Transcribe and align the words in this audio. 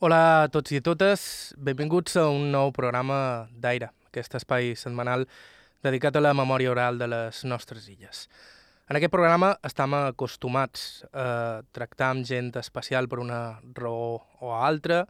Hola 0.00 0.18
a 0.42 0.44
tots 0.48 0.72
i 0.72 0.78
a 0.80 0.80
totes, 0.80 1.22
benvinguts 1.60 2.14
a 2.16 2.22
un 2.32 2.46
nou 2.54 2.70
programa 2.72 3.46
d'Aire, 3.60 3.90
aquest 4.08 4.32
espai 4.38 4.70
setmanal 4.72 5.26
dedicat 5.84 6.14
a 6.16 6.22
la 6.24 6.30
memòria 6.32 6.70
oral 6.72 6.96
de 6.96 7.04
les 7.12 7.42
nostres 7.44 7.84
illes. 7.92 8.22
En 8.88 8.96
aquest 8.96 9.12
programa 9.12 9.50
estem 9.68 9.92
acostumats 9.98 11.02
a 11.12 11.26
tractar 11.76 12.08
amb 12.14 12.24
gent 12.24 12.48
especial 12.56 13.10
per 13.12 13.18
una 13.20 13.40
raó 13.76 14.22
o 14.40 14.54
altra, 14.56 15.02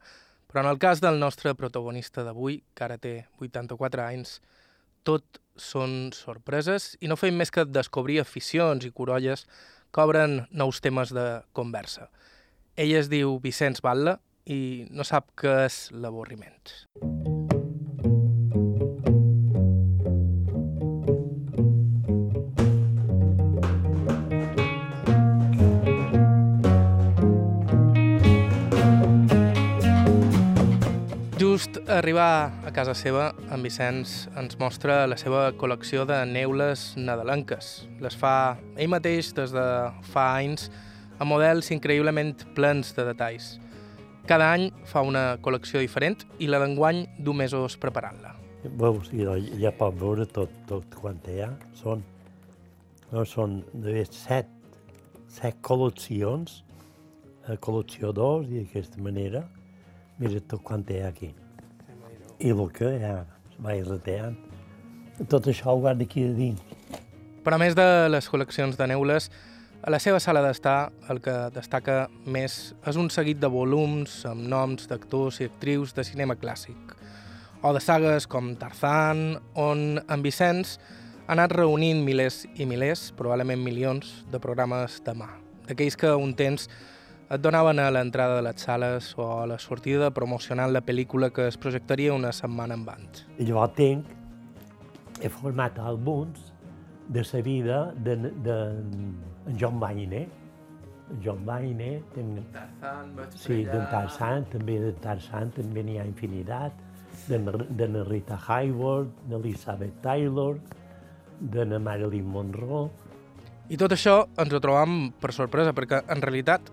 però 0.50 0.64
en 0.64 0.70
el 0.72 0.80
cas 0.82 0.98
del 0.98 1.20
nostre 1.22 1.52
protagonista 1.54 2.24
d'avui, 2.26 2.56
que 2.74 2.84
ara 2.88 2.96
té 2.98 3.12
84 3.38 4.02
anys, 4.08 4.40
tot 5.06 5.38
són 5.54 6.10
sorpreses 6.18 6.96
i 6.98 7.06
no 7.06 7.14
fem 7.20 7.38
més 7.38 7.54
que 7.54 7.62
descobrir 7.62 8.18
aficions 8.24 8.82
i 8.82 8.90
corolles 8.90 9.46
que 9.94 10.02
obren 10.02 10.48
nous 10.50 10.82
temes 10.82 11.14
de 11.14 11.28
conversa. 11.54 12.08
Ell 12.74 12.96
es 12.98 13.06
diu 13.06 13.38
Vicenç 13.38 13.78
Batlle 13.86 14.16
i 14.50 14.86
no 14.90 15.06
sap 15.06 15.30
què 15.38 15.52
és 15.68 15.76
l'avorriment. 15.94 16.72
Just 31.40 31.78
arribar 31.88 32.50
a 32.66 32.70
casa 32.74 32.92
seva, 32.94 33.30
en 33.54 33.62
Vicenç 33.64 34.26
ens 34.38 34.58
mostra 34.60 35.06
la 35.08 35.16
seva 35.20 35.46
col·lecció 35.56 36.04
de 36.08 36.18
neules 36.28 36.90
nadalenques. 36.98 37.72
Les 38.02 38.18
fa 38.18 38.58
ell 38.76 38.90
mateix 38.92 39.30
des 39.38 39.54
de 39.54 39.66
fa 40.10 40.26
anys 40.42 40.68
a 41.20 41.26
models 41.28 41.70
increïblement 41.72 42.34
plens 42.56 42.92
de 42.96 43.06
detalls. 43.08 43.54
Cada 44.30 44.52
any 44.54 44.68
fa 44.86 45.00
una 45.02 45.40
col·lecció 45.42 45.80
diferent 45.82 46.20
i 46.38 46.46
la 46.46 46.60
d'enguany 46.62 47.00
du 47.26 47.32
mesos 47.34 47.74
preparant-la. 47.82 48.36
Veus, 48.78 49.08
ja, 49.10 49.32
ja 49.58 49.72
pot 49.74 49.96
veure 49.98 50.22
tot, 50.30 50.52
tot 50.68 50.86
quant 50.94 51.18
hi 51.26 51.40
ha. 51.42 51.48
Són, 51.74 52.04
no, 53.10 53.24
són 53.26 53.56
de 53.74 54.04
set, 54.14 54.46
set 55.26 55.58
col·leccions, 55.66 56.60
a 57.50 57.58
col·lecció 57.58 58.12
2 58.14 58.46
i 58.52 58.60
d'aquesta 58.60 59.02
manera, 59.02 59.42
mira 60.22 60.38
tot 60.46 60.62
quant 60.62 60.86
hi 60.86 61.00
ha 61.02 61.10
aquí. 61.10 61.32
I 62.38 62.54
el 62.54 62.62
que 62.76 62.94
hi 63.00 63.02
ha, 63.10 63.16
vaig 63.66 63.82
reteant. 63.88 64.38
Tot 65.26 65.50
això 65.50 65.74
ho 65.74 65.80
guarda 65.82 66.06
aquí 66.06 66.28
a 66.28 66.36
dins. 66.38 66.62
Però 67.42 67.58
a 67.58 67.64
més 67.66 67.74
de 67.74 67.90
les 68.14 68.30
col·leccions 68.30 68.78
de 68.78 68.92
neules, 68.94 69.26
a 69.82 69.90
la 69.90 69.98
seva 69.98 70.20
sala 70.20 70.42
d'estar 70.44 70.90
el 71.08 71.22
que 71.24 71.34
destaca 71.54 72.10
més 72.28 72.74
és 72.86 72.98
un 73.00 73.08
seguit 73.12 73.40
de 73.40 73.48
volums 73.48 74.20
amb 74.28 74.44
noms 74.48 74.88
d'actors 74.90 75.40
i 75.40 75.48
actrius 75.48 75.94
de 75.96 76.04
cinema 76.04 76.36
clàssic, 76.36 76.94
o 77.62 77.72
de 77.72 77.80
sagues 77.80 78.26
com 78.28 78.54
Tarzan, 78.60 79.38
on 79.56 80.00
en 80.00 80.24
Vicenç 80.24 80.76
ha 81.26 81.32
anat 81.36 81.54
reunint 81.56 82.04
milers 82.04 82.42
i 82.56 82.66
milers, 82.68 83.08
probablement 83.16 83.62
milions, 83.64 84.12
de 84.32 84.40
programes 84.42 85.00
de 85.06 85.16
mà, 85.16 85.30
d'aquells 85.68 85.96
que 85.96 86.12
un 86.12 86.34
temps 86.36 86.68
et 87.30 87.40
donaven 87.40 87.78
a 87.78 87.90
l'entrada 87.94 88.40
de 88.40 88.44
les 88.48 88.60
sales 88.60 89.12
o 89.16 89.28
a 89.40 89.46
la 89.46 89.60
sortida 89.62 90.10
promocionant 90.10 90.72
la 90.74 90.82
pel·lícula 90.82 91.30
que 91.30 91.46
es 91.46 91.56
projectaria 91.56 92.12
una 92.12 92.32
setmana 92.34 92.74
abans. 92.74 93.24
I 93.38 93.46
llavors 93.48 93.76
tinc, 93.78 94.16
he 95.22 95.30
format 95.30 95.78
àlbums 95.78 96.50
de 97.10 97.22
la 97.32 97.42
vida 97.42 97.78
de, 97.96 98.16
de, 98.16 98.56
en 98.80 99.39
John 99.58 99.80
Wayne. 99.80 100.28
En 101.10 101.22
John 101.24 101.42
Wayne, 101.46 102.02
tinc, 102.14 102.38
Tarzan, 102.54 103.16
sí, 103.34 103.64
de 103.66 103.80
Tarzan, 103.90 104.44
també 104.52 104.78
de 104.78 104.92
Tarzan, 105.02 105.50
també 105.56 105.82
n'hi 105.82 105.98
ha 105.98 106.04
infinitat, 106.06 106.76
de, 107.26 107.40
de 107.74 107.88
na 107.90 108.04
Rita 108.06 108.38
Hayworth, 108.38 109.10
d'Elizabeth 109.26 109.98
Taylor, 110.04 110.60
de 111.40 111.64
na 111.66 111.80
Marilyn 111.82 112.28
Monroe, 112.30 112.90
I 113.70 113.76
tot 113.78 113.92
això 113.94 114.24
ens 114.42 114.50
ho 114.50 114.58
trobam 114.58 115.12
per 115.22 115.30
sorpresa, 115.30 115.70
perquè 115.70 116.00
en 116.10 116.22
realitat, 116.24 116.72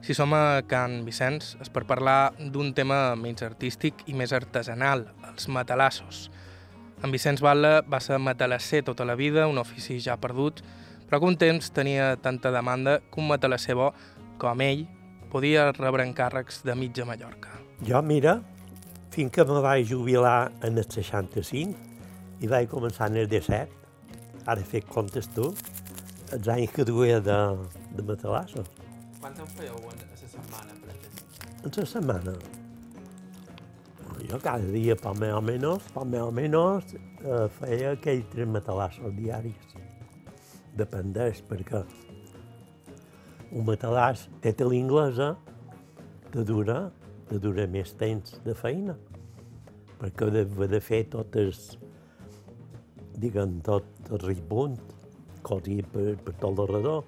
si 0.00 0.14
som 0.16 0.32
a 0.32 0.62
Can 0.64 1.02
Vicenç, 1.04 1.50
és 1.60 1.68
per 1.68 1.82
parlar 1.84 2.32
d'un 2.40 2.70
tema 2.72 3.12
menys 3.20 3.44
artístic 3.44 4.00
i 4.08 4.16
més 4.16 4.32
artesanal, 4.32 5.04
els 5.28 5.50
matalassos. 5.52 6.30
En 7.04 7.12
Vicenç 7.12 7.42
Batlle 7.44 7.82
va 7.84 8.00
ser 8.00 8.16
matalasser 8.16 8.80
tota 8.86 9.04
la 9.04 9.18
vida, 9.18 9.44
un 9.50 9.60
ofici 9.60 9.98
ja 10.00 10.16
perdut, 10.16 10.62
però 11.12 11.20
que 11.20 11.28
un 11.28 11.34
temps 11.36 11.66
tenia 11.76 12.14
tanta 12.16 12.48
demanda 12.48 12.94
que 13.12 13.20
un 13.20 13.26
matalasser 13.28 13.74
bo, 13.76 13.90
com 14.40 14.62
ell, 14.64 14.86
podia 15.28 15.66
rebre 15.76 16.06
encàrrecs 16.08 16.62
de 16.64 16.72
mitja 16.72 17.04
Mallorca. 17.04 17.52
Jo, 17.84 18.00
mira, 18.00 18.38
fins 19.12 19.28
que 19.34 19.44
me 19.44 19.58
vaig 19.60 19.84
jubilar 19.90 20.54
en 20.64 20.80
el 20.80 20.86
65 20.88 22.40
i 22.40 22.48
vaig 22.48 22.70
començar 22.72 23.10
en 23.12 23.18
el 23.20 23.28
17, 23.28 23.76
ara 24.46 24.56
he 24.64 24.64
fet 24.70 24.88
comptes 24.88 25.28
tu, 25.36 25.50
els 26.32 26.48
anys 26.48 26.72
que 26.72 26.88
duia 26.88 27.20
de, 27.20 27.38
de 27.92 28.06
matalassos. 28.08 28.72
Quants 29.20 29.44
en 29.44 29.52
fèieu 29.52 29.76
a 29.76 29.92
la 29.92 30.16
setmana, 30.16 30.80
per 30.80 30.96
exemple? 30.96 31.52
En 31.60 31.76
la 31.76 31.88
setmana. 31.92 32.36
Jo 34.32 34.40
cada 34.40 34.72
dia, 34.72 34.96
per 34.96 35.12
més 35.20 35.36
o 35.36 35.44
menys, 35.44 35.92
per 35.92 36.08
més 36.08 36.24
o 36.24 36.32
menys, 36.32 36.96
eh, 36.96 37.46
feia 37.60 37.98
aquells 37.98 38.32
tres 38.32 38.48
matalassos 38.56 39.12
diaris. 39.20 39.81
Dependeix, 40.78 41.42
perquè 41.48 41.82
un 43.52 43.66
matalàs 43.68 44.26
té 44.40 44.54
l'inglesa, 44.64 45.34
te 46.32 46.44
dura, 46.48 46.86
te 47.28 47.38
dura 47.38 47.66
més 47.68 47.92
temps 48.00 48.38
de 48.44 48.54
feina. 48.56 48.96
Perquè 50.00 50.30
de, 50.32 50.46
de 50.46 50.80
fer 50.80 51.04
totes, 51.12 51.76
diguem, 53.20 53.60
tot 53.66 53.84
el 54.10 54.22
ribunt, 54.24 54.78
cosi 55.44 55.82
per, 55.92 56.14
per 56.24 56.34
tot 56.40 56.56
l'alrededor, 56.56 57.04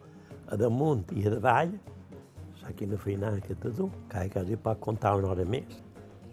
a 0.53 0.59
damunt 0.61 1.09
i 1.17 1.25
a 1.25 1.33
davall, 1.33 1.73
saps 2.61 2.77
quina 2.79 3.01
feinada 3.01 3.41
que 3.41 3.57
te 3.57 3.73
du, 3.75 3.89
que 4.13 4.29
quasi 4.33 4.61
pot 4.61 4.81
comptar 4.85 5.17
una 5.19 5.33
hora 5.33 5.49
més. 5.49 5.81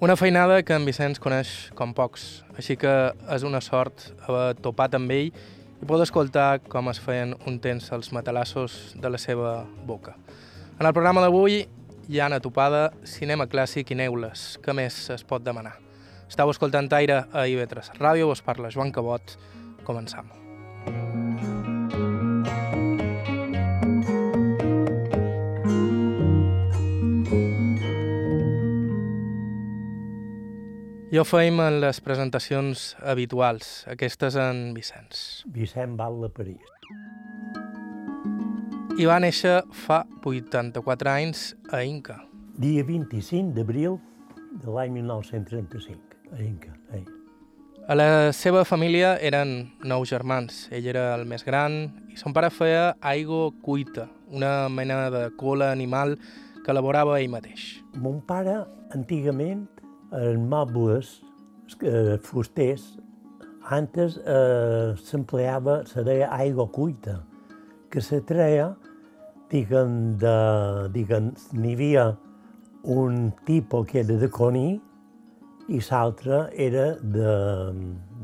Una 0.02 0.16
feinada 0.18 0.63
que 0.66 0.74
en 0.74 0.86
Vicenç 0.88 1.19
coneix 1.22 1.69
com 1.78 1.94
pocs, 1.94 2.42
així 2.58 2.75
que 2.81 2.92
és 3.36 3.44
una 3.46 3.62
sort 3.62 4.09
haver 4.25 4.56
topat 4.66 4.98
amb 4.98 5.13
ell 5.13 5.30
i 5.81 5.86
poder 5.86 6.06
escoltar 6.06 6.62
com 6.69 6.90
es 6.92 7.02
feien 7.02 7.34
un 7.50 7.58
temps 7.59 7.90
els 7.96 8.12
matalassos 8.14 8.94
de 9.02 9.09
la 9.09 9.19
seva 9.22 9.62
boca. 9.86 10.16
En 10.80 10.86
el 10.86 10.94
programa 10.94 11.24
d'avui 11.25 11.64
hi 12.09 12.19
ha 12.19 12.28
una 12.30 12.42
topada, 12.44 12.90
cinema 13.03 13.47
clàssic 13.50 13.94
i 13.94 13.97
neules. 13.97 14.59
Què 14.62 14.75
més 14.78 15.03
es 15.14 15.25
pot 15.25 15.46
demanar? 15.46 15.78
Estau 16.31 16.53
escoltant 16.53 16.88
Aire 16.96 17.24
a 17.34 17.47
IB3 17.50 17.97
Ràdio, 18.00 18.31
us 18.31 18.46
parla 18.46 18.72
Joan 18.72 18.94
Cabot. 18.96 19.38
Començam. 19.84 20.31
I 31.11 31.17
ho 31.19 31.25
en 31.35 31.81
les 31.83 31.97
presentacions 31.99 32.95
habituals, 33.03 33.83
aquestes 33.91 34.38
en 34.39 34.73
Vicenç. 34.73 35.44
Vicent 35.51 35.97
Batlle 35.99 36.29
París. 36.31 36.63
I 38.95 39.07
va 39.09 39.17
néixer 39.19 39.57
fa 39.75 40.05
84 40.23 41.11
anys 41.11 41.41
a 41.67 41.81
Inca. 41.83 42.16
Dia 42.55 42.85
25 42.88 43.51
d'abril 43.57 43.97
de 44.63 44.71
l'any 44.71 44.94
1935, 45.01 46.00
a 46.31 46.39
Inca. 46.45 46.71
Eh. 46.95 47.03
A 47.91 48.00
la 48.00 48.31
seva 48.31 48.63
família 48.63 49.17
eren 49.19 49.73
nou 49.83 50.07
germans. 50.07 50.69
Ell 50.71 50.88
era 50.88 51.09
el 51.17 51.27
més 51.27 51.44
gran 51.44 51.91
i 52.07 52.16
son 52.16 52.31
pare 52.31 52.53
feia 52.55 52.95
aigua 53.01 53.51
cuita, 53.59 54.07
una 54.31 54.69
mena 54.69 55.09
de 55.11 55.27
cola 55.35 55.73
animal 55.75 56.16
que 56.63 56.71
elaborava 56.71 57.19
ell 57.19 57.27
mateix. 57.35 57.81
Mon 58.00 58.23
pare, 58.23 58.61
antigament, 58.95 59.67
els 60.12 60.40
mobles, 60.40 61.22
eh, 61.81 62.18
fusters, 62.24 62.98
antes 63.72 64.18
eh, 64.18 64.94
s'empleava, 64.98 65.86
se 65.86 66.04
deia 66.04 66.31
aigua 66.36 66.68
cuita, 66.68 67.22
que 67.92 68.02
se 68.02 68.22
treia, 68.22 68.72
diguem, 69.52 70.18
de, 70.19 70.36
diguem, 70.96 71.31
n'hi 71.54 71.74
havia 71.75 72.06
un 72.84 73.31
tipus 73.46 73.88
que 73.88 74.02
era 74.02 74.18
de 74.18 74.30
coní 74.31 74.80
i 75.72 75.80
l'altre 75.90 76.48
era 76.58 76.86
de, 77.00 77.34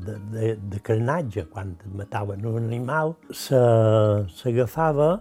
de, 0.05 0.15
de, 0.33 0.53
de 0.71 0.79
carnatge. 0.83 1.45
Quan 1.51 1.75
mataven 1.95 2.45
un 2.47 2.63
animal, 2.63 3.15
s'agafava 3.31 5.17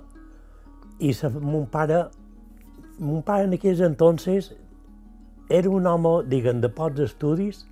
i 0.98 1.12
se, 1.12 1.28
mon 1.28 1.66
pare, 1.70 2.06
mon 2.98 3.22
pare 3.22 3.46
en 3.46 3.58
aquells 3.58 3.82
entonces 3.84 4.54
era 5.48 5.70
un 5.70 5.86
home, 5.86 6.14
diguem, 6.30 6.60
de 6.60 6.70
pocs 6.72 7.00
estudis, 7.06 7.64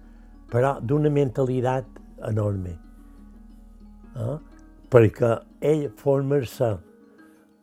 però 0.51 0.77
d'una 0.81 1.11
mentalitat 1.11 1.87
enorme. 2.29 2.77
Eh? 4.15 4.37
Perquè 4.91 5.33
ell 5.65 5.89
formar-se 5.99 6.71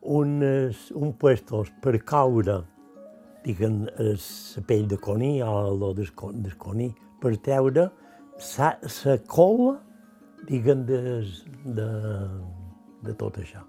unes, 0.02 0.90
un 0.98 1.14
puestos 1.16 1.70
per 1.80 1.96
caure 2.04 2.60
diguem, 3.44 3.86
la 3.98 4.62
pell 4.66 4.86
de 4.88 4.98
coní 4.98 5.42
o 5.42 5.74
lo 5.74 5.92
del, 5.94 6.10
del 6.42 6.56
coní, 6.58 6.92
per 7.20 7.36
treure 7.42 7.88
la 8.58 9.16
cola, 9.26 9.76
diguem, 10.48 10.84
de, 10.86 11.00
de, 11.64 11.88
de 13.06 13.14
tot 13.18 13.38
això. 13.38 13.62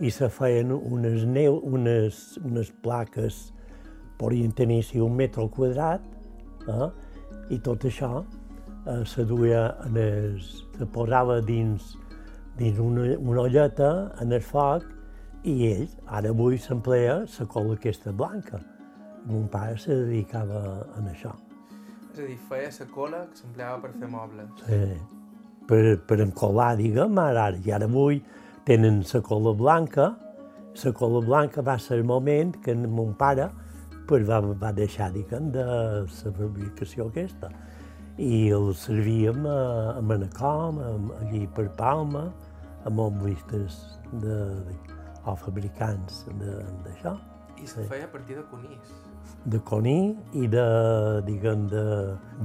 I 0.00 0.10
se 0.12 0.28
feien 0.28 0.72
unes, 0.74 1.24
neu, 1.24 1.60
unes, 1.64 2.36
unes 2.44 2.72
plaques, 2.82 3.52
podien 4.18 4.52
tenir 4.52 4.82
si 4.84 5.00
un 5.00 5.16
metre 5.16 5.42
al 5.42 5.50
quadrat, 5.50 6.02
eh? 6.66 6.90
i 7.54 7.58
tot 7.62 7.84
això 7.86 8.24
eh, 8.86 9.04
se 9.06 9.24
duia 9.24 9.68
en 9.86 9.96
el, 10.00 10.36
se 10.40 10.86
posava 10.92 11.40
dins, 11.40 11.94
dins 12.58 12.78
una, 12.82 13.12
una 13.18 13.46
olleta 13.46 13.90
en 14.22 14.32
el 14.32 14.44
foc 14.44 14.86
i 15.46 15.56
ell, 15.68 15.88
ara 16.06 16.32
avui 16.34 16.58
s'emplea 16.58 17.20
la 17.26 17.46
cola 17.50 17.76
aquesta 17.76 18.12
blanca. 18.12 18.60
Mon 19.26 19.48
pare 19.50 19.76
se 19.78 19.94
dedicava 19.94 20.62
a 20.94 21.02
això. 21.10 21.34
És 22.12 22.22
a 22.22 22.26
dir, 22.26 22.38
feia 22.48 22.70
la 22.72 22.86
cola 22.94 23.24
que 23.30 23.42
s'empleava 23.42 23.80
per 23.82 23.92
fer 23.98 24.08
mobles. 24.10 24.62
Sí, 24.64 24.80
per, 25.68 25.82
per 26.06 26.20
encolar, 26.24 26.76
diguem, 26.78 27.18
ara, 27.20 27.50
i 27.58 27.74
ara 27.74 27.88
avui 27.90 28.22
tenen 28.66 29.02
la 29.02 29.20
cola 29.22 29.52
blanca. 29.54 30.14
La 30.82 30.92
cola 30.92 31.22
blanca 31.24 31.62
va 31.62 31.78
ser 31.78 31.98
el 31.98 32.04
moment 32.04 32.54
que 32.62 32.74
mon 32.74 33.14
pare 33.18 33.50
pues, 34.06 34.26
va, 34.28 34.40
va 34.40 34.72
deixar, 34.72 35.10
diguem, 35.14 35.50
de 35.54 35.64
la 35.66 36.04
fabricació 36.08 37.08
aquesta. 37.10 37.50
I 38.16 38.48
el 38.56 38.70
servíem 38.80 39.44
a, 39.46 39.96
a 39.98 40.02
Manacom, 40.02 40.78
a, 40.80 40.92
allí 41.20 41.46
per 41.56 41.68
Palma, 41.76 42.30
a 42.86 42.90
mobilistes 42.90 43.80
de, 44.22 44.36
de, 44.68 44.76
o 45.26 45.34
fabricants 45.36 46.24
d'això. 46.38 47.16
I 47.56 47.66
se 47.66 47.84
feia 47.90 48.06
a 48.06 48.12
partir 48.12 48.36
de 48.38 48.44
conís. 48.50 48.94
De 49.46 49.58
coní 49.66 50.14
i 50.38 50.46
de, 50.50 50.66
diguem, 51.26 51.66
de, 51.70 51.84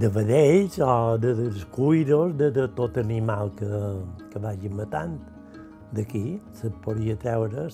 de 0.01 0.09
vedells 0.09 0.79
o 0.81 1.17
de, 1.21 1.33
dels 1.37 1.65
cuiros, 1.73 2.33
de, 2.37 2.49
de 2.55 2.67
tot 2.77 2.97
animal 2.97 3.53
que, 3.57 3.69
que 4.31 4.41
vagin 4.41 4.75
matant. 4.77 5.19
D'aquí 5.91 6.39
se 6.55 6.69
podria 6.85 7.17
treure 7.19 7.65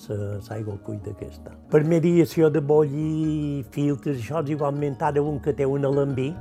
l'aigua 0.48 0.74
cuita 0.82 1.12
aquesta. 1.14 1.52
Per 1.70 1.84
mediació 1.86 2.48
de 2.50 2.58
bolli, 2.58 3.62
filtres, 3.70 4.18
això 4.18 4.42
és 4.42 4.50
igualment 4.56 4.96
ara 5.06 5.22
un 5.22 5.38
que 5.38 5.54
té 5.54 5.66
un 5.66 5.86
alambí. 5.86 6.32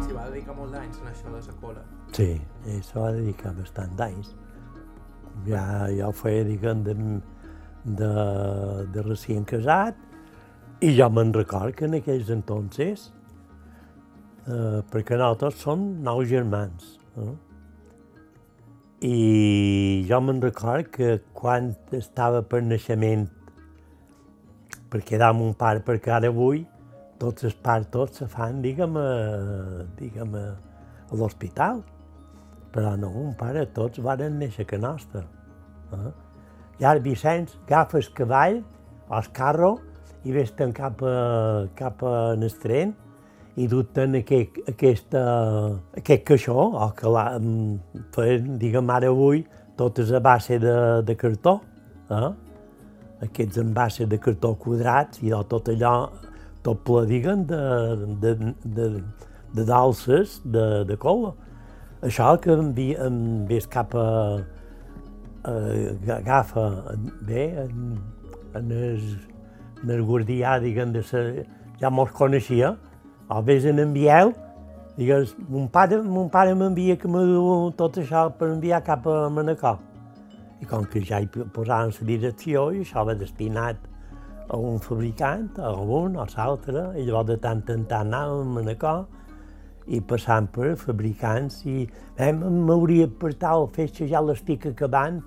S'hi 0.00 0.16
va 0.16 0.24
dedicar 0.30 0.56
molts 0.56 0.78
anys 0.80 1.02
en 1.02 1.12
això 1.12 1.34
de 1.34 1.42
la 1.50 1.58
cola. 1.60 1.84
Sí, 2.16 2.30
això 2.78 3.04
va 3.04 3.12
dedicar 3.18 3.52
bastant 3.58 3.92
d'anys. 4.00 4.32
Ja, 5.44 5.66
ja 5.92 6.08
ho 6.08 6.16
feia, 6.16 6.48
diguem, 6.48 6.80
de, 6.88 6.96
de, 7.84 8.12
de 8.94 9.04
recient 9.04 9.44
casat, 9.52 10.00
i 10.80 10.96
jo 10.96 11.12
me'n 11.12 11.36
record 11.36 11.76
que 11.76 11.84
en 11.84 12.00
aquells 12.00 12.32
entonces, 12.32 13.10
eh, 14.46 14.80
perquè 14.90 15.18
nosaltres 15.18 15.60
som 15.62 15.82
nou 16.02 16.24
germans, 16.28 16.96
eh? 17.16 17.32
i 19.02 20.04
jo 20.06 20.20
me'n 20.22 20.40
record 20.42 20.90
que 20.94 21.16
quan 21.34 21.72
estava 21.98 22.42
per 22.46 22.62
naixement, 22.62 23.26
per 24.92 25.00
quedar 25.02 25.32
amb 25.32 25.42
un 25.42 25.56
pare, 25.58 25.82
perquè 25.82 26.12
ara 26.14 26.30
avui 26.30 26.62
tots 27.18 27.46
els 27.48 27.54
partos 27.54 28.18
se 28.18 28.28
fan, 28.30 28.60
diguem, 28.62 28.96
a, 28.98 29.86
diguem, 29.98 30.34
a, 30.38 30.44
a 31.10 31.18
l'hospital. 31.18 31.82
Però 32.72 32.94
no, 32.96 33.10
un 33.20 33.34
pare, 33.38 33.66
tots 33.74 34.00
varen 34.02 34.38
néixer 34.40 34.66
que 34.68 34.78
nostra. 34.80 35.24
Eh? 35.92 36.12
I 36.80 36.86
ara 36.88 37.02
Vicenç 37.04 37.52
agafa 37.66 37.98
el 38.00 38.08
cavall, 38.16 38.62
el 39.12 39.30
carro, 39.36 39.76
i 40.24 40.34
vés-te'n 40.34 40.72
cap, 40.74 41.02
a, 41.02 41.68
cap 41.78 42.02
a 42.06 42.14
el 42.34 42.58
tren 42.62 42.94
i 43.56 43.66
duten 43.68 44.16
aquest, 44.16 44.62
aquesta, 44.68 45.22
aquest 45.98 46.24
caixó, 46.28 46.56
o 46.56 46.88
que 46.96 47.10
la, 47.12 47.26
feien, 48.14 48.54
diguem 48.60 48.92
ara 48.92 49.10
avui, 49.12 49.42
totes 49.76 50.12
a 50.12 50.20
base 50.24 50.58
de, 50.62 50.76
de 51.04 51.16
cartó. 51.20 51.58
Eh? 52.08 52.30
Aquests 53.28 53.60
envases 53.60 54.08
de 54.08 54.18
cartó 54.18 54.54
quadrats 54.58 55.20
i 55.22 55.32
tot 55.48 55.68
allò, 55.68 55.94
tot 56.64 56.80
ple, 56.86 57.04
diguem, 57.10 57.44
de, 57.48 57.60
de, 58.22 58.32
de, 58.64 58.88
de 59.52 59.66
dalses 59.68 60.40
de, 60.44 60.84
de 60.88 60.96
cola. 60.96 61.34
Això 62.02 62.32
que 62.42 62.54
em, 62.56 62.72
vi, 62.74 62.92
em 62.98 63.44
ves 63.46 63.68
cap 63.70 63.92
a, 63.94 64.06
a 65.44 65.52
agafa 66.16 66.64
bé 67.28 67.44
en, 67.66 68.00
en, 68.58 68.72
en 68.72 69.92
el 69.92 70.02
guardià, 70.08 70.56
diguem, 70.62 70.96
de 70.96 71.04
sa, 71.06 71.22
ja 71.78 71.92
mos 71.92 72.10
coneixia, 72.16 72.72
o 73.32 73.42
vés 73.42 73.64
en 73.64 73.80
envieu, 73.80 74.32
digues, 74.96 75.32
mon 75.48 75.68
pare, 75.72 76.02
mon 76.02 76.28
pare 76.28 76.54
m'envia 76.54 76.96
que 77.00 77.08
du 77.08 77.72
tot 77.76 77.96
això 77.98 78.28
per 78.36 78.50
enviar 78.52 78.82
cap 78.84 79.06
a 79.06 79.28
Manacor. 79.28 79.78
I 80.60 80.68
com 80.68 80.84
que 80.84 81.00
ja 81.00 81.20
hi 81.20 81.26
posaven 81.26 81.90
la 81.96 82.06
direcció, 82.06 82.70
i 82.72 82.82
això 82.84 83.04
va 83.04 83.14
destinat 83.14 83.76
a 84.48 84.56
un 84.58 84.78
fabricant, 84.78 85.48
a 85.58 85.72
un 85.72 86.16
o 86.16 86.26
l'altre, 86.36 86.92
i 86.98 87.06
llavors 87.06 87.28
de 87.28 87.36
tant 87.38 87.64
en 87.68 87.84
tant 87.84 88.06
anàvem 88.06 88.48
a 88.48 88.54
Manacor, 88.60 89.06
i 89.86 90.00
passant 90.00 90.46
per 90.54 90.76
fabricants 90.78 91.64
i 91.66 91.82
eh, 92.16 92.32
m'hauria 92.32 93.08
per 93.08 93.32
tal 93.34 93.66
festa 93.74 94.06
ja 94.06 94.20
l'estic 94.22 94.66
acabant, 94.70 95.22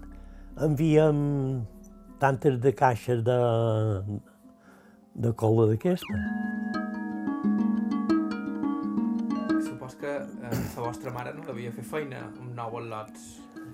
enviem 0.63 1.66
tantes 2.19 2.62
de 2.63 2.72
caixes 2.72 3.24
de, 3.25 3.40
de 5.16 5.34
cola 5.36 5.68
d'aquesta. 5.74 6.22
La 10.75 10.88
vostra 10.88 11.12
mare 11.12 11.33
no 11.33 11.44
devia 11.48 11.72
fer 11.72 11.83
feina 11.83 12.25
amb 12.27 12.54
nous 12.56 12.88
lots. 12.89 13.25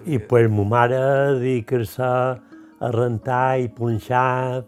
I 0.05 0.19
pues 0.19 0.49
ma 0.49 0.63
mare 0.63 0.99
dedicar-se 1.39 2.03
a 2.81 2.91
rentar 2.93 3.59
i 3.59 3.69
punxar. 3.69 4.63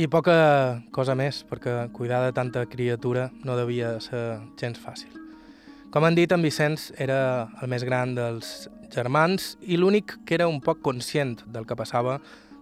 I 0.00 0.06
poca 0.08 0.80
cosa 0.94 1.14
més, 1.18 1.42
perquè 1.46 1.90
cuidar 1.92 2.22
de 2.24 2.32
tanta 2.32 2.64
criatura 2.66 3.30
no 3.44 3.56
devia 3.58 3.98
ser 4.00 4.40
gens 4.60 4.78
fàcil. 4.80 5.12
Com 5.90 6.06
han 6.06 6.14
dit, 6.14 6.30
en 6.30 6.42
Vicenç 6.42 6.92
era 7.02 7.48
el 7.60 7.70
més 7.70 7.82
gran 7.82 8.14
dels 8.14 8.68
germans 8.94 9.56
i 9.66 9.78
l'únic 9.78 10.20
que 10.26 10.36
era 10.36 10.46
un 10.48 10.60
poc 10.62 10.80
conscient 10.86 11.40
del 11.50 11.66
que 11.66 11.76
passava 11.78 12.20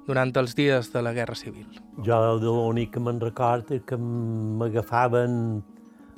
durant 0.09 0.33
els 0.41 0.55
dies 0.57 0.89
de 0.95 1.03
la 1.05 1.13
Guerra 1.13 1.37
Civil. 1.37 1.67
Jo 2.05 2.19
de 2.41 2.49
l'únic 2.49 2.95
que 2.95 3.03
me'n 3.05 3.21
record 3.21 3.69
és 3.77 3.83
que 3.85 3.99
m'agafaven, 4.01 5.63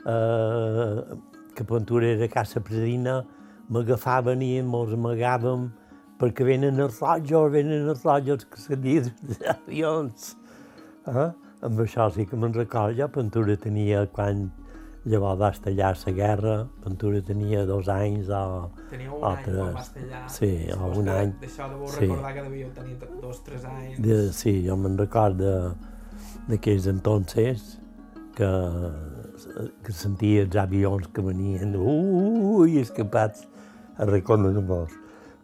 eh, 0.06 1.18
que 1.60 1.66
Ventura 1.68 2.06
era 2.14 2.24
a 2.24 2.32
Casa 2.32 2.60
Predina, 2.64 3.20
m'agafaven 3.70 4.40
i 4.42 4.54
mos 4.66 4.94
amagàvem 4.96 5.68
perquè 6.20 6.44
venen 6.44 6.80
els 6.80 6.98
rojos, 7.00 7.50
venen 7.52 7.86
els 7.88 8.02
rojos 8.04 8.46
que 8.50 8.60
s'havien 8.60 9.10
d'avions. 9.36 10.32
Eh? 11.08 11.28
Amb 11.64 11.80
això 11.84 12.06
sí 12.12 12.24
que 12.28 12.36
me'n 12.40 12.54
record, 12.56 12.96
jo 12.96 13.06
Ventura 13.14 13.56
tenia 13.60 14.06
quan 14.12 14.48
llavors 15.08 15.38
va 15.40 15.48
estallar 15.54 15.94
la 16.06 16.12
guerra, 16.16 16.54
Ventura 16.84 17.20
tenia 17.24 17.64
dos 17.68 17.88
anys 17.92 18.28
o, 18.28 18.70
Teníeu 18.90 19.16
o 19.20 19.30
tres. 19.44 19.92
Sí, 20.32 20.50
o 20.76 20.90
un 21.00 21.08
any. 21.08 21.32
D'això 21.40 21.68
deveu 21.72 21.88
Sí. 21.88 22.00
recordar 22.06 22.34
que 22.34 22.42
devíeu 22.48 22.68
tenir 22.76 22.96
dos, 23.20 23.42
tres 23.44 23.64
anys. 23.64 24.00
De, 24.00 24.32
sí, 24.32 24.62
jo 24.66 24.76
me'n 24.76 24.98
record 24.98 25.36
de- 25.40 25.72
d'aquells 26.48 26.86
entonces 26.86 27.78
que, 28.36 28.50
que 29.84 29.92
sentia 29.94 30.44
els 30.46 30.56
avions 30.60 31.08
que 31.14 31.24
venien 31.24 31.74
ui, 31.76 32.78
escapats 32.80 33.46
a 33.98 34.08
reconèixer-nos. 34.08 34.96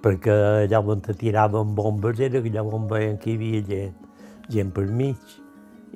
Perquè 0.04 0.34
allà 0.66 0.80
on 0.80 1.02
te 1.02 1.16
tiraven 1.18 1.74
bombes 1.74 2.20
era 2.22 2.42
allà 2.42 2.62
on 2.62 2.86
veien 2.90 3.18
que 3.18 3.32
hi 3.32 3.36
havia 3.38 3.64
gent, 3.70 3.96
gent 4.52 4.72
per 4.76 4.86
mig. 4.86 5.18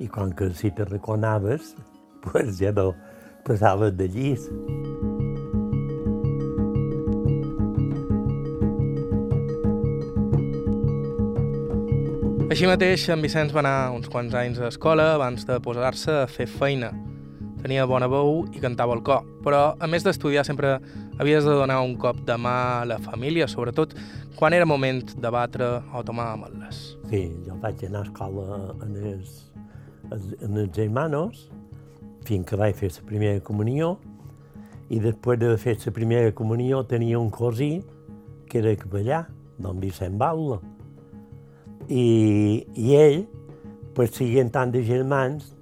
I 0.01 0.07
quan 0.09 0.33
que 0.33 0.49
si 0.57 0.71
te 0.71 0.85
reconaves, 0.87 1.75
pues 2.25 2.57
ja 2.59 2.73
no 2.75 2.91
passaves 3.45 3.95
de 3.97 4.07
llis. 4.11 4.49
Així 12.51 12.67
mateix, 12.67 13.05
en 13.13 13.21
Vicenç 13.23 13.53
va 13.55 13.61
anar 13.63 13.93
uns 13.95 14.09
quants 14.11 14.33
anys 14.35 14.59
a 14.59 14.67
escola 14.67 15.13
abans 15.13 15.47
de 15.47 15.55
posar-se 15.63 16.17
a 16.25 16.27
fer 16.27 16.49
feina. 16.51 16.91
Tenia 17.61 17.85
bona 17.85 18.07
veu 18.09 18.41
i 18.55 18.61
cantava 18.61 18.95
al 18.97 19.03
cor, 19.05 19.25
però 19.45 19.75
a 19.77 19.87
més 19.89 20.05
d'estudiar 20.05 20.43
sempre 20.47 20.79
havies 21.21 21.45
de 21.45 21.53
donar 21.59 21.81
un 21.85 21.93
cop 22.01 22.23
de 22.25 22.37
mà 22.41 22.55
a 22.81 22.85
la 22.89 22.97
família, 23.01 23.47
sobretot 23.47 23.93
quan 24.35 24.55
era 24.57 24.65
moment 24.65 25.03
de 25.13 25.29
batre 25.29 25.67
o 25.93 26.01
tomar 26.03 26.31
ametles. 26.33 26.81
Sí, 27.11 27.27
jo 27.45 27.57
vaig 27.61 27.83
anar 27.85 28.01
a 28.01 28.09
escola 28.09 28.61
en 28.81 28.95
els, 29.13 29.35
en 30.41 30.57
els 30.57 30.71
germanos, 30.73 31.45
fins 32.25 32.49
que 32.49 32.57
vaig 32.57 32.73
fer 32.79 32.89
la 32.95 33.05
primera 33.05 33.43
comunió, 33.45 33.93
i 34.89 34.99
després 34.99 35.39
de 35.39 35.53
fer 35.61 35.77
la 35.85 35.93
primera 35.95 36.33
comunió 36.35 36.81
tenia 36.83 37.19
un 37.19 37.29
cosí 37.29 37.83
que 38.49 38.59
era 38.59 38.73
capellà, 38.75 39.21
don 39.61 39.79
Vicent 39.79 40.17
Baula. 40.19 40.57
I, 41.87 42.65
i 42.75 42.95
ell, 42.97 43.21
pues, 43.95 44.11
siguent 44.17 44.51
tant 44.51 44.73
de 44.73 44.81
germans, 44.83 45.53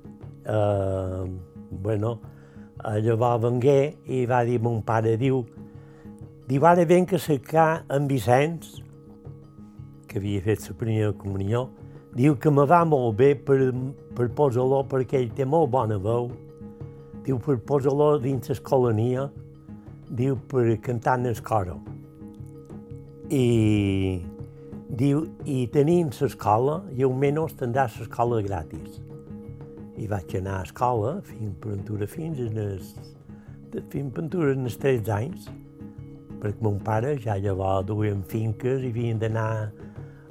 eh, 0.46 1.27
bueno, 1.71 2.19
llavors 3.03 3.41
vengué 3.43 3.95
i 4.07 4.25
va 4.25 4.43
dir 4.47 4.59
mon 4.61 4.81
pare, 4.85 5.15
diu, 5.17 5.43
diu, 6.47 6.65
ara 6.65 6.85
que 6.85 7.19
cercar 7.19 7.85
en 7.89 8.07
Vicenç, 8.07 8.81
que 10.07 10.17
havia 10.17 10.41
fet 10.41 10.69
la 10.69 10.75
primera 10.75 11.13
comunió, 11.13 11.69
diu 12.15 12.35
que 12.35 12.49
me 12.49 12.65
va 12.65 12.83
molt 12.85 13.17
bé 13.17 13.35
per, 13.35 13.71
per 14.15 14.29
posar-lo 14.35 14.83
perquè 14.89 15.19
ell 15.19 15.29
té 15.35 15.45
molt 15.45 15.69
bona 15.69 15.97
veu, 15.97 16.31
diu 17.25 17.38
per 17.38 17.57
posar-lo 17.57 18.17
dins 18.19 18.49
l'escolania, 18.49 19.29
diu 20.09 20.35
per 20.49 20.65
cantar 20.81 21.19
en 21.19 21.29
el 21.29 21.41
coro. 21.45 21.77
I 23.29 24.23
diu, 24.89 25.27
i 25.45 25.67
tenint 25.69 26.09
l'escola, 26.17 26.81
i 26.97 27.05
almenys 27.05 27.53
tindrà 27.59 27.85
l'escola 27.85 28.41
gratis. 28.41 29.08
I 30.00 30.08
vaig 30.08 30.36
anar 30.39 30.62
a 30.62 30.68
escola, 30.68 31.18
fent 31.27 31.56
pintura 31.63 32.08
fins 32.08 32.39
als, 32.39 32.94
fent 33.91 34.13
pintura 34.15 34.53
en 34.56 34.70
els 34.70 34.77
13 34.79 35.12
anys, 35.15 35.50
perquè 36.39 36.63
mon 36.63 36.79
pare 36.84 37.18
ja 37.20 37.36
llavors 37.38 37.88
duien 37.89 38.24
finques 38.24 38.86
i 38.86 38.94
havien 38.94 39.20
d'anar 39.20 39.50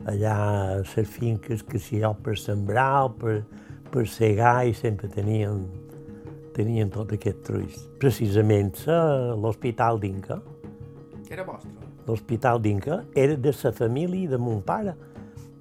allà 0.09 0.37
a 0.37 0.79
les 0.81 1.11
finques 1.13 1.63
que 1.69 1.79
si 1.79 2.01
jo 2.01 2.15
per 2.25 2.39
sembrar 2.41 3.05
o 3.05 3.11
per, 3.21 3.43
per 3.93 4.07
segar 4.09 4.63
i 4.69 4.73
sempre 4.77 5.11
tenien, 5.13 5.67
tenien 6.57 6.89
tot 6.95 7.13
aquest 7.13 7.45
trull. 7.45 7.69
Precisament 8.01 8.73
l'Hospital 9.37 10.01
d'Inca. 10.01 10.41
Que 11.27 11.37
era 11.37 11.45
vostre? 11.45 11.77
L'Hospital 12.09 12.63
d'Inca 12.65 13.03
era 13.13 13.37
de 13.37 13.53
la 13.53 13.73
família 13.77 14.31
de 14.33 14.39
mon 14.41 14.63
pare, 14.65 14.97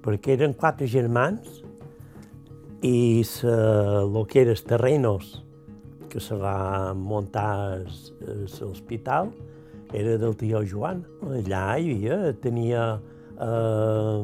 perquè 0.00 0.38
eren 0.38 0.54
quatre 0.56 0.88
germans 0.88 1.60
i 2.82 3.24
el 3.42 4.18
que 4.30 4.42
era 4.44 4.54
els 4.54 4.62
terrenos 4.62 5.38
que 6.08 6.20
se 6.20 6.36
va 6.38 6.94
muntar 6.94 7.84
l'hospital 8.60 9.32
era 9.92 10.16
del 10.20 10.36
tio 10.36 10.62
Joan. 10.64 11.02
Allà 11.24 11.78
hi 11.78 11.92
havia, 11.94 12.32
tenia 12.42 12.84
eh, 13.40 14.22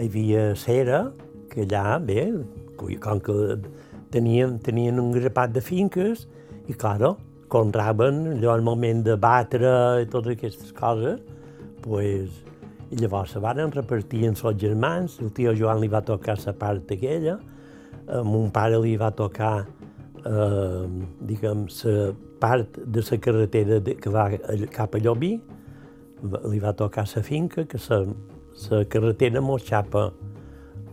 hi 0.00 0.06
havia 0.06 0.44
cera, 0.56 1.00
que 1.50 1.66
allà, 1.66 1.98
bé, 1.98 2.30
com 2.76 3.20
que 3.20 3.58
tenien, 4.10 4.58
tenien 4.64 5.00
un 5.02 5.10
grapat 5.12 5.52
de 5.52 5.62
finques, 5.64 6.26
i, 6.68 6.74
claro, 6.74 7.16
conraven 7.50 8.22
allò 8.36 8.54
al 8.54 8.62
moment 8.62 9.02
de 9.06 9.16
batre 9.18 9.72
i 10.04 10.08
totes 10.10 10.36
aquestes 10.36 10.72
coses, 10.76 11.20
pues, 11.82 12.30
i 12.90 12.98
llavors 12.98 13.30
se 13.34 13.40
van 13.42 13.70
repartir 13.70 14.24
en 14.26 14.34
els 14.34 14.58
germans, 14.58 15.18
el 15.22 15.30
tio 15.32 15.54
Joan 15.54 15.80
li 15.80 15.88
va 15.88 16.02
tocar 16.02 16.36
la 16.44 16.54
part 16.58 16.90
aquella, 16.90 17.38
a 18.10 18.22
mon 18.26 18.50
pare 18.50 18.80
li 18.82 18.96
va 18.98 19.12
tocar, 19.14 19.66
eh, 20.26 20.86
diguem, 21.20 21.66
la 21.84 22.12
part 22.40 22.78
de 22.78 23.04
la 23.10 23.18
carretera 23.18 23.80
que 23.80 24.10
va 24.10 24.28
cap 24.74 24.94
a 24.94 24.98
Llobí, 24.98 25.40
li 26.50 26.58
va 26.58 26.72
tocar 26.72 27.06
la 27.14 27.22
finca, 27.22 27.64
que 27.64 27.78
la 27.88 28.84
carretera 28.84 29.40
mos 29.40 29.62
xapa, 29.62 30.10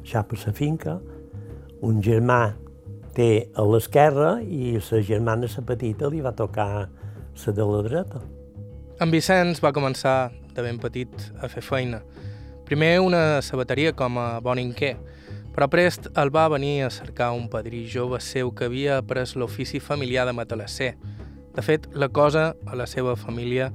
xapa 0.03 0.35
la 0.45 0.53
finca. 0.53 0.99
Un 1.81 2.01
germà 2.01 2.53
té 3.13 3.49
a 3.55 3.65
l'esquerra 3.65 4.41
i 4.41 4.77
la 4.77 5.01
germana, 5.01 5.47
la 5.47 5.63
petita, 5.65 6.09
li 6.09 6.21
va 6.21 6.31
tocar 6.31 6.87
la 6.87 7.53
de 7.53 7.65
la 7.65 7.81
dreta. 7.83 8.36
En 8.97 9.11
Vicenç 9.13 9.59
va 9.61 9.69
començar 9.69 10.31
de 10.57 10.63
ben 10.65 10.79
petit 10.81 11.11
a 11.37 11.45
fer 11.51 11.61
feina. 11.61 11.99
Primer 12.65 12.95
una 13.05 13.43
sabateria 13.45 13.91
com 13.93 14.15
a 14.17 14.39
boninquer, 14.41 14.95
però 15.53 15.67
prest 15.69 16.07
el 16.17 16.31
va 16.33 16.47
venir 16.49 16.81
a 16.81 16.89
cercar 16.89 17.27
un 17.37 17.45
padrí 17.45 17.83
jove 17.85 18.17
seu 18.25 18.49
que 18.49 18.65
havia 18.65 18.95
après 18.97 19.35
l'ofici 19.37 19.77
familiar 19.77 20.25
de 20.25 20.33
matalasser. 20.33 20.95
De 21.53 21.61
fet, 21.61 21.85
la 21.93 22.09
cosa 22.09 22.55
a 22.65 22.73
la 22.73 22.87
seva 22.89 23.13
família 23.15 23.69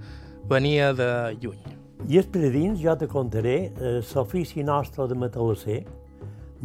venia 0.50 0.90
de 0.90 1.08
lluny. 1.38 1.62
I 2.10 2.18
per 2.26 2.50
dins 2.50 2.82
jo 2.82 2.96
te 2.98 3.06
contaré 3.06 3.56
eh, 3.70 4.00
l'ofici 4.02 4.66
nostre 4.66 5.06
de 5.06 5.14
matalasser. 5.22 5.84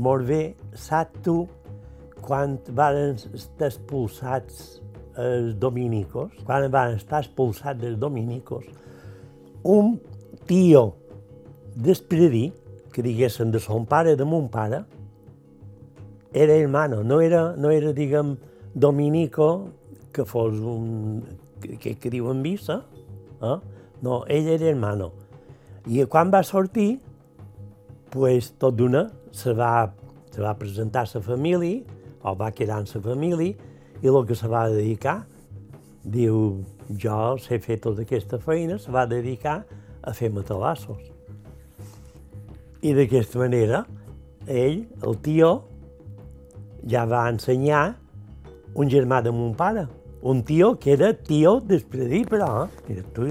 Molt 0.02 0.26
bé, 0.26 0.42
saps 0.74 1.22
tu 1.22 1.44
quan 2.26 2.58
van 2.74 3.14
estar 3.38 3.70
expulsats 3.70 4.82
els 5.18 5.56
dominicos, 5.60 6.34
quan 6.46 6.68
van 6.72 6.96
estar 6.98 7.22
expulsats 7.24 7.84
els 7.84 8.00
dominicos, 8.00 8.66
un 9.64 9.98
tio 10.48 10.94
d'Espredí, 11.76 12.52
que 12.94 13.04
diguéssim 13.06 13.52
de 13.54 13.62
son 13.62 13.86
pare, 13.86 14.16
de 14.18 14.26
mon 14.26 14.48
pare, 14.50 14.84
era 16.34 16.54
hermano, 16.54 17.04
no 17.04 17.22
era, 17.22 17.56
no 17.58 17.72
era 17.72 17.94
diguem, 17.94 18.36
dominico, 18.74 19.70
que 20.14 20.26
fos 20.26 20.60
un, 20.60 21.24
que, 21.62 21.96
que 21.98 22.10
diuen 22.14 22.42
missa, 22.42 22.84
Eh? 23.42 23.60
No, 24.02 24.26
ell 24.28 24.48
era 24.50 24.70
hermano. 24.70 25.12
I 25.88 26.06
quan 26.10 26.32
va 26.34 26.44
sortir, 26.44 27.00
pues, 28.12 28.52
tot 28.60 28.76
d'una 28.78 29.08
se 29.32 29.54
va, 29.58 29.94
se 30.34 30.42
va 30.44 30.54
presentar 30.58 31.06
a 31.06 31.12
la 31.14 31.22
família, 31.24 31.84
o 32.24 32.36
va 32.36 32.52
quedar 32.52 32.82
en 32.82 32.90
la 32.94 33.02
família, 33.02 33.56
i 34.01 34.08
el 34.08 34.25
que 34.27 34.36
se 34.36 34.48
va 34.48 34.68
dedicar, 34.70 35.22
diu, 36.04 36.63
jo 37.01 37.20
sé 37.44 37.60
fer 37.60 37.80
tota 37.84 38.06
aquesta 38.06 38.39
feina, 38.39 38.77
se 38.80 38.92
va 38.92 39.06
dedicar 39.10 39.63
a 40.01 40.13
fer 40.13 40.30
matalassos. 40.32 41.01
I 42.82 42.94
d'aquesta 42.94 43.42
manera, 43.42 43.84
ell, 44.48 44.86
el 45.04 45.18
tio, 45.25 45.51
ja 46.88 47.04
va 47.10 47.25
ensenyar 47.32 47.98
un 48.77 48.89
germà 48.89 49.22
de 49.25 49.34
mon 49.34 49.56
pare, 49.58 49.88
un 50.22 50.44
tio 50.44 50.75
que 50.80 50.94
era 50.94 51.12
tio 51.13 51.60
d'Espredí, 51.60 52.24
però, 52.30 52.50
eh? 52.66 52.86
mira 52.88 53.04
tu, 53.13 53.27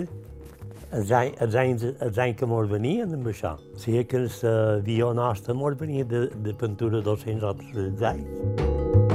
els 0.96 1.10
anys, 1.10 1.40
els 1.40 1.58
anys, 1.62 1.88
els 2.00 2.18
anys 2.18 2.38
que 2.40 2.48
mos 2.50 2.70
venien 2.70 3.14
amb 3.14 3.26
això. 3.32 3.56
O 3.56 3.80
sigui 3.80 4.04
que 4.10 4.24
el 4.26 4.82
guió 4.86 5.12
nostre 5.14 5.54
mos 5.54 5.78
venia 5.78 6.04
de, 6.04 6.28
de 6.30 6.54
pintura 6.54 7.02
200 7.02 7.50
o 7.50 7.54
300 7.62 8.08
anys. 8.12 9.05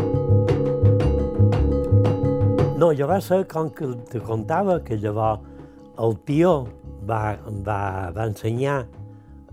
No, 2.81 2.87
jo 2.97 3.05
va 3.05 3.19
ser 3.21 3.43
com 3.45 3.67
que 3.69 3.85
te 4.09 4.19
contava 4.25 4.79
que 4.81 4.95
llavors 4.97 5.43
el 6.01 6.15
tio 6.25 6.53
va, 7.05 7.35
va, 7.67 7.81
va 8.15 8.25
ensenyar 8.25 8.79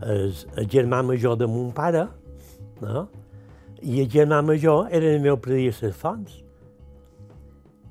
el, 0.00 0.32
el 0.56 0.68
germà 0.72 1.02
major 1.04 1.36
de 1.36 1.48
mon 1.50 1.66
pare, 1.76 2.06
no? 2.80 3.02
i 3.82 4.00
el 4.00 4.08
germà 4.14 4.38
major 4.40 4.88
era 4.96 5.12
el 5.12 5.20
meu 5.20 5.36
les 5.44 5.82
fonts. 5.92 6.40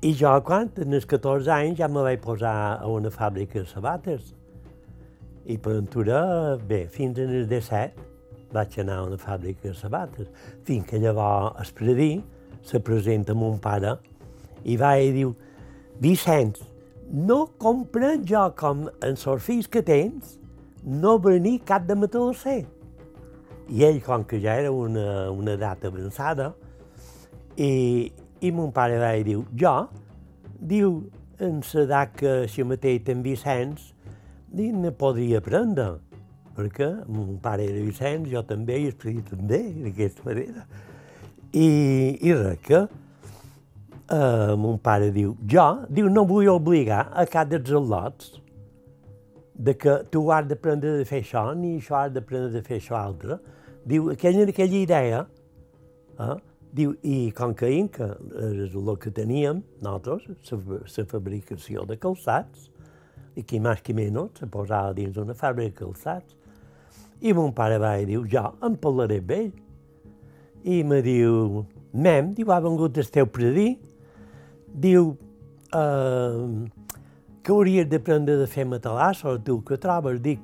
I 0.02 0.12
jo, 0.14 0.34
quan, 0.42 0.72
en 0.76 0.98
els 0.98 1.06
14 1.06 1.52
anys, 1.54 1.78
ja 1.78 1.86
me 1.86 2.02
vaig 2.02 2.18
posar 2.20 2.80
a 2.80 2.90
una 2.90 3.10
fàbrica 3.10 3.60
de 3.60 3.66
sabates. 3.66 4.34
I 5.46 5.56
per 5.56 5.76
aventura, 5.76 6.56
bé, 6.56 6.88
fins 6.90 7.16
en 7.18 7.30
els 7.30 7.46
17 7.46 7.94
vaig 8.52 8.78
anar 8.80 8.98
a 8.98 9.06
una 9.06 9.22
fàbrica 9.22 9.68
de 9.68 9.74
sabates. 9.74 10.26
Fins 10.64 10.86
que 10.86 10.98
llavors 10.98 11.62
es 11.62 11.70
predí, 11.70 12.24
se 12.62 12.80
presenta 12.80 13.34
mon 13.34 13.58
pare 13.62 14.00
i 14.64 14.76
va 14.80 14.96
i 14.98 15.12
diu 15.14 15.34
Vicenç, 16.00 16.60
no 17.10 17.46
comprenc 17.58 18.26
jo 18.28 18.44
com 18.58 18.86
en 18.88 19.14
els 19.16 19.44
fills 19.44 19.68
que 19.68 19.82
tens 19.82 20.36
no 20.84 21.18
venir 21.18 21.58
cap 21.66 21.86
de 21.88 21.96
matalasser. 21.98 22.64
I 23.68 23.84
ell, 23.84 24.00
com 24.04 24.24
que 24.24 24.40
ja 24.40 24.54
era 24.56 24.70
una, 24.72 25.30
una 25.30 25.56
edat 25.58 25.84
avançada, 25.84 26.52
i, 27.58 28.10
i 28.40 28.50
mon 28.54 28.70
pare 28.72 28.98
va 29.00 29.12
dir, 29.26 29.36
jo, 29.58 29.74
diu, 30.58 31.00
en 31.38 31.60
l'edat 31.74 32.14
que 32.18 32.34
si 32.50 32.64
mateix 32.66 33.08
en 33.12 33.22
Vicenç, 33.22 33.92
diu, 34.48 34.76
ne 34.78 34.92
podria 34.94 35.42
aprendre, 35.42 35.98
perquè 36.56 36.88
mon 37.06 37.36
pare 37.42 37.66
era 37.68 37.82
Vicenç, 37.84 38.30
jo 38.32 38.42
també, 38.46 38.78
i 38.82 38.88
el 38.92 39.22
també, 39.26 39.60
d'aquesta 39.84 40.24
manera. 40.26 40.64
I, 41.52 41.68
i 42.22 42.34
res 42.34 42.58
que, 42.64 42.86
eh, 44.10 44.54
mon 44.56 44.78
pare 44.78 45.10
diu, 45.14 45.36
jo, 45.46 45.68
diu, 45.88 46.10
no 46.12 46.26
vull 46.28 46.50
obligar 46.52 47.08
a 47.14 47.26
cap 47.26 47.48
dels 47.52 47.70
al·lots 47.70 48.36
de 49.58 49.74
que 49.74 50.02
tu 50.12 50.28
has 50.30 50.46
d'aprendre 50.46 50.98
de 51.00 51.06
fer 51.08 51.22
això, 51.24 51.48
ni 51.54 51.76
això 51.78 52.02
has 52.02 52.12
d'aprendre 52.14 52.52
de 52.54 52.62
fer 52.62 52.78
això 52.78 52.98
altre. 52.98 53.40
Diu, 53.88 54.12
aquella, 54.12 54.44
aquella 54.48 54.78
idea, 54.84 55.24
eh, 56.18 56.36
Diu, 56.68 56.92
i 57.00 57.30
com 57.32 57.54
que 57.56 57.68
Inca 57.72 58.10
és 58.44 58.74
el 58.76 58.88
que 59.00 59.10
teníem 59.14 59.62
nosaltres, 59.80 60.58
la 60.98 61.04
fabricació 61.08 61.86
de 61.88 61.96
calçats, 61.96 62.68
i 63.38 63.44
qui 63.46 63.60
més 63.62 63.80
qui 63.84 63.94
menys 63.96 64.40
se 64.40 64.48
posava 64.50 64.92
dins 64.96 65.16
una 65.16 65.36
fàbrica 65.38 65.70
de 65.70 65.78
calçats. 65.78 66.36
I 67.24 67.32
mon 67.32 67.54
pare 67.56 67.78
va 67.80 67.96
i 67.98 68.06
diu, 68.06 68.26
jo 68.28 68.44
em 68.62 68.76
parlaré 68.76 69.22
ell. 69.38 69.52
I 70.64 70.82
me 70.84 71.00
diu, 71.02 71.64
mem, 71.92 72.34
diu, 72.36 72.52
ha 72.52 72.60
vengut 72.60 72.98
el 72.98 73.08
teu 73.14 73.26
predí, 73.26 73.78
diu, 74.82 75.16
eh, 75.74 76.68
que 77.42 77.52
hauries 77.52 77.88
d'aprendre 77.88 78.38
de 78.38 78.46
fer 78.46 78.66
matalassos, 78.68 79.42
tu 79.44 79.60
que 79.66 79.78
trobes? 79.80 80.20
Dic, 80.24 80.40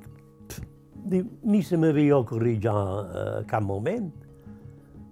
diu, 1.04 1.26
ni 1.42 1.62
se 1.62 1.78
m'havia 1.80 2.18
ocorrit 2.18 2.62
jo 2.64 2.74
a 2.74 3.42
cap 3.48 3.62
moment 3.64 4.10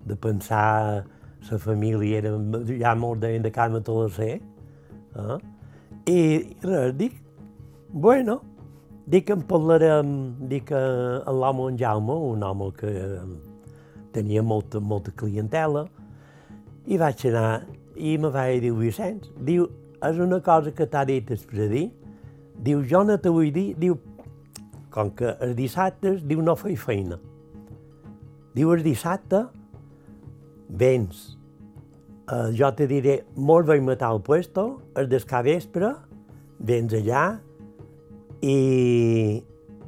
de 0.07 0.17
pensar 0.17 1.05
la 1.51 1.59
família 1.59 2.19
era 2.19 2.31
ja 2.79 2.95
molt 2.95 3.21
de, 3.21 3.39
de 3.43 3.51
Carme 3.51 3.81
Tolasser. 3.83 4.39
Eh? 5.17 5.39
I 6.07 6.21
res, 6.63 6.95
dic, 6.99 7.19
bueno, 7.93 8.41
dic 9.07 9.27
que 9.29 9.37
en 9.37 9.43
parlarem, 9.49 10.13
dic 10.49 10.69
que 10.71 10.79
en 10.79 11.41
l'home 11.41 11.69
en 11.73 11.79
Jaume, 11.79 12.15
un 12.33 12.43
home 12.47 12.71
que 12.79 12.93
tenia 14.15 14.43
molta, 14.43 14.81
molta 14.81 15.13
clientela, 15.17 15.87
i 16.87 16.99
vaig 16.99 17.27
anar, 17.31 17.63
i 18.03 18.17
me 18.19 18.33
va 18.35 18.49
dir, 18.59 18.73
Vicenç, 18.75 19.29
diu, 19.47 19.69
és 20.03 20.19
una 20.19 20.41
cosa 20.43 20.73
que 20.75 20.89
t'ha 20.91 21.05
dit 21.07 21.29
el 21.31 21.69
dir, 21.71 21.85
diu, 22.59 22.83
jo 22.83 23.05
no 23.07 23.19
te 23.19 23.31
vull 23.31 23.53
dir, 23.55 23.73
diu, 23.79 23.99
com 24.93 25.13
que 25.15 25.37
els 25.41 25.55
dissabtes, 25.57 26.25
diu, 26.27 26.43
no 26.43 26.57
feia 26.59 26.77
feina. 26.79 27.19
Diu, 28.53 28.73
el 28.75 28.83
dissabte, 28.85 29.47
vens, 30.69 31.23
eh, 32.27 32.51
jo 32.59 32.73
te 32.75 32.89
diré, 32.91 33.23
molt 33.37 33.71
vaig 33.71 33.85
matar 33.87 34.13
el 34.17 34.21
puesto, 34.27 34.83
el 34.99 35.09
descavespre, 35.09 35.95
vens 36.59 36.95
allà 36.95 37.25
i, 38.43 39.43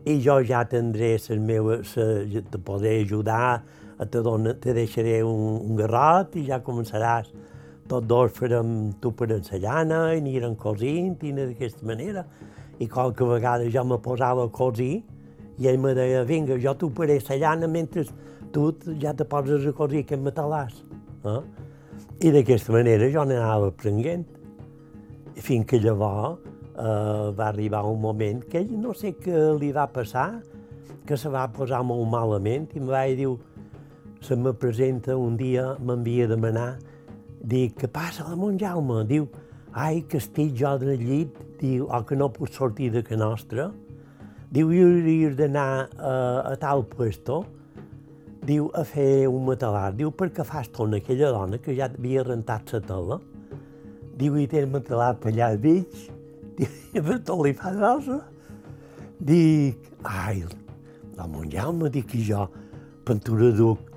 i 0.07 0.15
jo 0.23 0.39
ja 0.47 0.65
tindré 0.71 1.17
les 1.19 1.41
meves, 1.41 1.95
te 1.95 2.59
podré 2.63 3.01
ajudar, 3.03 3.65
te, 3.99 4.23
dona, 4.23 4.55
te 4.55 4.75
deixaré 4.75 5.23
un, 5.23 5.61
un 5.63 5.77
garrot 5.79 6.37
i 6.39 6.47
ja 6.49 6.63
començaràs. 6.63 7.31
Tots 7.89 8.07
dos 8.09 8.33
farem 8.33 8.93
tu 9.01 9.11
per 9.13 9.29
la 9.29 9.59
llana 9.61 9.99
i 10.15 10.21
anirem 10.23 10.55
cosint 10.57 11.19
i 11.23 11.33
d'aquesta 11.33 11.85
manera. 11.87 12.25
I 12.81 12.89
qualque 12.89 13.25
vegada 13.25 13.69
jo 13.71 13.85
me 13.85 13.99
posava 13.99 14.45
a 14.45 14.49
cosir 14.49 15.03
i 15.59 15.69
ell 15.69 15.79
me 15.79 15.93
deia, 15.95 16.25
vinga, 16.25 16.57
jo 16.59 16.75
t'ho 16.75 16.91
faré 16.91 17.21
la 17.29 17.37
llana 17.37 17.69
mentre 17.69 18.07
tu 18.53 18.73
ja 19.01 19.13
te 19.13 19.25
poses 19.25 19.67
a 19.67 19.73
cosir 19.73 20.03
aquest 20.03 20.23
matalàs. 20.23 20.81
Eh? 21.25 21.43
I 22.25 22.33
d'aquesta 22.33 22.73
manera 22.73 23.11
jo 23.11 23.25
n'anava 23.25 23.69
aprenent. 23.69 24.25
Fins 25.35 25.67
que 25.67 25.79
llavors 25.83 26.39
eh, 26.79 27.31
va 27.37 27.49
arribar 27.49 27.85
un 27.85 28.01
moment 28.01 28.43
que 28.49 28.63
ell 28.63 28.75
no 28.81 28.95
sé 28.95 29.15
què 29.19 29.59
li 29.59 29.73
va 29.75 29.87
passar, 29.91 30.41
que 31.05 31.19
se 31.21 31.29
va 31.29 31.45
posar 31.53 31.83
molt 31.85 32.09
malament 32.09 32.71
i 32.73 32.81
em 32.81 32.89
va 32.89 33.05
dir, 33.13 33.29
se 34.25 34.37
me 34.37 34.55
presenta 34.57 35.17
un 35.21 35.37
dia, 35.37 35.75
m'envia 35.85 36.25
a 36.25 36.33
demanar, 36.33 36.71
dic, 37.45 37.77
què 37.81 37.89
passa 37.93 38.25
la 38.29 38.37
Montjaume? 38.39 39.03
Diu, 39.09 39.29
ai, 39.77 40.03
que 40.09 40.19
estic 40.23 40.55
jo 40.59 40.75
del 40.81 41.03
llit, 41.03 41.37
diu, 41.61 41.87
o 41.89 42.01
que 42.07 42.17
no 42.17 42.31
puc 42.33 42.53
sortir 42.53 42.91
de 42.95 43.05
que 43.05 43.19
nostra. 43.21 43.71
Diu, 44.55 44.73
i 44.73 44.81
hauries 44.85 45.37
d'anar 45.37 45.69
a, 45.99 46.15
a 46.53 46.57
tal 46.61 46.85
puesto, 46.89 47.43
diu, 48.45 48.71
a 48.75 48.85
fer 48.89 49.27
un 49.29 49.45
matalar. 49.49 49.91
Diu, 49.99 50.13
perquè 50.15 50.47
fas 50.47 50.71
ton 50.73 50.97
aquella 50.97 51.33
dona 51.35 51.61
que 51.61 51.77
ja 51.77 51.91
havia 51.91 52.25
rentat 52.25 52.75
la 52.77 52.83
tela. 52.89 53.21
Diu, 54.15 54.39
i 54.39 54.49
té 54.49 54.63
el 54.63 54.71
matalar 54.73 55.15
per 55.21 55.33
allà 55.35 55.53
al 55.53 55.59
mig. 55.63 56.05
Diu, 56.59 56.71
i 56.95 57.03
per 57.03 57.19
tot 57.27 57.43
li 57.45 57.55
fa 57.59 57.75
rosa. 57.75 58.21
Dic, 59.19 59.91
ai, 60.07 60.45
la 61.19 61.27
Montjaume, 61.31 61.91
dic, 61.91 62.15
i 62.15 62.23
jo, 62.29 62.47
pintura 63.05 63.51
duc, 63.55 63.91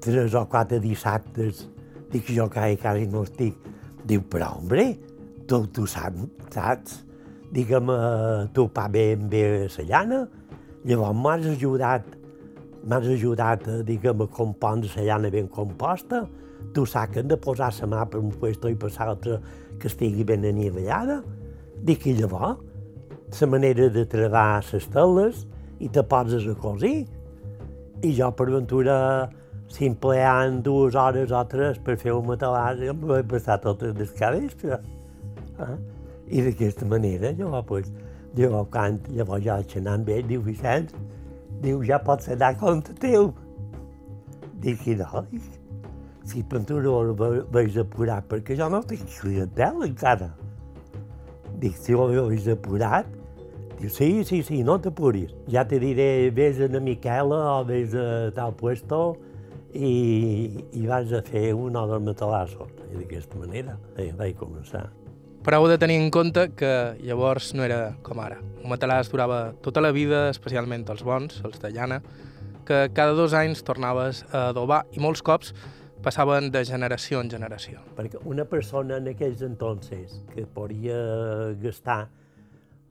tres 0.00 0.34
o 0.34 0.46
quatre 0.48 0.80
dissabtes, 0.80 1.66
dic 2.12 2.30
jo 2.34 2.48
que 2.50 2.76
quasi 2.80 3.06
no 3.06 3.24
estic. 3.26 3.56
Diu, 4.06 4.22
però, 4.22 4.56
hombre, 4.58 4.94
tu, 5.46 5.64
tu 5.74 5.86
saps, 5.86 6.26
saps? 6.50 7.00
Digue'm, 7.50 7.90
eh, 7.90 8.46
tu 8.54 8.68
pa 8.70 8.86
ben 8.88 9.28
bé 9.28 9.68
la 9.68 9.84
llana, 9.84 10.20
llavors 10.86 11.16
m'has 11.16 11.46
ajudat, 11.50 12.06
m'has 12.86 13.08
ajudat, 13.16 13.66
eh, 13.68 13.82
digue'm, 13.86 14.22
a 14.22 14.26
compondre 14.26 14.90
la 14.96 15.06
llana 15.08 15.30
ben 15.30 15.48
composta, 15.48 16.26
tu 16.74 16.86
saps 16.86 17.12
que 17.12 17.20
hem 17.20 17.28
de 17.28 17.36
posar 17.36 17.72
la 17.80 17.86
mà 17.86 18.06
per 18.06 18.20
un 18.20 18.30
puesto 18.30 18.68
i 18.68 18.76
per 18.76 18.92
l'altre 18.98 19.40
que 19.78 19.88
estigui 19.88 20.24
ben 20.24 20.44
anivellada. 20.44 21.22
Dic, 21.82 22.06
i 22.06 22.14
llavors, 22.14 22.58
la 23.40 23.46
manera 23.46 23.88
de 23.88 24.04
trebar 24.06 24.62
les 24.72 24.86
teles 24.90 25.46
i 25.80 25.88
te 25.88 26.02
poses 26.02 26.46
a 26.46 26.54
cosir. 26.54 27.06
I 28.02 28.14
jo, 28.16 28.30
per 28.32 28.50
ventura, 28.50 29.28
si 29.70 29.86
empleant 29.86 30.60
dues 30.66 30.96
hores 30.98 31.30
o 31.30 31.44
tres 31.46 31.78
per 31.78 31.96
fer 31.98 32.12
un 32.16 32.26
matalàs, 32.26 32.82
em 32.82 33.04
vaig 33.06 33.28
passar 33.30 33.60
tot 33.62 33.84
el 33.86 33.94
descavespre. 33.94 34.80
Ah? 35.62 35.76
I 36.30 36.42
d'aquesta 36.46 36.86
manera, 36.86 37.30
llavors, 37.38 37.66
pues, 37.68 37.92
llavors, 38.34 38.68
quan, 38.74 38.98
llavors 39.14 39.44
ja 39.46 39.60
vaig 39.60 39.76
anar 39.78 39.94
amb 40.00 40.10
ell, 40.10 40.26
diu 40.26 40.42
Vicenç, 40.46 40.92
diu, 41.62 41.84
ja 41.86 42.00
pots 42.02 42.30
anar 42.34 42.52
a 42.54 42.58
compte 42.58 42.94
teu. 42.98 43.30
Dic, 44.60 44.84
i 44.90 44.98
no, 44.98 45.24
dic, 45.30 45.46
si 46.26 46.42
pintura 46.46 46.90
ho 46.90 47.14
vaig 47.54 47.78
apurar, 47.80 48.20
perquè 48.28 48.58
jo 48.58 48.68
no 48.72 48.82
tinc 48.86 49.06
clientela 49.20 49.86
encara. 49.86 50.32
Dic, 51.62 51.78
si 51.78 51.94
ho 51.94 52.10
vaig 52.10 52.50
apurat, 52.50 53.08
diu, 53.78 53.88
sí, 53.88 54.12
sí, 54.26 54.42
sí, 54.42 54.62
no 54.66 54.80
t'apuris. 54.82 55.32
Ja 55.50 55.66
te 55.68 55.78
diré, 55.82 56.30
vés 56.34 56.58
a 56.58 56.70
la 56.72 56.82
Miquela 56.82 57.42
o 57.54 57.64
vés 57.64 57.94
a 57.94 58.30
tal 58.34 58.54
puesto, 58.58 59.16
i, 59.74 60.64
i 60.76 60.86
vaig 60.86 61.12
a 61.14 61.22
fer 61.26 61.50
un 61.54 61.76
o 61.76 61.86
dos 61.86 62.02
matalassos. 62.02 62.72
I 62.90 62.98
d'aquesta 62.98 63.38
manera 63.38 63.76
eh, 63.96 64.10
vaig 64.16 64.36
començar. 64.38 64.88
Però 65.40 65.56
heu 65.56 65.70
de 65.70 65.78
tenir 65.80 65.96
en 65.96 66.10
compte 66.12 66.50
que 66.52 66.70
llavors 67.00 67.54
no 67.56 67.64
era 67.64 67.94
com 68.04 68.20
ara. 68.20 68.40
Un 68.60 68.68
matalàs 68.72 69.08
durava 69.08 69.54
tota 69.64 69.80
la 69.80 69.92
vida, 69.96 70.28
especialment 70.28 70.84
els 70.92 71.04
bons, 71.06 71.38
els 71.46 71.62
de 71.62 71.70
llana, 71.72 72.02
que 72.68 72.90
cada 72.92 73.14
dos 73.16 73.32
anys 73.34 73.64
tornaves 73.64 74.24
a 74.34 74.50
adobar 74.50 74.82
i 74.92 75.00
molts 75.00 75.24
cops 75.24 75.54
passaven 76.04 76.50
de 76.52 76.64
generació 76.64 77.22
en 77.24 77.30
generació. 77.32 77.80
Perquè 77.96 78.20
una 78.28 78.44
persona 78.48 78.98
en 79.00 79.08
aquells 79.12 79.40
entonces 79.46 80.20
que 80.34 80.44
podia 80.44 80.98
gastar 81.60 82.02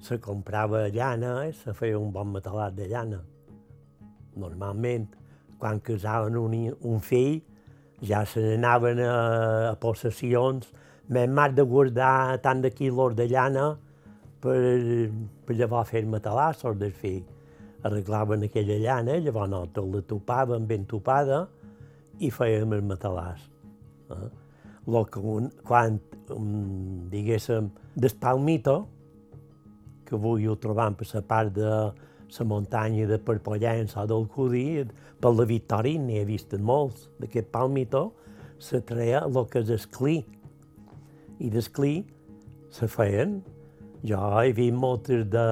se 0.02 0.18
comprava 0.24 0.88
llana 0.90 1.44
i 1.50 1.54
se 1.54 1.74
feia 1.78 2.00
un 2.00 2.14
bon 2.16 2.34
matalat 2.34 2.74
de 2.78 2.88
llana. 2.90 3.22
Normalment 4.40 5.10
quan 5.60 5.82
casaven 5.84 6.38
un, 6.40 6.56
un 6.88 7.00
fill, 7.04 7.42
ja 8.06 8.24
se 8.26 8.42
n'anaven 8.42 9.02
a, 9.04 9.16
a 9.72 9.76
possessions, 9.80 10.72
més 11.10 11.30
mar 11.30 11.50
de 11.56 11.66
guardar 11.66 12.40
tant 12.44 12.62
de 12.64 12.72
quilos 12.72 13.16
de 13.18 13.28
llana 13.28 13.74
per, 14.42 14.58
per 15.46 15.58
llavors 15.58 15.90
fer 15.92 16.06
matalassos 16.08 16.78
del 16.80 16.94
fill. 16.96 17.24
Arreglaven 17.84 18.46
aquella 18.48 18.78
llana, 18.80 19.18
llavors 19.24 19.52
nosaltres 19.52 19.96
la 19.96 20.04
topaven 20.08 20.68
ben 20.68 20.86
topada 20.88 21.46
i 22.20 22.30
fèiem 22.32 22.76
el 22.76 22.86
matalàs. 22.88 23.42
Eh? 24.12 24.30
Lo 24.90 25.04
que 25.06 25.20
un, 25.20 25.50
quan, 25.66 26.00
um, 26.36 27.10
diguéssim, 27.12 27.70
del 27.96 28.16
palmito, 28.20 28.78
que 30.06 30.18
avui 30.18 30.48
ho 30.50 30.56
trobam 30.58 30.96
per 30.98 31.08
la 31.14 31.22
part 31.22 31.54
de 31.54 31.72
la 32.38 32.46
muntanya 32.46 33.08
de 33.08 33.18
Perpollença 33.18 34.04
o 34.04 34.08
del 34.08 34.28
Cudí, 34.28 34.86
per 35.20 35.32
la 35.34 35.46
Victòria 35.46 36.00
n'he 36.00 36.26
vist 36.28 36.54
molts, 36.60 37.10
d'aquest 37.20 37.50
palmitó, 37.52 38.12
se 38.60 38.82
treia 38.82 39.24
el 39.26 39.40
que 39.50 39.64
és 39.64 39.70
esclí. 39.70 40.20
I 41.40 41.50
d'esclí 41.50 42.04
se 42.72 42.88
feien. 42.88 43.40
Jo 44.04 44.20
he 44.44 44.54
vist 44.54 44.76
moltes 44.76 45.26
de, 45.32 45.48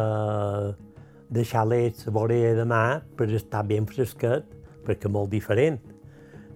de 1.30 1.44
xalets 1.44 2.08
a 2.08 2.14
vorera 2.16 2.54
de 2.60 2.68
mà 2.68 3.02
per 3.18 3.30
estar 3.36 3.66
ben 3.68 3.88
fresquet, 3.88 4.46
perquè 4.86 5.10
molt 5.12 5.32
diferent. 5.32 5.80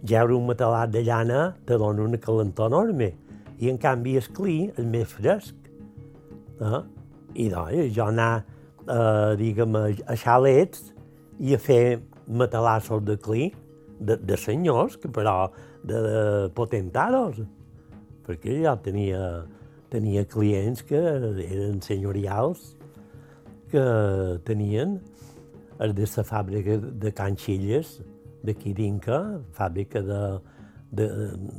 Geure 0.07 0.35
un 0.35 0.47
matalat 0.47 0.91
de 0.91 1.03
llana 1.05 1.51
te 1.65 1.77
dona 1.77 2.03
una 2.03 2.19
calentor 2.19 2.71
enorme, 2.71 3.11
i 3.61 3.69
en 3.69 3.77
canvi 3.77 4.15
esclí 4.17 4.71
és 4.71 4.85
més 4.87 5.09
fresc. 5.09 5.55
Eh? 6.61 6.81
I 7.43 7.49
doncs, 7.51 7.91
jo 7.95 8.07
anar, 8.07 8.43
eh, 8.87 9.33
diguem, 9.39 9.75
a 9.77 10.15
xalets 10.17 10.91
i 11.39 11.55
a 11.55 11.59
fer 11.59 12.01
matalassos 12.27 13.03
de 13.05 13.17
clí, 13.17 13.51
de, 13.99 14.17
de 14.17 14.37
senyors, 14.37 14.97
que 14.97 15.09
però 15.13 15.51
de, 15.83 15.97
de 15.97 16.21
potentados, 16.57 17.41
perquè 18.25 18.61
ja 18.63 18.75
tenia, 18.81 19.45
tenia 19.93 20.25
clients 20.29 20.83
que 20.87 20.99
eren 20.99 21.81
senyorials, 21.85 22.75
que 23.71 23.83
tenien 24.45 24.99
els 25.81 25.95
de 25.97 26.07
la 26.17 26.23
fàbrica 26.27 26.77
de 26.77 27.11
canxilles 27.15 27.99
d'aquí 28.45 28.73
d'Inca, 28.77 29.19
fàbrica 29.55 30.01
de, 30.05 30.21
de, 30.91 31.07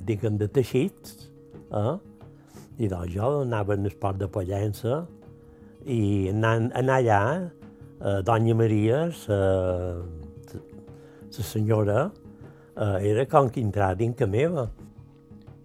diguem, 0.07 0.37
de 0.39 0.49
teixits, 0.49 1.31
eh? 1.71 1.97
i 2.83 2.89
doncs 2.91 3.15
jo 3.15 3.29
anava 3.43 3.77
en 3.79 3.87
esport 3.87 4.19
de 4.19 4.29
Pollença 4.29 5.03
i 5.87 6.29
anant, 6.31 6.71
anar 6.79 6.99
allà, 7.01 7.23
eh, 8.01 8.19
Donya 8.27 8.55
Maria, 8.55 9.07
la 9.29 9.41
la 11.33 11.45
senyora 11.45 12.11
eh, 12.77 13.11
era 13.11 13.27
com 13.27 13.49
que 13.51 13.61
entrar 13.61 13.95
dintre 13.97 14.27
meva. 14.27 14.69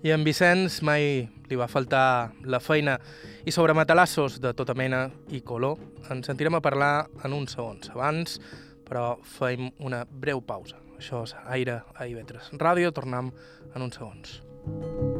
I 0.03 0.13
en 0.13 0.23
Vicenç 0.23 0.81
mai 0.85 1.27
li 1.49 1.57
va 1.59 1.67
faltar 1.67 2.31
la 2.45 2.59
feina 2.59 2.97
i 3.45 3.51
sobre 3.51 3.73
matalassos 3.73 4.39
de 4.43 4.53
tota 4.53 4.75
mena 4.77 5.07
i 5.33 5.41
color 5.41 5.77
ens 6.11 6.27
sentirem 6.27 6.55
a 6.55 6.61
parlar 6.63 7.07
en 7.23 7.33
uns 7.33 7.57
segons. 7.57 7.91
Abans 7.95 8.39
però 8.87 9.17
feim 9.37 9.69
una 9.83 10.05
breu 10.07 10.41
pausa. 10.41 10.79
Això 10.97 11.25
és 11.27 11.35
Aire 11.45 11.81
a 11.93 12.07
Ivetres. 12.09 12.49
Ràdio, 12.57 12.93
tornem 12.95 13.31
en 13.75 13.81
uns 13.81 13.99
segons. 13.99 15.16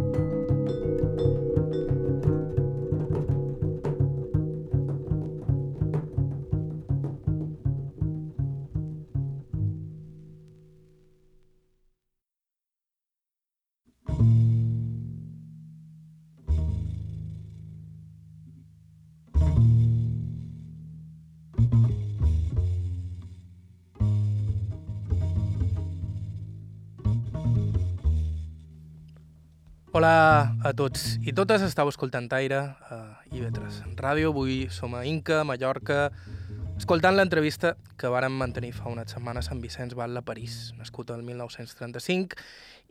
Hola 29.98 30.54
a 30.62 30.76
tots 30.78 31.16
i 31.26 31.32
totes, 31.34 31.64
estàu 31.66 31.90
escoltant 31.90 32.28
Aire 32.38 32.58
a 32.94 32.98
IB3 33.34 33.96
Ràdio. 33.98 34.30
Avui 34.30 34.68
som 34.70 34.94
a 34.94 35.00
Inca, 35.10 35.40
Mallorca, 35.42 36.12
escoltant 36.78 37.18
l'entrevista 37.18 37.72
que 37.98 38.12
vàrem 38.14 38.36
mantenir 38.38 38.76
fa 38.78 38.92
unes 38.92 39.10
setmanes 39.16 39.50
amb 39.50 39.66
Vicenç 39.66 39.96
Batlle 39.98 40.22
a 40.22 40.28
París, 40.28 40.76
nascut 40.78 41.10
el 41.16 41.24
1935 41.26 42.38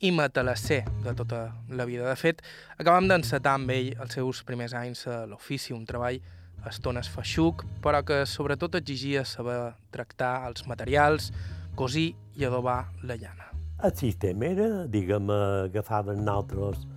i 0.03 0.11
matalasser 0.11 0.81
de 1.05 1.15
tota 1.15 1.45
la 1.71 1.87
vida. 1.87 2.09
De 2.11 2.17
fet, 2.19 2.43
acabam 2.75 3.07
d'encetar 3.07 3.55
amb 3.55 3.71
ell 3.71 3.93
els 3.95 4.19
seus 4.19 4.43
primers 4.43 4.75
anys 4.75 5.07
a 5.07 5.21
l'ofici, 5.31 5.77
un 5.79 5.87
treball 5.87 6.19
a 6.65 6.75
estones 6.75 7.07
feixuc, 7.07 7.63
però 7.87 8.03
que 8.03 8.25
sobretot 8.27 8.81
exigia 8.83 9.23
saber 9.23 9.77
tractar 9.95 10.41
els 10.51 10.67
materials, 10.67 11.31
cosir 11.79 12.17
i 12.35 12.51
adobar 12.51 12.81
la 13.07 13.15
llana. 13.15 13.53
El 13.87 13.95
sistema 13.95 14.51
era, 14.51 14.69
diguem, 14.91 15.31
agafaven 15.31 16.25
nosaltres 16.25 16.96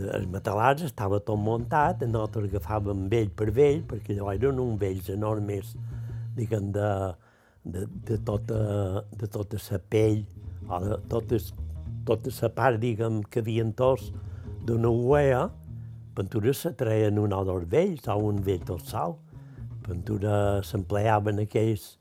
els 0.00 0.26
matalars 0.30 0.82
estava 0.86 1.20
tot 1.24 1.38
muntat, 1.40 2.02
nosaltres 2.04 2.50
agafàvem 2.50 3.06
vell 3.12 3.30
per 3.36 3.50
vell, 3.54 3.82
perquè 3.88 4.16
allò 4.16 4.32
eren 4.34 4.60
uns 4.60 4.80
vells 4.80 5.08
enormes, 5.12 5.74
diguem, 6.36 6.70
de, 6.74 6.88
de, 7.64 7.86
de, 8.08 8.18
tota, 8.24 8.58
de 9.16 9.28
tota 9.32 9.60
la 9.70 9.80
pell, 9.90 10.24
o 10.68 10.80
de 10.84 10.98
totes, 11.08 11.52
tota 12.06 12.32
la 12.40 12.50
part, 12.58 12.80
diguem, 12.82 13.22
que 13.30 13.40
havien 13.44 13.72
tots 13.72 14.10
d'una 14.66 14.90
uea, 14.90 15.46
pintura 16.16 16.52
se 16.54 16.72
treien 16.76 17.18
un 17.20 17.32
odor 17.36 17.64
vells 17.70 18.08
o 18.08 18.16
un 18.28 18.42
vell 18.42 18.64
tot 18.66 18.84
sol. 18.88 19.16
Pintura 19.86 20.62
s'empleaven 20.66 21.44
aquells 21.44 21.96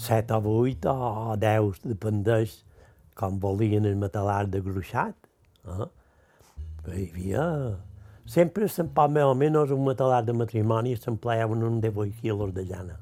set 0.00 0.32
o 0.34 0.40
vuit 0.42 0.86
o 0.88 1.36
deu, 1.38 1.72
dependeix 1.84 2.62
com 3.18 3.38
volien 3.38 3.86
el 3.86 3.98
matalar 4.00 4.46
de 4.50 4.62
gruixat. 4.64 5.14
Eh? 5.68 5.88
Hi 6.90 7.08
havia... 7.12 7.46
Sempre 8.32 8.68
s'empà 8.70 9.08
més 9.10 9.26
o 9.26 9.34
menys 9.34 9.72
un 9.74 9.82
matalat 9.82 10.26
de 10.28 10.32
matrimoni 10.32 10.94
s'empleaven 10.94 11.64
un 11.66 11.80
18 11.82 12.20
quilos 12.22 12.52
de 12.54 12.62
llana. 12.68 12.94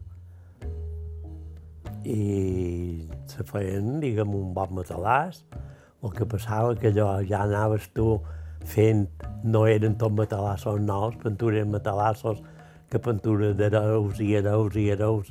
I 2.09 3.05
se 3.29 3.45
feien, 3.45 3.99
diguem, 4.01 4.33
un 4.35 4.55
bon 4.57 4.73
matalàs. 4.79 5.43
El 6.01 6.15
que 6.17 6.25
passava 6.25 6.73
que 6.81 6.89
allò 6.89 7.11
ja 7.29 7.43
anaves 7.45 7.91
tu 7.93 8.15
fent, 8.65 9.05
no 9.45 9.67
eren 9.69 9.99
tot 10.01 10.17
matalassos 10.17 10.81
nous, 10.81 11.21
pintures 11.21 11.69
matalassos 11.69 12.41
que 12.91 12.99
pintures 12.99 13.53
d'hereus 13.61 14.21
i 14.25 14.33
hereus 14.41 14.77
i 14.81 14.89
hereus 14.95 15.29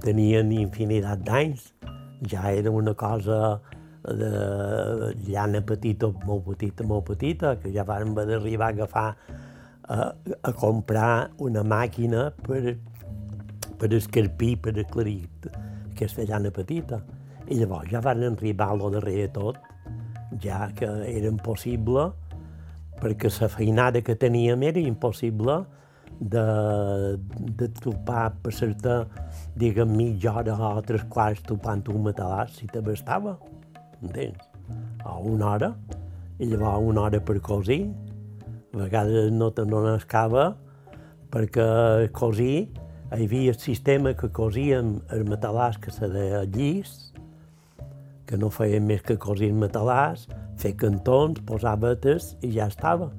tenien 0.00 0.50
infinitat 0.56 1.20
d'anys. 1.28 1.74
Ja 2.32 2.50
era 2.52 2.72
una 2.72 2.96
cosa 2.96 3.60
de 4.04 5.14
llana 5.28 5.60
petita, 5.66 6.08
molt 6.24 6.44
petita, 6.48 6.84
molt 6.84 7.06
petita, 7.10 7.56
que 7.60 7.72
ja 7.74 7.84
vam 7.84 8.14
haver 8.14 8.26
d'arribar 8.32 8.70
a 8.70 8.74
agafar 8.74 9.08
a, 9.88 10.12
a 10.42 10.52
comprar 10.52 11.30
una 11.38 11.62
màquina 11.62 12.30
per, 12.46 12.76
per 13.78 13.90
escarpir, 13.96 14.56
per 14.62 14.76
aclarir 14.80 15.26
aquesta 15.90 16.24
llana 16.24 16.52
petita. 16.54 17.02
I 17.50 17.58
llavors 17.60 17.90
ja 17.92 18.00
van 18.04 18.24
arribar 18.24 18.70
a 18.70 18.78
lo 18.78 18.90
darrere 18.94 19.28
tot, 19.34 19.58
ja 20.40 20.70
que 20.76 20.86
era 20.86 21.28
impossible, 21.28 22.10
perquè 23.00 23.30
la 23.40 23.48
feinada 23.48 24.00
que 24.00 24.16
teníem 24.16 24.62
era 24.62 24.80
impossible 24.80 25.64
de, 26.20 27.16
de 27.56 27.68
topar 27.80 28.30
per 28.42 28.52
certa, 28.54 29.06
diguem, 29.56 29.92
mitja 29.96 30.36
hora 30.36 30.56
o 30.56 30.82
tres 30.84 31.04
quarts 31.08 31.42
topant 31.48 31.84
un 31.88 32.04
matalàs, 32.08 32.58
si 32.60 32.68
t'abastava 32.68 33.38
entens? 34.02 34.40
A 35.04 35.16
una 35.18 35.54
hora, 35.54 35.74
i 36.40 36.48
llavors 36.48 36.86
una 36.88 37.06
hora 37.06 37.20
per 37.20 37.40
cosir, 37.44 37.82
a 38.74 38.84
vegades 38.84 39.32
no 39.34 39.50
te 39.52 39.64
n'escava 39.66 40.54
perquè 41.30 42.10
cosir, 42.14 42.70
hi 43.10 43.24
havia 43.26 43.54
el 43.54 43.58
sistema 43.58 44.12
que 44.14 44.30
cosíem 44.34 44.98
els 45.10 45.28
matalars 45.28 45.78
que 45.82 45.90
se 45.94 46.08
deia 46.10 46.44
llis, 46.46 47.10
que 48.26 48.38
no 48.38 48.50
feien 48.54 48.86
més 48.86 49.02
que 49.02 49.18
cosir 49.18 49.50
matalars, 49.54 50.28
fer 50.60 50.76
cantons, 50.78 51.40
posar 51.46 51.76
vetes 51.82 52.36
i 52.46 52.52
ja 52.54 52.68
estava. 52.70 53.10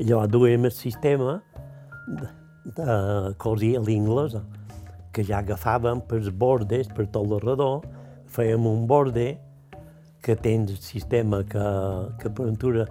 I 0.00 0.08
llavors 0.08 0.32
duem 0.32 0.64
el 0.64 0.72
sistema 0.72 1.40
de, 2.08 2.28
de 2.76 2.96
cosir 3.40 3.74
a 3.76 3.84
l'inglesa, 3.84 4.42
que 5.12 5.24
ja 5.24 5.42
agafàvem 5.42 6.02
pels 6.08 6.28
bordes, 6.32 6.88
per 6.88 7.08
tot 7.12 7.28
el 7.28 7.40
redó, 7.44 7.70
fèiem 8.32 8.64
un 8.68 8.86
borde 8.88 9.34
que 10.26 10.34
tens 10.34 10.72
el 10.72 10.80
sistema 10.82 11.44
que, 11.46 11.66
que 12.18 12.30
per 12.34 12.48
ventura 12.48 12.88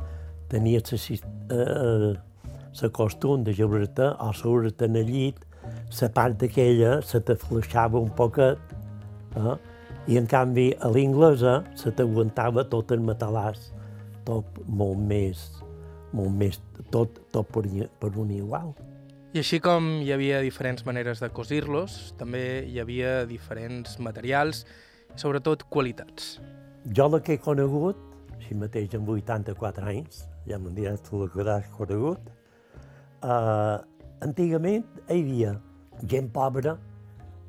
tenia 0.48 0.80
la 0.80 1.00
eh, 1.58 2.16
eh 2.16 2.90
costum 2.96 3.44
de 3.44 3.54
jeure-te 3.54 4.08
o 4.24 4.32
seure-te 4.34 4.86
en 4.86 4.96
el 4.96 5.12
llit, 5.12 5.44
la 6.00 6.10
part 6.16 6.44
aquella 6.48 7.02
se 7.02 7.20
te 7.20 7.36
fleixava 7.36 8.00
un 8.00 8.10
poquet, 8.16 8.58
eh? 9.36 9.58
i 10.08 10.18
en 10.18 10.28
canvi 10.32 10.70
a 10.80 10.92
l'inglesa 10.94 11.64
se 11.76 11.92
t'aguantava 11.92 12.64
tot 12.72 12.92
el 12.96 13.04
matalàs, 13.04 13.72
tot 14.24 14.60
molt 14.68 15.00
més, 15.00 15.46
molt 16.14 16.32
més, 16.32 16.62
tot, 16.92 17.20
tot 17.36 17.52
per, 17.52 17.66
per 18.00 18.16
un 18.16 18.32
igual. 18.32 18.76
I 19.36 19.44
així 19.44 19.60
com 19.60 19.98
hi 20.06 20.12
havia 20.16 20.40
diferents 20.40 20.86
maneres 20.88 21.20
de 21.20 21.28
cosir-los, 21.36 22.14
també 22.16 22.64
hi 22.72 22.80
havia 22.80 23.26
diferents 23.28 24.00
materials 24.00 24.64
sobretot 25.20 25.68
qualitats. 25.68 26.38
Jo 26.94 27.08
la 27.10 27.20
que 27.20 27.34
he 27.34 27.42
conegut, 27.42 27.98
si 28.46 28.54
mateix 28.54 28.94
amb 28.94 29.08
84 29.10 29.88
anys, 29.90 30.20
ja 30.46 30.60
m'han 30.62 30.76
diràs 30.78 31.02
tu 31.02 31.18
la 31.18 31.28
que 31.34 31.46
has 31.50 31.70
conegut, 31.74 32.28
uh, 33.26 33.82
antigament 34.22 34.86
hi 35.08 35.16
havia 35.16 35.56
gent 36.06 36.30
pobra, 36.36 36.76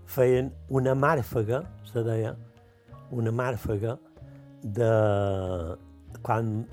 feien 0.09 0.49
una 0.71 0.95
màrfega, 0.97 1.61
se 1.85 2.05
deia, 2.07 2.33
una 3.13 3.31
màrfega 3.31 3.99
de... 4.63 4.89
quan, 6.23 6.65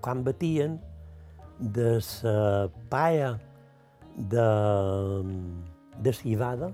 quan 0.00 0.24
batien 0.24 0.78
de 1.60 1.98
la 2.22 2.70
paia 2.88 3.34
de, 4.16 4.48
de 6.00 6.16
civada, 6.16 6.72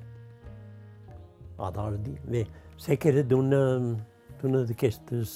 o 1.58 1.70
d'ordi, 1.74 2.14
bé, 2.30 2.46
sé 2.78 2.96
que 2.96 3.10
era 3.10 3.26
d'una 3.26 3.62
una 4.48 4.62
d'aquestes 4.68 5.34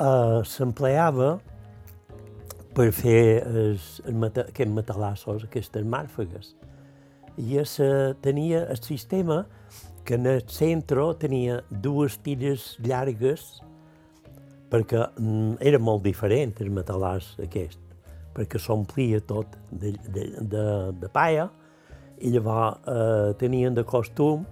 uh, 0.00 0.40
s'empleava 0.46 1.36
per 2.74 2.90
fer 2.94 3.22
es, 3.64 4.00
el 4.06 4.18
mata, 4.20 4.46
aquests 4.48 4.74
matalassos, 4.74 5.46
aquestes 5.48 5.86
màrfegues. 5.86 6.54
I 7.40 7.58
es, 7.62 7.76
tenia 8.22 8.66
el 8.70 8.80
sistema 8.82 9.44
que 10.04 10.14
en 10.14 10.26
el 10.26 10.44
centre 10.48 11.04
tenia 11.20 11.60
dues 11.70 12.18
tires 12.24 12.76
llargues 12.84 13.60
perquè 14.70 15.02
mm, 15.18 15.58
era 15.66 15.80
molt 15.82 16.04
diferent 16.06 16.54
el 16.62 16.70
matalàs 16.74 17.34
aquest, 17.42 17.80
perquè 18.36 18.60
s'omplia 18.62 19.20
tot 19.26 19.58
de, 19.70 19.92
de, 20.06 20.26
de, 20.40 20.64
de 21.00 21.10
paia 21.12 21.48
i 22.20 22.30
llavors 22.34 22.78
eh, 22.86 23.30
tenien 23.40 23.74
de 23.74 23.84
costum 23.84 24.44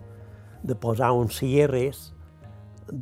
de 0.65 0.75
posar 0.75 1.13
uns 1.15 1.39
cierres 1.39 2.09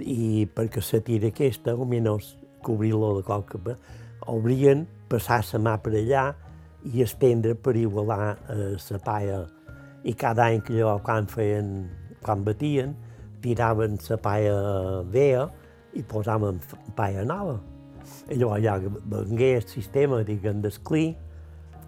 i 0.01 0.47
perquè 0.47 0.83
la 0.93 1.01
tira 1.05 1.31
aquesta, 1.33 1.75
almenys 1.75 2.35
cobrir-lo 2.67 3.17
de 3.19 3.23
qualque 3.27 3.59
obrien, 4.27 4.87
passar 5.09 5.43
la 5.53 5.61
mà 5.63 5.77
per 5.79 5.95
allà 5.95 6.27
i 6.87 7.03
estendre 7.03 7.55
per 7.55 7.77
igualar 7.77 8.37
eh, 8.51 8.75
la 8.91 8.99
paia. 8.99 9.45
I 10.07 10.15
cada 10.15 10.47
any 10.51 10.63
que 10.63 10.75
allò, 10.75 10.99
quan 11.03 11.27
feien, 11.27 11.89
quan 12.23 12.45
batien, 12.47 12.95
tiraven 13.43 13.99
la 14.09 14.19
paia 14.19 14.55
vea 15.11 15.47
i 15.95 16.03
posaven 16.03 16.61
paia 16.97 17.25
nova. 17.25 17.59
I 18.31 18.39
llavors 18.39 18.63
ja 18.63 18.77
vengué 18.79 19.57
el 19.57 19.67
sistema, 19.67 20.23
diguem, 20.27 20.61
d'esclí, 20.63 21.09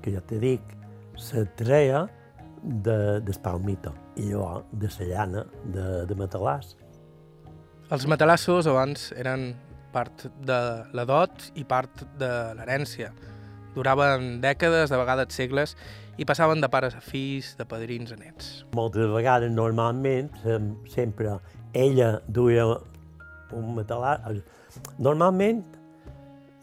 que 0.02 0.14
ja 0.14 0.22
te 0.26 0.38
dic, 0.42 0.62
se 1.18 1.44
treia 1.58 2.06
de, 2.62 3.20
del 3.22 3.38
palmito 3.42 3.92
i 4.16 4.30
llavors 4.30 4.66
de 4.72 4.90
la 4.98 5.08
llana 5.12 5.44
de, 5.64 5.86
de 6.06 6.18
matalàs. 6.18 6.74
Els 7.88 8.04
matalassos 8.10 8.66
abans 8.68 9.08
eren 9.16 9.54
part 9.94 10.26
de 10.44 10.58
la 10.92 11.04
dot 11.08 11.46
i 11.56 11.64
part 11.64 12.02
de 12.20 12.28
l'herència. 12.58 13.12
Duraven 13.74 14.40
dècades, 14.42 14.90
de 14.92 14.98
vegades 15.00 15.32
segles, 15.36 15.72
i 16.18 16.26
passaven 16.28 16.60
de 16.60 16.68
pares 16.68 16.96
a 16.98 17.00
fills, 17.00 17.54
de 17.56 17.64
padrins 17.68 18.12
a 18.12 18.18
nets. 18.18 18.64
Moltes 18.76 19.08
vegades, 19.12 19.52
normalment, 19.54 20.28
sem- 20.42 20.74
sempre 20.90 21.38
ella 21.72 22.18
duia 22.28 22.66
un 23.56 23.72
matalàs. 23.76 24.42
Normalment 24.98 25.62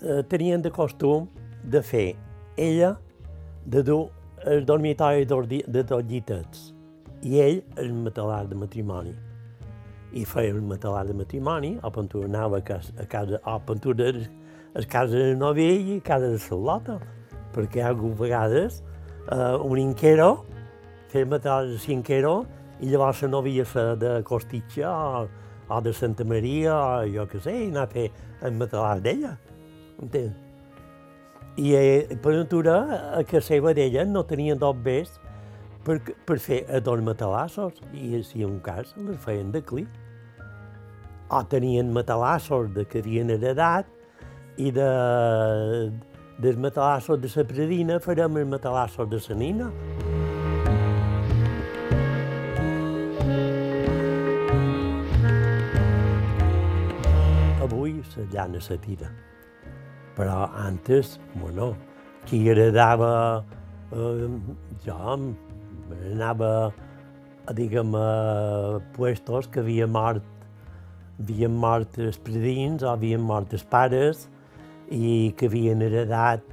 eh, 0.04 0.22
tenien 0.30 0.62
de 0.62 0.70
costum 0.72 1.26
de 1.64 1.82
fer 1.82 2.16
ella 2.58 2.94
de 3.66 3.82
dur 3.82 4.10
el 4.46 4.66
dormitori 4.66 5.26
de 5.26 5.84
dos 5.84 6.04
llitets 6.06 6.68
i 7.26 7.40
ell 7.42 7.64
el 7.82 7.90
matalàs 8.06 8.46
de 8.52 8.56
matrimoni. 8.60 9.16
I 10.14 10.26
feia 10.26 10.54
el 10.54 10.62
matalàs 10.64 11.08
de 11.10 11.16
matrimoni, 11.18 11.76
o 11.84 11.92
pentura 11.92 12.30
anava 12.30 12.60
a 12.60 12.62
casa, 12.62 13.40
o 13.42 13.60
pentura 13.60 14.12
a 14.76 14.84
casa 14.86 15.16
de 15.16 15.36
novell 15.36 15.96
i 15.96 15.98
a 15.98 16.06
casa 16.06 16.30
de 16.30 16.40
Salota, 16.40 17.00
perquè 17.56 17.82
algunes 17.82 18.20
vegades 18.20 18.84
eh, 19.32 19.56
un 19.64 19.80
inquero 19.80 20.46
feia 21.10 21.28
matalàs 21.32 21.72
de 21.72 21.80
cinquero 21.80 22.46
i 22.84 22.92
llavors 22.92 23.22
la 23.24 23.32
novia 23.32 23.66
fa 23.66 23.94
de 23.96 24.22
Costitxa 24.28 24.92
o, 24.92 25.28
o 25.70 25.82
de 25.82 25.94
Santa 25.94 26.26
Maria 26.28 26.76
o 26.76 27.06
jo 27.08 27.28
què 27.32 27.40
sé, 27.44 27.54
i 27.66 27.70
anar 27.72 27.86
a 27.88 27.92
fer 27.92 28.10
el 28.44 28.58
matalàs 28.60 29.04
d'ella. 29.04 29.38
Entens? 30.02 30.36
I 31.56 31.72
eh, 31.80 32.18
per 32.20 32.34
natura, 32.36 32.82
a 33.16 33.24
casa 33.24 33.48
seva 33.54 33.72
d'ella 33.74 34.04
no 34.04 34.26
tenien 34.28 34.60
dos 34.60 34.76
bes 34.84 35.14
per, 35.86 36.00
per 36.26 36.38
fer 36.42 36.64
a 36.70 36.82
dos 36.84 37.02
matalassos, 37.06 37.80
i 37.94 38.22
si 38.26 38.44
un 38.46 38.60
cas 38.66 38.94
les 38.98 39.20
feien 39.24 39.52
de 39.54 39.62
clip. 39.62 40.02
O 41.34 41.42
tenien 41.50 41.92
matalassos 41.94 42.74
de 42.76 42.86
que 42.86 43.02
havien 43.02 43.32
heredat 43.34 43.90
i 44.62 44.72
de, 44.72 44.90
dels 46.42 46.58
matalassos 46.62 47.22
de 47.22 47.32
la 47.36 47.46
predina 47.50 48.00
farem 48.00 48.42
els 48.42 48.50
matalassos 48.50 49.10
de 49.10 49.22
la 49.30 49.40
nina. 49.44 49.70
Avui 57.66 58.02
la 58.16 58.28
llana 58.34 58.62
se 58.62 58.78
tira 58.78 59.10
però 60.16 60.50
antes, 60.56 61.20
bueno, 61.36 61.76
qui 62.26 62.48
heredava, 62.50 63.46
eh, 63.92 64.30
jo 64.86 65.28
anava, 65.92 66.74
diguem, 67.54 67.96
a 67.96 68.80
puestos 68.96 69.48
que 69.48 69.60
havia 69.60 69.88
mort, 69.88 70.24
havien 71.20 71.52
mort 71.52 72.00
els 72.02 72.18
predins 72.20 72.84
o 72.84 72.92
havien 72.92 73.22
mort 73.22 73.54
els 73.54 73.64
pares 73.64 74.28
i 74.92 75.34
que 75.38 75.48
havien 75.48 75.82
heredat 75.82 76.44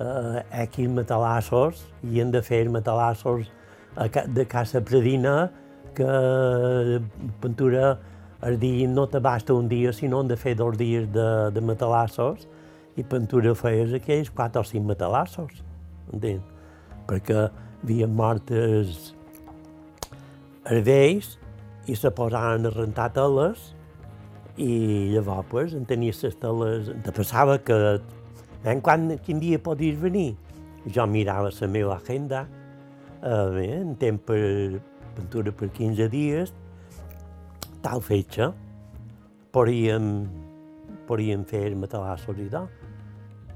eh, 0.00 0.64
X 0.66 0.90
matalassos 0.90 1.84
i 2.02 2.20
han 2.20 2.32
de 2.34 2.42
fer 2.42 2.66
matalassos 2.70 3.50
de 4.34 4.46
casa 4.46 4.80
predina 4.80 5.50
que 5.94 7.00
pintura 7.40 7.98
el 8.42 8.58
dia 8.58 8.88
no 8.88 9.06
t'abasta 9.06 9.52
un 9.52 9.68
dia, 9.68 9.92
sinó 9.92 10.20
han 10.20 10.28
de 10.28 10.36
fer 10.36 10.54
dos 10.56 10.76
dies 10.78 11.10
de, 11.12 11.50
de 11.52 11.60
matalassos 11.60 12.46
i 12.96 13.04
pintura 13.04 13.52
feies 13.54 13.92
aquells 13.92 14.30
quatre 14.32 14.62
o 14.62 14.64
cinc 14.64 14.86
matalassos, 14.88 15.60
entens? 16.12 16.46
Perquè 17.08 17.48
havien 17.82 18.12
mort 18.14 18.50
els, 18.54 19.12
els 20.68 20.86
vells 20.86 21.34
i 21.88 21.96
se 21.96 22.10
posaven 22.14 22.68
a 22.68 22.74
rentar 22.74 23.10
teles 23.16 23.70
i 24.60 25.10
llavors 25.14 25.48
pues, 25.50 25.74
en 25.74 25.86
tenies 25.88 26.20
les 26.24 26.36
teles, 26.36 26.90
te 27.04 27.12
passava 27.16 27.58
que 27.64 27.78
en 28.68 28.80
quan, 28.84 29.14
quin 29.24 29.40
dia 29.40 29.58
podies 29.62 29.96
venir? 30.00 30.34
Jo 30.92 31.06
mirava 31.08 31.50
la 31.52 31.68
meva 31.68 31.96
agenda, 31.96 32.46
eh, 33.22 33.46
bé, 33.54 33.68
en 33.80 33.94
temps 33.96 34.20
per 34.26 34.80
pintura 35.16 35.52
per 35.52 35.70
15 35.76 36.08
dies, 36.12 36.52
tal 37.82 38.00
fetge, 38.04 38.50
podíem, 39.52 40.28
podíem 41.08 41.44
fer 41.44 41.74
matalassos 41.76 42.38
i 42.38 42.48
tal. 42.52 42.68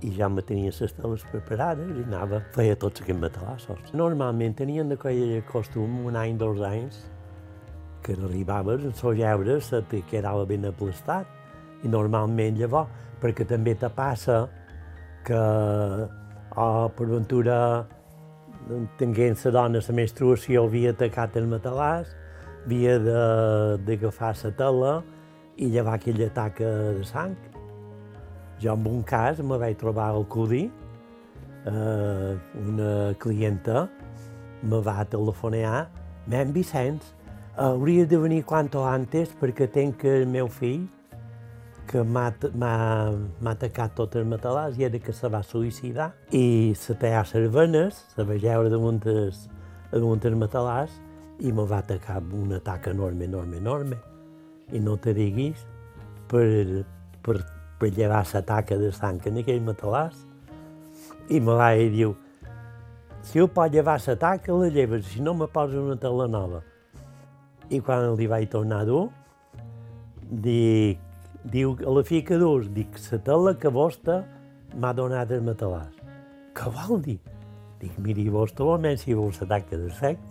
I 0.05 0.11
ja 0.13 0.29
me 0.29 0.43
tenia 0.45 0.73
les 0.75 0.93
teles 0.99 1.25
preparades 1.31 1.89
i 1.89 2.05
anava, 2.05 2.43
feia 2.53 2.77
tots 2.77 3.01
aquests 3.01 3.21
matalassos. 3.23 3.93
Normalment 3.97 4.57
tenien 4.59 4.93
aquell 4.93 5.39
costum 5.49 6.03
un 6.11 6.19
any, 6.21 6.37
dos 6.37 6.61
anys, 6.67 6.99
que 8.05 8.13
arribaves, 8.13 8.85
en 8.85 8.93
sos 8.93 9.17
lleure, 9.17 9.61
se 9.65 9.81
te 9.89 10.03
quedava 10.11 10.45
ben 10.45 10.69
aplastat. 10.69 11.31
I 11.85 11.89
normalment 11.89 12.61
llavors, 12.61 12.93
perquè 13.21 13.47
també 13.49 13.75
te 13.81 13.89
passa 13.89 14.45
que, 15.25 15.41
o 16.57 16.69
per 16.97 17.09
ventura, 17.09 17.57
tenint 19.01 19.41
la 19.45 19.55
dona 19.57 19.83
la 19.89 19.97
menstruació, 19.97 20.67
havia 20.69 20.93
atacat 20.93 21.41
el 21.41 21.49
matalàs, 21.49 22.13
havia 22.65 22.99
d'agafar 23.81 24.35
la 24.45 24.55
tela 24.61 24.95
i 25.57 25.73
llevar 25.73 25.97
aquella 25.97 26.31
taca 26.37 26.71
de 27.01 27.05
sang. 27.09 27.37
Jo 28.65 28.73
en 28.73 28.87
un 28.89 29.03
cas 29.05 29.43
me 29.45 29.59
vaig 29.61 29.77
trobar 29.77 30.09
al 30.15 30.25
Cudi, 30.27 30.71
eh, 31.67 32.39
una 32.65 33.15
clienta 33.21 33.89
me 34.63 34.81
va 34.81 35.05
telefonar, 35.05 35.91
nen 36.27 36.53
Vicenç, 36.53 37.05
hauries 37.57 38.09
de 38.09 38.17
venir 38.17 38.45
quanto 38.45 38.85
antes 38.89 39.35
perquè 39.41 39.69
tenc 39.71 40.05
el 40.09 40.25
meu 40.27 40.49
fill 40.49 40.87
que 41.87 42.03
m'ha 42.03 42.33
atacat 43.51 43.95
tot 43.95 44.17
el 44.17 44.25
matalàs 44.27 44.79
i 44.81 44.87
era 44.89 44.99
que 44.99 45.13
se 45.13 45.29
va 45.29 45.43
suïcidar 45.45 46.11
i 46.33 46.73
se 46.75 46.97
a 47.13 47.23
les 47.35 47.51
venes, 47.53 48.01
se 48.15 48.25
va 48.25 48.35
lleure 48.35 48.71
damunt 48.71 49.03
els, 49.07 49.49
matalàs 49.93 50.91
i 51.39 51.53
me 51.53 51.67
va 51.67 51.79
atacar 51.79 52.23
un 52.33 52.53
atac 52.53 52.89
enorme, 52.89 53.25
enorme, 53.25 53.59
enorme. 53.59 53.97
I 54.73 54.81
no 54.81 54.97
te 54.97 55.13
diguis 55.13 55.67
per, 56.29 56.85
per, 57.23 57.43
per 57.85 57.93
llevar 57.93 58.25
la 58.33 58.41
taca 58.41 58.77
de 58.81 58.91
sang 58.93 59.21
en 59.29 59.43
aquell 59.43 59.61
matalàs. 59.61 60.17
I 61.29 61.41
me 61.41 61.57
va 61.59 61.73
dir, 61.77 61.91
diu, 61.93 62.15
si 63.25 63.43
ho 63.43 63.49
pot 63.49 63.73
llevar 63.73 63.99
la 64.07 64.15
taca, 64.17 64.53
la 64.57 64.71
lleves, 64.73 65.05
si 65.13 65.21
no 65.21 65.35
me 65.35 65.47
posa 65.47 65.81
una 65.81 65.97
tela 66.01 66.27
nova. 66.27 66.63
I 67.69 67.81
quan 67.85 68.15
li 68.17 68.29
vaig 68.31 68.49
tornar 68.49 68.81
a 68.85 68.89
dur, 68.89 69.05
dic, 70.49 71.05
diu, 71.45 71.77
a 71.85 71.93
la 71.99 72.07
fi 72.09 72.23
que 72.25 72.41
dus, 72.41 72.73
dic, 72.73 72.97
la 73.13 73.21
tela 73.29 73.57
que 73.61 73.69
vostè 73.69 74.23
m'ha 74.81 74.97
donat 74.97 75.37
el 75.37 75.45
matalàs. 75.45 76.01
Què 76.57 76.73
vol 76.81 77.05
dir? 77.05 77.21
Dic, 77.85 78.01
miri, 78.01 78.31
vostè, 78.33 78.65
almenys 78.65 79.05
si 79.05 79.17
vols 79.17 79.45
la 79.45 79.53
taca 79.59 79.77
de 79.77 79.93
sec, 80.01 80.29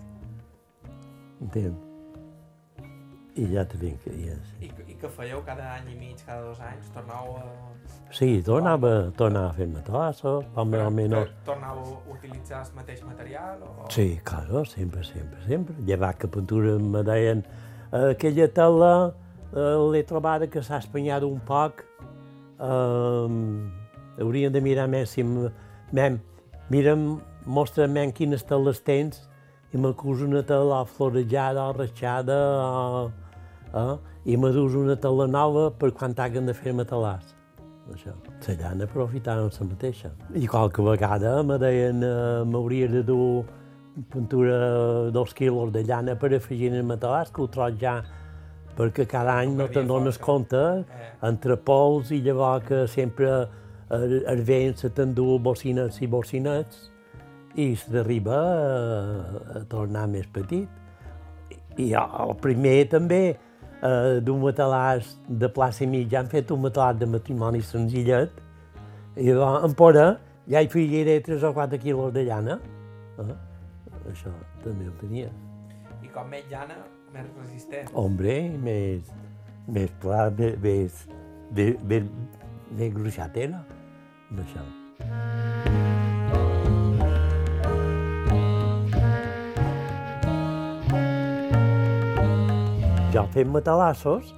entén? 1.42 1.74
I 3.36 3.48
ja 3.50 3.64
te 3.66 3.80
vinc, 3.82 4.04
ja, 4.06 4.36
sí. 4.46 4.68
I, 4.68 4.92
I 4.92 4.96
que 5.02 5.10
fèieu 5.10 5.40
cada 5.46 5.66
any 5.80 5.88
i 5.90 5.96
mig, 5.98 6.20
cada 6.22 6.44
dos 6.46 6.60
anys? 6.62 6.92
Tornàveu 6.94 7.40
a... 7.40 7.46
Sí, 8.14 8.28
tornava, 8.46 8.92
tornava 9.18 9.48
a 9.50 9.56
fer 9.58 9.66
home, 10.86 11.08
no. 11.10 11.24
Que 11.26 11.48
Tornàveu 11.48 11.96
a 11.96 12.14
utilitzar 12.14 12.60
el 12.62 12.76
mateix 12.78 13.02
material? 13.08 13.64
O... 13.66 13.88
Sí, 13.90 14.20
claro, 14.24 14.62
sempre, 14.70 15.02
sempre, 15.04 15.42
sempre. 15.48 15.76
Llevat 15.88 16.20
que 16.22 16.28
pintura 16.28 16.78
me 16.78 17.02
deien 17.04 17.42
"Eh, 17.92 18.12
aquella 18.12 18.48
tela 18.54 19.16
eh, 19.56 19.82
l'he 19.92 20.04
trobada 20.04 20.48
que 20.48 20.62
s'ha 20.62 20.78
espanyat 20.78 21.24
un 21.26 21.40
poc. 21.40 21.82
Eh, 22.62 24.22
haurien 24.22 24.54
de 24.54 24.62
mirar 24.62 24.88
més 24.88 25.10
si... 25.10 25.26
Mem, 25.92 26.20
mira'm, 26.70 27.20
mostra'm 27.46 27.98
quines 28.14 28.46
teles 28.46 28.80
tens 28.86 29.28
i 29.74 29.78
m'acuso 29.78 30.26
una 30.30 30.44
tela 30.46 30.86
florejada 30.86 31.66
o 31.70 31.74
ratxada 31.74 32.38
o, 32.62 33.12
eh, 33.74 33.96
i 34.26 34.38
me 34.38 34.52
dus 34.52 34.76
una 34.76 34.96
tela 34.96 35.28
nova 35.28 35.70
per 35.72 35.92
quan 35.92 36.14
t'haguen 36.14 36.46
de 36.46 36.54
fer 36.54 36.74
matalàs. 36.74 37.34
Això. 37.92 38.14
La 38.48 38.54
llana 38.56 38.86
aprofitaven 38.88 39.50
la 39.52 39.66
mateixa. 39.68 40.12
I 40.34 40.48
qualque 40.48 40.82
vegada 40.82 41.42
me 41.44 41.58
deien 41.60 42.04
eh, 42.04 42.44
m'hauria 42.48 42.88
de 42.88 43.04
dur 43.04 43.44
pintura 44.10 45.12
dos 45.12 45.34
quilos 45.34 45.72
de 45.74 45.84
llana 45.84 46.16
per 46.16 46.34
afegir 46.34 46.72
en 46.72 46.80
el 46.80 46.86
matalàs, 46.88 47.30
que 47.32 47.42
ho 47.44 47.48
trob 47.48 47.76
ja 47.82 48.02
perquè 48.78 49.06
cada 49.06 49.36
any 49.38 49.52
no 49.54 49.68
te'n 49.70 49.86
dones 49.88 50.18
compte 50.18 50.58
Eh. 50.58 51.12
entre 51.28 51.58
pols 51.58 52.10
i 52.12 52.22
llavors 52.22 52.66
que 52.66 52.88
sempre 52.88 53.48
el, 53.92 54.24
el 54.26 54.42
vent 54.42 54.78
se 54.78 54.90
t'endú 54.90 55.38
bocinets 55.40 56.02
i 56.02 56.08
bocinets 56.08 56.90
i 57.56 57.76
se 57.76 57.92
t'arriba 57.92 58.34
a, 58.34 59.60
a 59.60 59.64
tornar 59.70 60.08
més 60.10 60.26
petit. 60.34 60.68
I 61.78 61.94
el 61.94 62.34
primer 62.42 62.88
també, 62.90 63.38
eh, 63.84 64.20
d'un 64.24 64.42
matalàs 64.42 65.14
de 65.28 65.50
plaça 65.52 65.84
i 65.84 65.90
mitja, 65.92 66.24
han 66.24 66.32
fet 66.32 66.52
un 66.56 66.64
matalàs 66.64 67.00
de 67.02 67.10
matrimoni 67.14 67.62
senzillet, 67.68 68.40
i 69.16 69.30
llavors, 69.30 69.68
en 69.68 69.76
Pora 69.78 70.08
ja 70.50 70.64
hi 70.64 70.70
feia 70.72 71.20
3 71.22 71.44
o 71.46 71.54
4 71.54 71.80
quilos 71.80 72.14
de 72.16 72.24
llana. 72.26 72.60
Eh? 73.22 73.36
això 74.12 74.32
també 74.64 74.88
ho 74.88 74.96
tenia. 75.02 75.30
I 76.04 76.12
com 76.14 76.28
més 76.32 76.50
llana, 76.52 76.80
més 77.14 77.30
resistent. 77.40 77.94
Hombre, 78.00 78.36
més, 78.64 79.14
més 79.68 79.94
clar, 80.04 80.28
més, 80.40 80.58
més, 80.64 81.06
més, 81.54 81.80
més, 81.94 82.12
més 82.74 82.94
gruixat 83.00 83.40
era, 83.48 83.64
d'això. 84.34 84.68
Jo 93.14 93.28
fent 93.30 93.52
matalassos, 93.54 94.32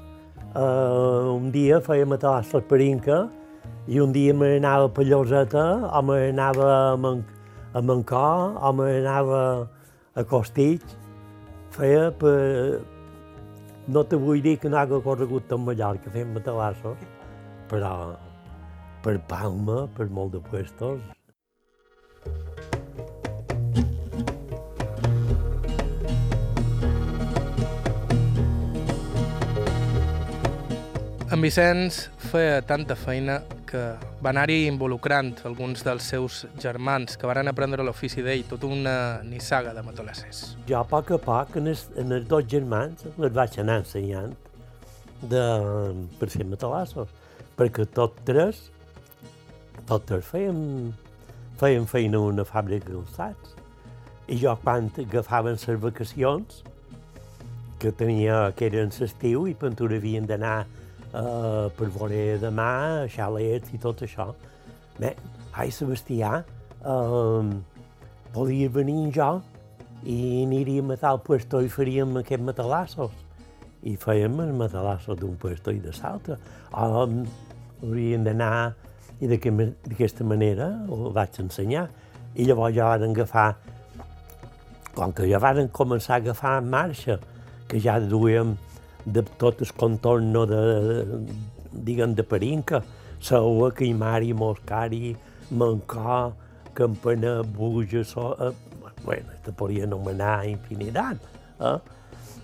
eh, 0.52 1.30
un 1.32 1.46
dia 1.52 1.78
feia 1.80 2.04
matalassos 2.12 2.66
per 2.68 2.82
Inca 2.84 3.22
i 3.88 4.02
un 4.04 4.12
dia 4.12 4.34
me 4.36 4.50
n'anava 4.60 4.90
a 4.90 4.92
Palloseta 4.98 5.64
o 5.96 6.02
me 6.04 6.18
n'anava 6.26 6.68
a, 6.74 6.98
Man 6.98 7.24
a 7.72 7.80
Mancó 7.80 8.26
o 8.60 8.74
me 8.76 8.90
n'anava 8.98 9.70
a 10.14 10.26
Costitx. 10.28 10.98
Feia 11.72 12.12
per... 12.12 12.84
No 13.88 14.04
te 14.04 14.20
vull 14.20 14.44
dir 14.44 14.58
que 14.60 14.68
no 14.68 14.84
haga 14.84 15.00
corregut 15.00 15.48
tot 15.48 15.64
Mallorca 15.64 16.12
fent 16.12 16.36
matalassos, 16.36 17.00
però 17.72 17.96
per 19.08 19.22
Palma, 19.32 19.86
per 19.96 20.10
molt 20.10 20.36
de 20.36 20.44
puestos, 20.52 21.15
En 31.36 31.42
Vicenç 31.44 31.98
feia 32.32 32.62
tanta 32.64 32.96
feina 32.96 33.42
que 33.68 33.80
va 34.24 34.30
anar-hi 34.30 34.70
involucrant 34.70 35.34
alguns 35.44 35.82
dels 35.84 36.06
seus 36.08 36.38
germans 36.64 37.18
que 37.20 37.28
varen 37.28 37.52
aprendre 37.52 37.84
l'ofici 37.84 38.24
d'ell, 38.24 38.46
tota 38.48 38.70
una 38.72 38.94
nissaga 39.28 39.74
de 39.76 39.84
matolassers. 39.84 40.54
Jo 40.70 40.78
a 40.80 40.86
poc 40.88 41.12
a 41.12 41.18
poc, 41.20 41.58
en 41.60 41.68
els, 41.74 41.82
en 42.00 42.16
els 42.16 42.30
dos 42.32 42.46
germans, 42.54 43.04
les 43.20 43.34
vaig 43.36 43.58
anar 43.60 43.82
ensenyant 43.82 44.32
de, 45.34 45.44
per 46.22 46.30
fer 46.32 46.48
matalassos, 46.48 47.12
perquè 47.60 47.84
tots 48.00 48.24
tres, 48.32 48.64
tots 49.92 50.08
tres 50.08 50.32
fèiem, 50.32 50.64
fèiem 51.60 51.90
feina 51.92 52.24
a 52.24 52.30
una 52.30 52.48
fàbrica 52.48 52.94
de 52.94 52.96
calçats. 53.02 53.60
I 54.32 54.40
jo 54.46 54.56
quan 54.64 54.88
agafaven 55.04 55.60
les 55.60 55.84
vacacions, 55.84 56.64
que 57.84 57.92
tenia, 57.92 58.40
que 58.56 58.72
eren 58.72 58.96
l'estiu 59.02 59.50
i 59.52 59.60
Pentura 59.68 60.00
havien 60.00 60.32
d'anar 60.32 60.62
uh, 61.16 61.72
per 61.78 61.90
veure 61.96 62.38
de 62.42 62.52
mà, 62.54 63.08
xalets 63.12 63.74
i 63.74 63.80
tot 63.82 64.04
això. 64.06 64.30
Bé, 65.00 65.16
ai, 65.56 65.72
Sebastià, 65.72 66.42
uh, 66.84 67.52
podia 68.36 68.70
venir 68.70 69.12
jo 69.16 69.30
i 70.06 70.44
aniríem 70.44 70.92
a 70.94 71.00
tal 71.02 71.22
puesto 71.26 71.62
i 71.64 71.72
faríem 71.72 72.20
aquests 72.22 72.46
matalassos. 72.46 73.14
I 73.86 73.96
fèiem 74.02 74.40
els 74.42 74.56
matalassos 74.58 75.18
d'un 75.20 75.36
puesto 75.38 75.74
i 75.74 75.82
de 75.82 75.94
l'altre. 76.00 76.38
Um, 76.74 77.24
haurien 77.82 78.26
d'anar 78.26 78.74
i 79.22 79.30
d'aquesta 79.32 80.26
manera 80.28 80.72
ho 80.90 81.12
vaig 81.16 81.40
ensenyar. 81.42 81.88
I 82.36 82.46
llavors 82.50 82.76
ja 82.76 82.90
van 82.92 83.14
agafar, 83.14 83.56
com 84.96 85.14
que 85.16 85.30
ja 85.30 85.40
van 85.40 85.70
començar 85.72 86.18
a 86.18 86.24
agafar 86.24 86.58
en 86.60 86.70
marxa, 86.70 87.20
que 87.70 87.80
ja 87.80 88.00
duíem 88.00 88.56
de 89.06 89.24
tot 89.40 89.62
el 89.62 89.72
contorn 89.78 90.34
de, 90.50 90.62
diguem, 91.72 92.14
de 92.16 92.24
Perinca, 92.24 92.84
Saua, 93.22 93.72
Caimari, 93.72 94.34
Moscari, 94.34 95.16
Mancó, 95.52 96.34
Campana, 96.74 97.42
Buja, 97.44 98.04
so, 98.04 98.36
eh, 98.40 98.52
bueno, 99.04 99.30
te 99.44 99.52
podria 99.52 99.86
anomenar 99.86 100.46
infinitat. 100.48 101.18
Eh? 101.60 101.78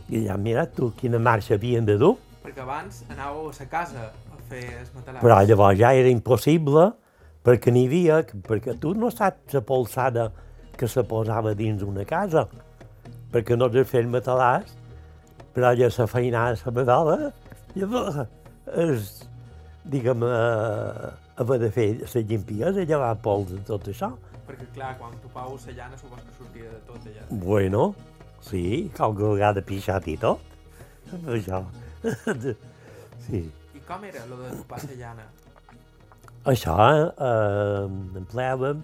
I 0.10 0.26
ja 0.28 0.38
mira 0.38 0.66
tu 0.66 0.92
quina 0.98 1.20
marxa 1.20 1.56
havien 1.56 1.86
de 1.86 1.98
dur. 1.98 2.16
Perquè 2.42 2.64
abans 2.64 3.04
anàveu 3.10 3.50
a 3.50 3.54
la 3.58 3.68
casa 3.70 4.08
a 4.10 4.40
fer 4.50 4.64
els 4.80 4.92
matalassos. 4.94 5.24
Però 5.24 5.40
llavors 5.46 5.80
ja 5.80 5.94
era 5.94 6.10
impossible, 6.10 6.92
perquè 7.44 7.74
n'hi 7.74 7.86
havia, 7.90 8.22
perquè 8.48 8.78
tu 8.80 8.94
no 8.94 9.12
saps 9.12 9.58
la 9.58 9.62
polsada 9.62 10.32
que 10.78 10.88
se 10.88 11.04
posava 11.04 11.54
dins 11.54 11.84
una 11.84 12.06
casa, 12.06 12.48
perquè 13.32 13.58
no 13.58 13.70
has 13.70 13.90
fet 13.90 14.08
matalàs, 14.10 14.78
però 15.56 15.74
ja 15.78 15.90
la 15.98 16.08
feinada 16.08 16.58
la 16.66 16.72
medalla, 16.76 17.32
llavors 17.76 18.22
és, 18.78 19.12
diguem, 19.84 20.24
eh, 20.24 21.12
haver 21.42 21.60
de 21.60 21.72
fer 21.72 21.88
la 22.02 22.22
limpiesa, 22.22 22.86
llevar 22.86 23.16
pols 23.24 23.52
de 23.52 23.62
tot 23.68 23.88
això. 23.92 24.12
Perquè, 24.48 24.68
clar, 24.76 24.96
quan 25.00 25.14
topau 25.24 25.58
la 25.66 25.76
llana, 25.78 25.98
supos 25.98 26.22
que 26.22 26.38
sortia 26.38 26.70
de 26.70 26.80
tot 26.88 27.08
allà. 27.08 27.28
Bueno, 27.30 27.94
sí, 28.42 28.92
qualque 28.96 29.24
vegada 29.24 29.62
pixat 29.62 30.08
i 30.08 30.18
tot. 30.18 30.40
Això. 31.28 31.64
sí. 33.28 33.46
I 33.76 33.84
com 33.88 34.04
era 34.08 34.26
lo 34.30 34.40
de 34.42 34.56
topar 34.62 34.82
la 34.88 34.98
llana? 35.00 35.28
Això 36.52 36.76
eh, 36.82 37.86
empleàvem 38.18 38.82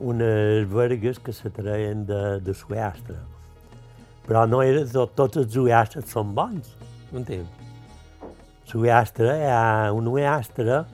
unes 0.00 0.66
vergues 0.68 1.18
que 1.18 1.32
se 1.32 1.50
traien 1.52 2.04
de, 2.08 2.40
de 2.44 2.54
Suastre. 2.54 3.16
Però 4.30 4.44
no 4.46 4.60
era 4.62 4.84
tot, 4.86 5.16
tots 5.18 5.40
els 5.40 5.56
uastres 5.58 6.06
són 6.06 6.28
bons, 6.36 6.76
m'entens? 7.10 7.48
L'uastre, 8.70 9.32
hi 9.34 9.48
ha 9.50 9.90
un 9.90 10.06
uastre 10.06 10.84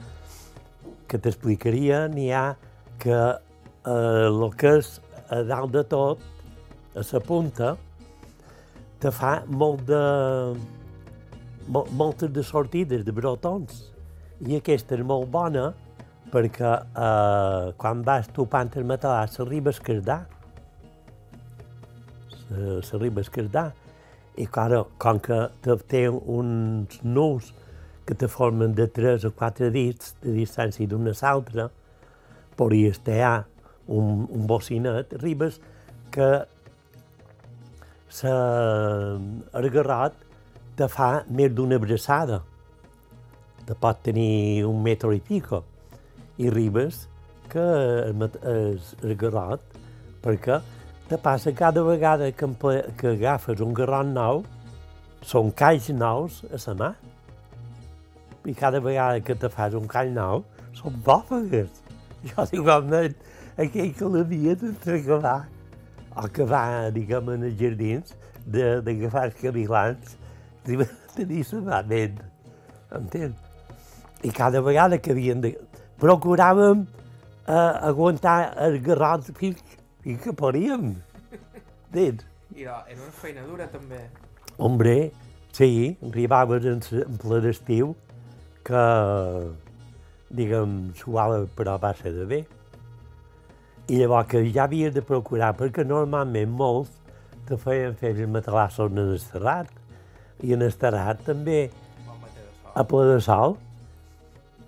que 1.05 1.19
t'explicaria, 1.21 2.07
n'hi 2.09 2.31
ha 2.33 2.55
que 2.97 3.13
eh, 3.13 4.23
el 4.25 4.41
que 4.57 4.71
és 4.79 4.89
a 5.29 5.43
dalt 5.45 5.75
de 5.75 5.83
tot, 5.85 6.23
a 6.97 7.03
la 7.05 7.21
punta, 7.27 7.75
te 8.97 9.11
fa 9.13 9.35
molt 9.45 9.83
de, 9.85 10.01
mol, 11.69 11.85
moltes 11.93 12.33
de 12.33 12.41
sortides, 12.41 13.05
de 13.05 13.13
brotons. 13.13 13.83
I 14.49 14.57
aquesta 14.57 14.97
és 14.97 15.05
molt 15.05 15.29
bona 15.29 15.67
perquè 16.33 16.73
eh, 16.73 17.69
quan 17.77 18.01
vas 18.01 18.33
topant 18.33 18.73
el 18.73 18.89
matalàs 18.89 19.37
s'arriba 19.37 19.69
a 19.77 19.77
esquerdar. 22.49 22.81
S'arriba 22.83 23.19
a 23.19 23.21
esquerdar. 23.21 23.73
I 24.37 24.45
clar, 24.45 24.85
com 24.97 25.19
que 25.19 25.49
té 25.87 26.07
uns 26.09 26.99
nus 27.03 27.53
que 28.05 28.15
te 28.15 28.27
formen 28.27 28.73
de 28.73 28.87
3 28.87 29.25
o 29.25 29.31
4 29.31 29.71
dits 29.71 30.15
de 30.21 30.31
distància 30.31 30.87
d'una 30.87 31.11
a 31.11 31.17
l'altra, 31.21 31.69
podries 32.55 32.99
tallar 33.03 33.45
un, 33.87 34.27
un 34.29 34.45
bocinet, 34.47 35.13
arribes 35.13 35.59
que 36.11 36.45
el 38.23 39.69
garrot 39.73 40.15
te 40.77 40.87
fa 40.87 41.23
més 41.27 41.51
d'una 41.51 41.75
abraçada. 41.75 42.43
Te 43.65 43.75
pot 43.75 43.99
tenir 44.03 44.63
un 44.65 44.81
metro 44.81 45.11
i 45.11 45.19
pico. 45.19 45.63
I 46.37 46.47
arribes 46.47 47.07
que 47.49 47.59
el, 47.59 48.29
el, 48.43 48.79
el 49.03 49.15
garrot, 49.17 49.61
perquè 50.23 50.61
te 51.07 51.17
passa 51.17 51.51
cada 51.53 51.81
vegada 51.83 52.31
que, 52.31 52.47
que 52.97 53.07
agafes 53.07 53.61
un 53.63 53.73
garrot 53.73 54.09
nou, 54.11 54.43
són 55.23 55.51
calls 55.55 55.87
nous 55.95 56.41
a 56.51 56.59
la 56.67 56.75
mà. 56.81 56.89
I 58.47 58.55
cada 58.55 58.79
vegada 58.83 59.21
que 59.23 59.35
te 59.35 59.49
fas 59.51 59.75
un 59.75 59.87
call 59.87 60.11
nou, 60.15 60.43
són 60.75 60.99
bòfegues. 61.03 61.83
Jo, 62.27 62.45
igualment, 62.51 63.15
aquell 63.55 63.93
que 63.95 64.11
l'havia 64.11 64.55
d'entregalar, 64.59 65.47
o 66.17 66.27
que 66.33 66.47
va, 66.49 66.63
diguem, 66.91 67.33
en 67.35 67.47
els 67.49 67.59
jardins, 67.59 68.15
d'agafar 68.47 69.27
els 69.29 69.39
cavilans, 69.41 70.15
i 70.67 70.79
va 70.79 70.87
tenir 71.15 71.43
la 71.53 71.61
mà 71.67 71.81
ben, 71.87 72.21
entens? 72.99 73.35
I 74.23 74.31
cada 74.35 74.63
vegada 74.65 74.97
que 74.97 75.13
havien 75.13 75.43
de... 75.43 75.53
Procuràvem 76.01 76.83
eh, 77.47 77.73
aguantar 77.89 78.53
el 78.65 78.79
garrot 78.85 79.31
fins, 79.37 79.61
fins 80.07 80.23
que 80.23 80.33
podíem. 80.33 80.95
Entens? 81.91 82.25
I 82.55 82.63
era 82.63 82.83
una 82.95 83.11
feina 83.11 83.43
dura, 83.43 83.67
també. 83.67 84.05
Hombre, 84.57 85.11
sí, 85.51 85.97
arribaves 86.07 86.65
en, 86.65 86.79
en 87.03 87.17
ple 87.19 87.41
d'estiu 87.43 87.91
que, 88.67 88.83
diguem, 90.31 90.77
suava 90.95 91.41
però 91.57 91.75
va 91.81 91.91
ser 91.97 92.13
de 92.15 92.27
bé. 92.29 92.39
I 93.87 93.99
llavors 93.99 94.29
que 94.31 94.45
ja 94.47 94.63
havies 94.63 94.95
de 94.95 95.03
procurar, 95.03 95.53
perquè 95.59 95.83
normalment 95.87 96.55
molts 96.55 96.95
te 97.47 97.59
feien 97.59 97.95
fer 97.99 98.13
els 98.15 98.31
matalassos 98.31 98.91
en 98.91 99.03
el 99.03 99.19
terrat, 99.31 99.69
i 100.43 100.55
en 100.55 100.63
el 100.63 100.73
terrat 100.79 101.23
també 101.27 101.67
a 102.77 102.83
ple 102.87 103.05
de 103.11 103.21
sol, 103.23 103.57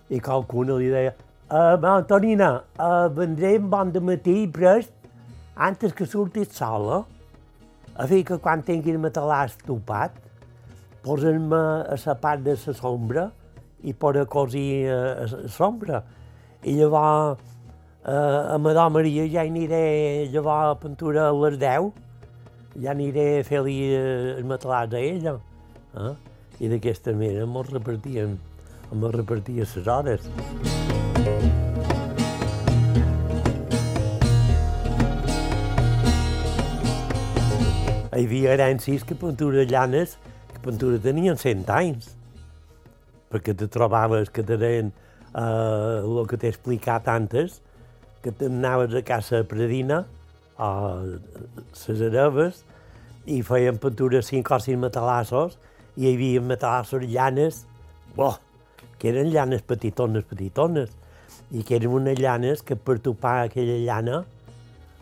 i 0.09 0.19
qualcuna 0.23 0.75
li 0.79 0.87
deia 0.91 1.11
uh, 1.13 1.75
Antonina, 1.95 2.55
uh, 2.79 3.07
vendrem 3.13 3.67
bon 3.71 3.91
de 3.93 4.01
matí 4.03 4.39
prest, 4.51 4.98
antes 5.59 5.93
que 5.93 6.05
surti 6.07 6.39
el 6.39 6.51
sol, 6.55 6.87
eh? 6.95 7.03
a 7.99 8.07
fer 8.07 8.23
que 8.23 8.39
quan 8.39 8.63
tingui 8.63 8.95
el 8.95 9.01
matalàs 9.03 9.57
topat, 9.67 10.15
posa'm 11.03 11.51
a 11.53 11.97
la 11.99 12.15
part 12.15 12.45
de 12.45 12.55
la 12.55 12.73
sombra 12.73 13.27
i 13.83 13.93
posa 13.93 14.25
cosir 14.25 14.87
a 14.87 15.27
la 15.27 15.51
sombra. 15.51 16.03
I 16.63 16.77
llavors 16.79 17.43
eh, 18.07 18.53
a 18.55 18.57
Madó 18.57 18.89
Maria 18.89 19.27
ja 19.27 19.43
hi 19.43 19.51
aniré 19.51 19.83
llavors 20.31 20.77
a 20.77 20.79
pintura 20.79 21.27
a 21.27 21.35
les 21.35 21.59
10 21.59 21.91
ja 22.79 22.91
aniré 22.91 23.39
a 23.39 23.45
fer-li 23.47 23.77
eh, 23.91 24.37
el 24.37 24.45
matalàs 24.47 24.95
a 24.95 25.03
ella. 25.03 25.35
Eh? 25.95 26.13
I 26.59 26.71
d'aquesta 26.71 27.15
manera 27.15 27.47
mos 27.47 27.71
repartien, 27.71 28.37
mos 28.93 29.15
repartia 29.15 29.67
les 29.67 29.87
hores. 29.87 30.31
Hi 38.09 38.23
havia 38.25 38.55
herències 38.55 39.03
que 39.05 39.13
pintura 39.13 39.61
llanes, 39.69 40.15
que 40.49 40.57
pintura 40.63 40.97
tenien 40.97 41.37
100 41.37 41.67
anys, 41.69 42.07
perquè 43.29 43.53
te 43.53 43.67
trobaves 43.69 44.31
que 44.33 44.41
tenien 44.41 44.89
eh, 44.89 45.99
el 46.01 46.17
que 46.25 46.39
t'he 46.41 46.49
explicat 46.49 47.05
antes, 47.13 47.59
que 48.23 48.33
t'anaves 48.33 48.95
a 48.97 49.03
casa 49.05 49.43
Predina, 49.45 49.99
a 50.57 50.69
les 51.05 52.01
Hereves, 52.07 52.63
i 53.29 53.43
feien 53.45 53.77
pintures 53.77 54.33
cinc 54.33 54.49
o 54.49 54.57
sis 54.57 54.81
matalassos, 54.81 55.59
i 55.93 56.07
hi 56.07 56.15
havia 56.15 56.41
matalassos 56.41 57.05
llanes, 57.13 57.61
oh, 58.17 58.39
que 58.97 59.13
eren 59.13 59.29
llanes 59.29 59.61
petitones, 59.61 60.25
petitones, 60.25 60.97
i 61.53 61.61
que 61.61 61.77
eren 61.77 61.93
unes 62.01 62.17
llanes 62.17 62.65
que 62.65 62.73
per 62.73 62.97
topar 63.05 63.43
aquella 63.45 63.77
llana 63.85 64.23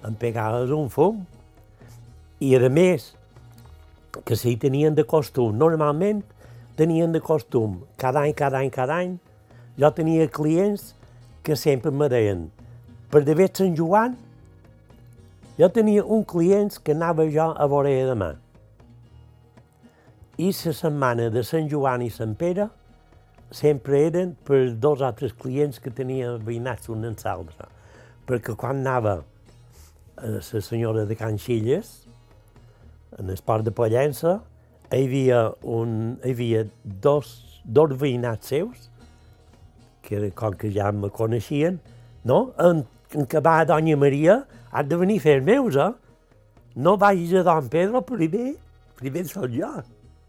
em 0.03 0.20
pegaves 0.20 0.76
un 0.76 0.91
fum. 0.91 1.24
I 2.40 2.54
a 2.56 2.70
més, 2.70 3.14
que 4.26 4.36
si 4.38 4.56
tenien 4.58 4.96
de 4.96 5.06
costum, 5.06 5.56
normalment 5.58 6.22
tenien 6.78 7.12
de 7.12 7.22
costum, 7.22 7.82
cada 7.98 8.22
any, 8.22 8.34
cada 8.38 8.62
any, 8.62 8.70
cada 8.70 9.00
any, 9.02 9.18
jo 9.78 9.90
tenia 9.94 10.28
clients 10.30 10.94
que 11.44 11.56
sempre 11.56 11.92
me 11.92 12.10
deien, 12.10 12.48
per 13.10 13.24
d'haver 13.26 13.50
Sant 13.56 13.76
Joan, 13.78 14.18
jo 15.58 15.70
tenia 15.74 16.04
un 16.06 16.24
client 16.24 16.78
que 16.84 16.94
anava 16.94 17.26
jo 17.34 17.50
a 17.50 17.66
veure 17.66 17.94
demà. 18.06 18.36
I 20.38 20.52
la 20.54 20.74
setmana 20.78 21.32
de 21.34 21.42
Sant 21.42 21.70
Joan 21.72 22.04
i 22.06 22.12
Sant 22.14 22.36
Pere 22.38 22.68
sempre 23.50 24.04
eren 24.06 24.36
per 24.46 24.76
dos 24.78 25.02
altres 25.02 25.34
clients 25.34 25.80
que 25.80 25.90
tenien 25.90 26.38
veïnats 26.46 26.90
un 26.94 27.06
en 27.08 27.16
l'altre. 27.24 27.70
Perquè 28.28 28.54
quan 28.54 28.84
anava 28.84 29.24
la 30.18 30.42
senyora 30.42 31.06
de 31.06 31.16
Can 31.16 31.40
Xilles, 31.40 32.07
en 33.18 33.30
el 33.30 33.41
port 33.45 33.65
de 33.65 33.74
Pollença, 33.74 34.38
hi 34.91 35.03
havia, 35.05 35.41
un, 35.63 36.18
hi 36.24 36.34
havia 36.36 36.65
dos, 36.84 37.61
dos 37.65 37.95
veïnats 37.99 38.53
seus, 38.53 38.89
que 40.07 40.30
com 40.38 40.55
que 40.55 40.72
ja 40.72 40.91
me 40.95 41.09
coneixien, 41.11 41.82
no? 42.24 42.53
En, 42.63 42.86
en 43.13 43.28
que 43.28 43.41
va 43.43 43.59
a 43.59 43.65
Doña 43.68 43.97
Maria, 43.99 44.45
has 44.72 44.88
de 44.88 44.95
venir 44.95 45.20
a 45.20 45.26
fer 45.26 45.41
meus, 45.41 45.76
eh? 45.76 45.91
No 46.76 46.95
vagis 46.97 47.34
a 47.34 47.43
Don 47.43 47.68
Pedro 47.74 48.03
primer, 48.05 48.55
primer 48.99 49.26
sóc 49.28 49.49
jo. 49.51 49.72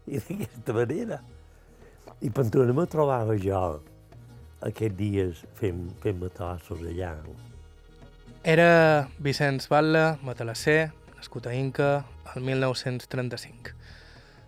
I 0.09 0.17
d'aquesta 0.17 0.73
manera. 0.73 1.19
I 2.25 2.31
Pantona 2.33 2.73
me 2.73 2.87
trobava 2.89 3.37
jo 3.37 3.61
aquests 4.65 4.97
dies 4.97 5.43
fent, 5.59 5.85
fent 6.03 6.17
matassos 6.19 6.81
allà. 6.81 7.13
Era 8.43 9.07
Vicenç 9.19 9.67
Batlle, 9.69 10.17
matalasser, 10.25 10.89
nascut 11.19 11.47
a 11.47 11.53
Inca, 11.53 12.05
el 12.35 12.45
1935. 12.47 13.73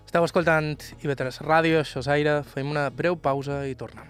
Esteu 0.08 0.24
escoltant 0.24 0.74
IB3 1.04 1.42
Ràdio, 1.44 1.82
això 1.82 2.00
és 2.00 2.08
Aire, 2.12 2.38
fem 2.48 2.70
una 2.72 2.86
breu 2.96 3.18
pausa 3.20 3.66
i 3.68 3.76
tornem. 3.80 4.08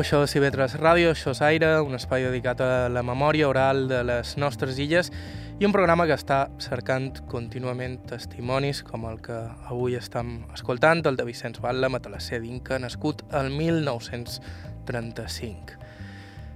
Això 0.00 0.22
és 0.22 0.30
Cibetres 0.34 0.74
Ràdio, 0.78 1.10
això 1.14 1.30
és 1.34 1.40
Aire, 1.42 1.80
un 1.82 1.94
espai 1.96 2.22
dedicat 2.26 2.60
a 2.62 2.88
la 2.92 3.02
memòria 3.02 3.48
oral 3.48 3.88
de 3.90 4.04
les 4.06 4.36
nostres 4.38 4.78
illes 4.78 5.10
i 5.58 5.66
un 5.66 5.72
programa 5.74 6.06
que 6.06 6.14
està 6.14 6.50
cercant 6.62 7.10
contínuament 7.30 7.98
testimonis 8.10 8.82
com 8.86 9.04
el 9.10 9.16
que 9.24 9.38
avui 9.70 9.96
estem 9.98 10.28
escoltant, 10.54 11.02
el 11.10 11.16
de 11.18 11.24
Vicenç 11.26 11.58
Batlle, 11.64 11.88
matalasser 11.90 12.38
d'Inca, 12.44 12.74
nascut 12.78 13.16
el 13.34 13.46
1935. 13.56 15.87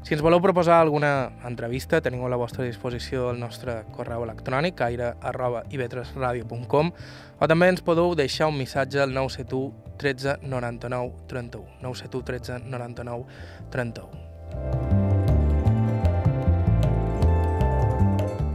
Si 0.02 0.14
ens 0.16 0.22
voleu 0.22 0.40
proposar 0.42 0.80
alguna 0.82 1.30
entrevista, 1.46 2.00
teniu 2.02 2.26
a 2.26 2.30
la 2.32 2.36
vostra 2.36 2.64
disposició 2.66 3.28
el 3.30 3.38
nostre 3.38 3.84
correu 3.94 4.24
electrònic, 4.26 4.80
aire 4.82 5.12
arroba 5.22 5.62
ivetresradio.com 5.70 6.90
o 7.38 7.46
també 7.46 7.68
ens 7.70 7.84
podeu 7.86 8.16
deixar 8.18 8.48
un 8.50 8.58
missatge 8.58 8.98
al 8.98 9.14
971 9.14 9.94
13 10.02 10.42
99 10.42 11.12
31. 11.30 11.78
971 11.86 12.24
13 12.26 12.58
99 12.66 13.24
31. 13.70 15.12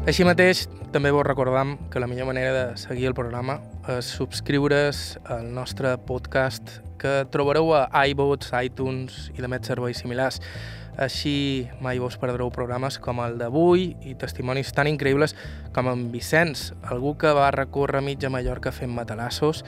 Així 0.07 0.23
mateix, 0.27 0.67
també 0.91 1.11
vos 1.15 1.25
recordam 1.27 1.77
que 1.91 1.99
la 1.99 2.07
millor 2.11 2.27
manera 2.27 2.51
de 2.55 2.77
seguir 2.79 3.07
el 3.07 3.15
programa 3.15 3.61
és 3.91 4.07
subscriure's 4.19 5.17
al 5.31 5.47
nostre 5.55 5.95
podcast 6.07 6.81
que 6.99 7.23
trobareu 7.31 7.71
a 7.75 8.03
iVoox, 8.11 8.51
iTunes 8.63 9.31
i 9.35 9.43
demés 9.43 9.67
serveis 9.67 9.99
similars. 10.03 10.39
Així 10.97 11.67
mai 11.81 11.99
vos 12.01 12.17
perdreu 12.17 12.49
programes 12.49 12.97
com 12.97 13.19
el 13.21 13.37
d'avui 13.37 13.91
i 14.09 14.15
testimonis 14.17 14.71
tan 14.73 14.89
increïbles 14.89 15.35
com 15.75 15.91
en 15.91 16.07
Vicenç, 16.13 16.71
algú 16.89 17.13
que 17.21 17.33
va 17.37 17.51
recórrer 17.53 18.01
mitja 18.01 18.31
Mallorca 18.33 18.73
fent 18.73 18.95
matalassos, 18.95 19.61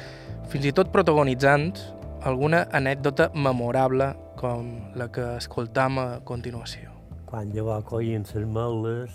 fins 0.49 0.65
i 0.65 0.73
tot 0.73 0.89
protagonitzant 0.89 1.69
alguna 2.25 2.63
anècdota 2.73 3.29
memorable 3.35 4.09
com 4.39 4.71
la 4.97 5.09
que 5.13 5.25
escoltam 5.37 5.99
a 6.01 6.07
continuació. 6.25 6.89
Quan 7.29 7.53
llavors 7.53 7.85
coien 7.85 8.25
les 8.25 8.47
meles, 8.49 9.13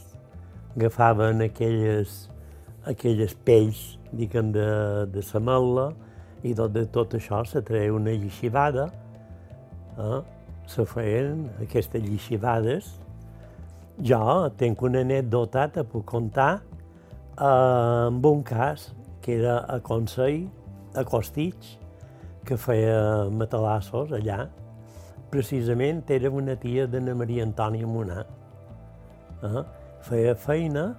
agafaven 0.76 1.42
aquelles, 1.42 2.28
aquelles 2.86 3.34
pells, 3.44 3.98
diguem, 4.12 4.52
de, 4.54 4.68
de 5.10 5.24
la 5.32 5.42
mela, 5.42 5.88
i 6.44 6.54
tot, 6.54 6.70
de 6.76 6.84
tot 6.92 7.16
això 7.16 7.42
se 7.48 7.64
treia 7.64 7.92
una 7.92 8.12
llixivada, 8.12 8.86
eh? 9.98 10.22
Se 10.66 10.84
feien 10.88 11.48
aquestes 11.62 12.02
llixivades. 12.02 12.90
Jo 14.02 14.50
tinc 14.58 14.82
una 14.82 15.04
anècdota, 15.04 15.68
te 15.70 15.84
puc 15.86 16.06
contar, 16.10 16.62
amb 17.36 18.26
un 18.26 18.42
cas 18.42 18.92
que 19.22 19.38
era 19.38 19.58
a 19.68 19.78
Consell, 19.80 20.44
a 20.94 21.04
Costitx, 21.04 21.78
que 22.44 22.58
feia 22.60 23.30
matalassos 23.30 24.12
allà. 24.12 24.44
Precisament 25.32 26.04
era 26.12 26.30
una 26.30 26.54
tia 26.60 26.86
d'Anna 26.86 27.14
Maria 27.18 27.46
Antònia 27.46 27.88
Monà. 27.88 28.24
Eh? 29.42 29.64
Feia 30.04 30.34
feina, 30.36 30.90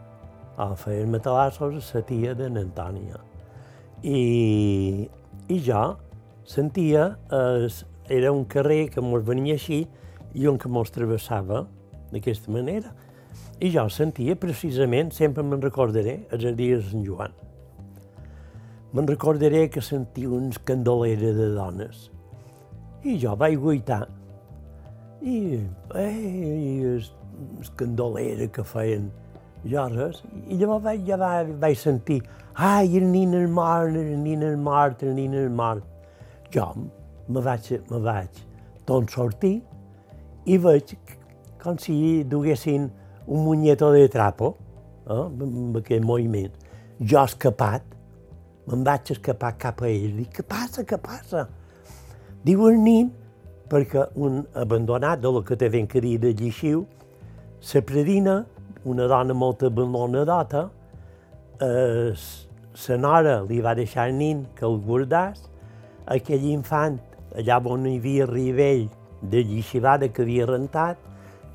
o 0.57 0.71
feia 0.79 1.05
matalassos 1.07 1.93
la 1.93 2.01
tia 2.07 2.33
d'Anna 2.35 2.65
Antònia. 2.65 3.21
I, 4.03 5.09
I 5.49 5.59
jo 5.63 5.83
sentia 6.45 7.11
eh, 7.31 7.69
era 8.09 8.31
un 8.31 8.45
carrer 8.45 8.89
que 8.89 9.01
mos 9.01 9.23
venia 9.25 9.55
així 9.55 9.85
i 10.35 10.47
un 10.47 10.59
que 10.61 10.69
mos 10.69 10.91
travessava 10.93 11.65
d'aquesta 12.11 12.51
manera. 12.51 12.93
I 13.59 13.71
jo 13.71 13.87
sentia 13.89 14.35
precisament, 14.35 15.11
sempre 15.15 15.43
me'n 15.43 15.63
recordaré, 15.63 16.25
els 16.31 16.45
dies 16.57 16.83
de 16.83 16.91
Sant 16.91 17.05
Joan. 17.05 17.33
Me'n 18.95 19.07
recordaré 19.07 19.65
que 19.71 19.81
sentia 19.83 20.29
uns 20.31 20.59
candoleres 20.63 21.35
de 21.35 21.49
dones. 21.55 22.09
I 23.03 23.17
jo 23.19 23.35
vaig 23.39 23.57
guaitar. 23.59 24.05
I, 25.21 25.59
i 25.99 26.81
els, 26.85 27.11
els 27.57 27.71
candoleres 27.79 28.51
que 28.55 28.63
feien 28.63 29.09
llores. 29.65 30.21
I 30.47 30.59
llavors 30.59 30.83
vaig, 30.85 31.05
ja 31.07 31.17
vaig, 31.19 31.55
vaig 31.59 31.79
sentir 31.79 32.21
ai, 32.55 32.97
el 32.97 33.09
nin 33.11 33.33
el 33.33 33.49
mort, 33.51 33.95
el 33.95 34.15
nin 34.23 34.43
el 34.43 34.57
mort, 34.57 35.03
el 35.03 35.15
nin 35.15 35.33
el 35.33 35.49
mort. 35.49 35.83
Jo 36.53 36.69
me 37.27 37.41
vaig, 37.41 37.71
me 37.89 37.99
vaig 37.99 38.43
tot 38.85 39.09
sortir 39.09 39.57
i 40.45 40.57
veig 40.61 40.93
com 41.61 41.77
si 41.81 42.23
duguessin 42.29 42.89
un 43.25 43.43
muñeto 43.43 43.91
de 43.91 44.07
trapo, 44.07 44.55
eh, 45.09 45.11
amb 45.11 45.77
aquell 45.77 46.05
moviment. 46.05 46.53
Jo 47.01 47.23
escapat, 47.25 47.83
me'n 48.67 48.83
vaig 48.85 49.11
escapar 49.15 49.55
cap 49.57 49.81
a 49.81 49.89
ell, 49.89 50.13
dic, 50.19 50.31
què 50.37 50.45
passa, 50.47 50.85
què 50.85 50.99
passa? 51.01 51.47
Diu 52.45 52.67
el 52.69 52.77
nin, 52.77 53.09
perquè 53.69 54.05
un 54.21 54.43
abandonat 54.53 55.21
de 55.21 55.31
lo 55.33 55.41
que 55.41 55.57
ven 55.69 55.87
que 55.87 56.01
dir 56.01 56.19
de 56.19 56.33
Llixiu, 56.33 56.85
la 57.73 57.81
predina, 57.81 58.45
una 58.85 59.07
dona 59.07 59.33
molt 59.33 59.63
abandonadota, 59.63 60.69
eh, 61.59 62.13
la 62.87 62.97
nora 62.97 63.41
li 63.41 63.61
va 63.61 63.73
deixar 63.73 64.09
el 64.09 64.15
nin 64.15 64.45
que 64.55 64.65
el 64.65 64.77
guardàs, 64.85 65.49
aquell 66.05 66.45
infant, 66.45 66.99
allà 67.37 67.59
on 67.71 67.85
hi 67.89 67.97
havia 67.99 68.25
Rivell 68.29 68.87
de 69.21 69.43
llixivada 69.43 70.09
que 70.09 70.23
havia 70.23 70.45
rentat, 70.49 70.97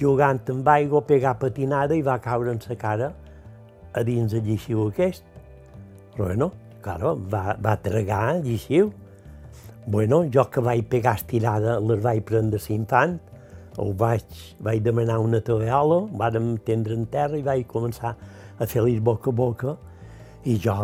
jugant 0.00 0.40
amb 0.48 0.68
aigua, 0.68 1.02
pegar 1.06 1.36
patinada 1.38 1.96
i 1.96 2.02
va 2.02 2.18
caure 2.20 2.52
en 2.52 2.60
sa 2.60 2.76
cara 2.76 3.12
a 3.92 4.02
dins 4.06 4.32
el 4.34 4.44
llixiu 4.46 4.86
aquest. 4.88 5.24
Però 6.14 6.26
bueno, 6.26 6.50
claro, 6.82 7.16
va, 7.32 7.56
va 7.60 7.76
tragar 7.76 8.36
el 8.36 8.42
llixiu. 8.44 8.92
Bueno, 9.86 10.24
jo 10.32 10.44
que 10.50 10.60
vaig 10.60 10.86
pegar 10.88 11.16
estirada 11.18 11.78
les 11.80 12.02
vaig 12.04 12.22
prendre 12.24 12.60
l'infant, 12.68 13.18
ho 13.78 13.92
vaig, 13.96 14.24
vaig 14.60 14.82
demanar 14.84 15.18
una 15.22 15.40
tovallola, 15.40 16.02
vàrem 16.20 16.56
tendre 16.66 16.96
en 16.98 17.06
terra 17.10 17.38
i 17.38 17.46
vaig 17.46 17.64
començar 17.70 18.14
a 18.58 18.66
fer-li 18.68 18.98
boca 19.00 19.30
a 19.30 19.36
boca 19.36 19.76
i 20.44 20.58
jo 20.60 20.74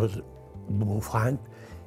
bufant 0.68 1.38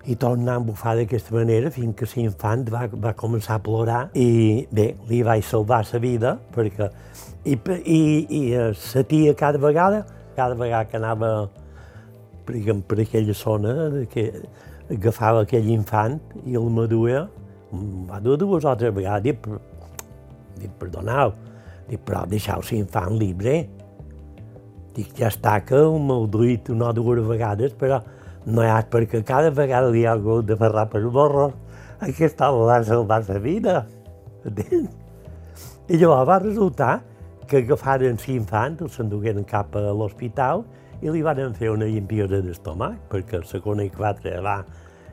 i 0.10 0.16
tornant 0.18 0.55
a 0.55 0.66
bufar 0.66 0.95
d'aquesta 0.97 1.36
manera 1.36 1.70
fins 1.74 1.93
que 1.97 2.07
l'infant 2.16 2.66
va, 2.74 2.88
va 2.89 3.14
començar 3.18 3.60
a 3.60 3.64
plorar 3.64 3.99
i 4.18 4.66
bé, 4.74 4.95
li 5.10 5.22
vaig 5.26 5.45
salvar 5.45 5.84
la 5.91 5.99
vida 6.01 6.36
perquè 6.55 6.89
i, 7.45 7.55
i, 7.55 7.99
i 8.39 8.41
la 8.57 9.03
tia 9.07 9.36
cada 9.38 9.62
vegada, 9.62 10.05
cada 10.36 10.55
vegada 10.55 10.89
que 10.89 10.97
anava 10.97 11.30
per, 12.45 12.57
per 12.88 12.99
aquella 13.05 13.34
zona 13.38 13.76
que 14.10 14.26
agafava 14.89 15.45
aquell 15.45 15.70
infant 15.70 16.18
i 16.45 16.57
el 16.57 16.70
maduia, 16.74 17.28
va 18.10 18.20
dur 18.20 18.38
dues 18.41 18.66
o 18.66 18.76
tres 18.76 18.93
vegades, 18.95 19.24
dic, 19.30 19.45
dic 20.57 20.72
perdoneu, 20.82 21.36
dic, 21.89 22.01
però 22.05 22.26
deixeu 22.30 22.64
l'infant 22.72 23.20
llibre. 23.20 23.60
Dic, 24.95 25.14
ja 25.20 25.30
està 25.30 25.60
que 25.62 25.78
m'ho 25.78 26.24
duit 26.28 26.72
una 26.74 26.89
o 26.89 26.95
dues 26.97 27.22
vegades, 27.28 27.76
però 27.78 28.01
no 28.45 28.63
hi 28.63 28.69
ha 28.71 28.83
perquè 28.91 29.23
cada 29.25 29.49
vegada 29.51 29.89
li 29.91 30.05
ha 30.05 30.13
hagut 30.15 30.45
de 30.47 30.55
ferrar 30.59 30.87
per 30.89 31.03
borro 31.09 31.51
aquest 31.99 32.41
home 32.41 32.65
va 32.65 32.81
salvar 32.83 33.23
la 33.27 33.39
vida. 33.39 33.85
Entens? 34.45 34.89
I 35.89 35.97
llavors 35.97 36.27
va 36.29 36.39
resultar 36.39 37.01
que 37.49 37.63
agafaren 37.63 38.19
l'infant, 38.27 38.77
el 38.79 38.91
s'endugueren 38.93 39.43
cap 39.43 39.75
a 39.75 39.89
l'hospital 39.91 40.63
i 41.01 41.09
li 41.09 41.23
van 41.25 41.55
fer 41.57 41.73
una 41.73 41.89
limpiesa 41.89 42.41
d'estomac, 42.45 42.99
perquè 43.11 43.41
la 43.43 43.63
cona 43.63 43.83
i 43.83 43.89
quatre 43.89 44.39
va 44.41 44.59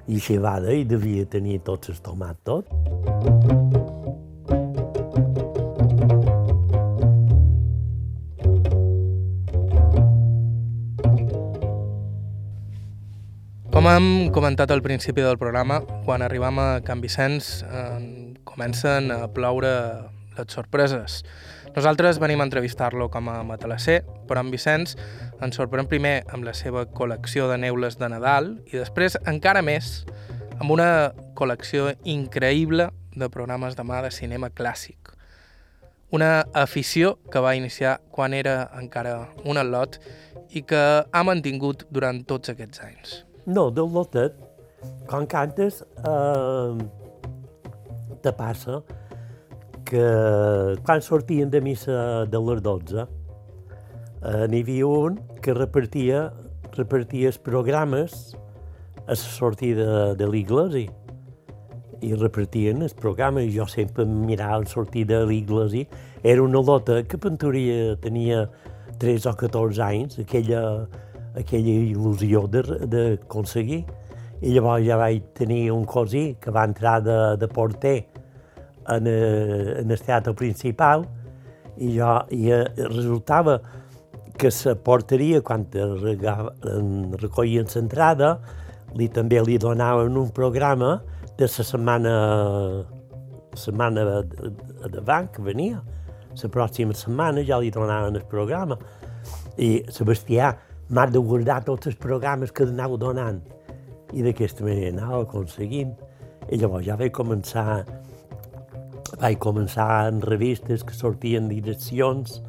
eixivada 0.06 0.72
i 0.72 0.84
devia 0.84 1.26
tenir 1.26 1.62
tot 1.64 1.88
l'estomac 1.88 2.36
tot. 2.44 3.65
Com 13.86 13.92
hem 13.94 14.30
comentat 14.34 14.72
al 14.74 14.80
principi 14.82 15.22
del 15.22 15.36
programa, 15.38 15.76
quan 16.02 16.18
arribam 16.26 16.56
a 16.58 16.80
Can 16.82 16.98
Vicenç 16.98 17.60
eh, 17.62 18.32
comencen 18.42 19.12
a 19.14 19.28
ploure 19.30 19.68
les 20.34 20.56
sorpreses. 20.56 21.20
Nosaltres 21.76 22.18
venim 22.18 22.42
a 22.42 22.46
entrevistar-lo 22.48 23.06
com 23.14 23.28
a 23.30 23.36
matalasser, 23.46 24.00
però 24.26 24.42
en 24.42 24.50
Vicenç 24.50 24.96
ens 25.38 25.54
sorprèn 25.54 25.86
primer 25.86 26.16
amb 26.34 26.48
la 26.48 26.56
seva 26.58 26.82
col·lecció 26.98 27.46
de 27.46 27.60
neules 27.62 27.94
de 28.00 28.08
Nadal 28.10 28.56
i 28.66 28.74
després 28.74 29.20
encara 29.22 29.62
més 29.62 30.00
amb 30.56 30.74
una 30.74 31.12
col·lecció 31.38 31.92
increïble 32.02 32.88
de 33.14 33.30
programes 33.30 33.78
de 33.78 33.86
mà 33.86 34.02
de 34.02 34.10
cinema 34.10 34.50
clàssic. 34.50 35.14
Una 36.10 36.42
afició 36.58 37.20
que 37.30 37.38
va 37.38 37.54
iniciar 37.54 38.00
quan 38.10 38.34
era 38.34 38.64
encara 38.82 39.28
un 39.46 39.62
al·lot 39.62 40.02
i 40.50 40.66
que 40.66 40.82
ha 41.06 41.26
mantingut 41.30 41.86
durant 41.94 42.24
tots 42.26 42.50
aquests 42.50 42.82
anys. 42.82 43.25
No, 43.46 43.70
del 43.70 43.92
lotet, 43.94 44.34
quan 45.06 45.26
cantes, 45.30 45.84
eh, 46.02 46.78
te 48.22 48.32
passa 48.34 48.80
que 49.86 50.02
quan 50.82 51.00
sortien 51.00 51.50
de 51.50 51.60
missa 51.60 52.26
de 52.26 52.40
les 52.42 52.62
12, 52.62 53.06
eh, 53.06 54.46
n'hi 54.50 54.62
havia 54.64 54.86
un 54.86 55.20
que 55.40 55.54
repartia, 55.54 56.32
repartia 56.74 57.30
els 57.30 57.38
programes 57.38 58.34
a 59.06 59.14
la 59.14 59.16
sortida 59.16 60.14
de 60.18 60.26
l'església 60.26 60.90
i 62.02 62.14
repartien 62.14 62.82
els 62.82 62.94
programes. 62.94 63.52
Jo 63.54 63.66
sempre 63.70 64.04
mirava 64.04 64.58
la 64.64 64.66
sortida 64.66 65.20
de 65.22 65.30
l'església. 65.30 65.86
Era 66.24 66.42
una 66.42 66.60
lota 66.60 67.02
que 67.04 67.16
Pentoria 67.16 67.94
tenia 68.02 68.48
3 68.98 69.26
o 69.26 69.36
14 69.38 69.82
anys, 69.82 70.18
aquella, 70.18 70.88
aquella 71.36 71.76
il·lusió 71.92 72.46
d'aconseguir. 72.50 73.84
I 74.42 74.52
llavors 74.52 74.84
ja 74.84 74.98
vaig 75.00 75.30
tenir 75.36 75.70
un 75.72 75.86
cosí 75.88 76.36
que 76.40 76.52
va 76.52 76.66
entrar 76.68 77.00
de, 77.04 77.18
de 77.40 77.48
porter 77.48 77.96
en, 78.88 79.06
eh, 79.06 79.80
en 79.80 79.90
el 79.90 80.00
teatre 80.00 80.34
principal 80.36 81.06
i 81.76 81.94
jo 81.96 82.12
i 82.32 82.50
eh, 82.52 82.64
resultava 82.90 83.58
que 84.36 84.50
la 84.52 84.74
porteria, 84.84 85.40
quan 85.40 85.64
recollien 87.16 87.68
l'entrada, 87.72 88.34
li, 88.94 89.08
també 89.08 89.40
li 89.40 89.56
donaven 89.56 90.16
un 90.16 90.28
programa 90.30 90.98
de 91.38 91.48
la 91.48 91.64
setmana, 91.64 92.12
setmana 93.56 94.04
banc 95.00 95.32
que 95.36 95.42
venia. 95.42 95.80
La 96.36 96.50
pròxima 96.52 96.92
setmana 96.92 97.40
ja 97.48 97.56
li 97.58 97.72
donaven 97.72 98.20
el 98.20 98.26
programa. 98.28 98.76
I 99.56 99.86
Sebastià 99.88 100.52
m'ha 100.88 101.06
de 101.10 101.18
guardar 101.18 101.62
tots 101.66 101.90
els 101.90 101.98
programes 101.98 102.52
que 102.54 102.66
anava 102.66 102.98
donant. 103.00 103.40
I 104.14 104.22
d'aquesta 104.22 104.64
manera 104.64 104.92
anava 104.94 105.22
aconseguint. 105.24 105.94
I 106.50 106.60
llavors 106.60 106.86
ja 106.86 106.96
vaig 106.98 107.12
començar, 107.14 107.82
vaig 109.18 109.38
començar 109.42 110.06
en 110.10 110.20
revistes 110.22 110.84
que 110.86 110.94
sortien 110.94 111.48
direccions, 111.50 112.40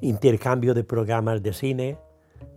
intercanvi 0.00 0.74
de 0.74 0.82
programes 0.82 1.42
de 1.44 1.52
cine, 1.54 1.92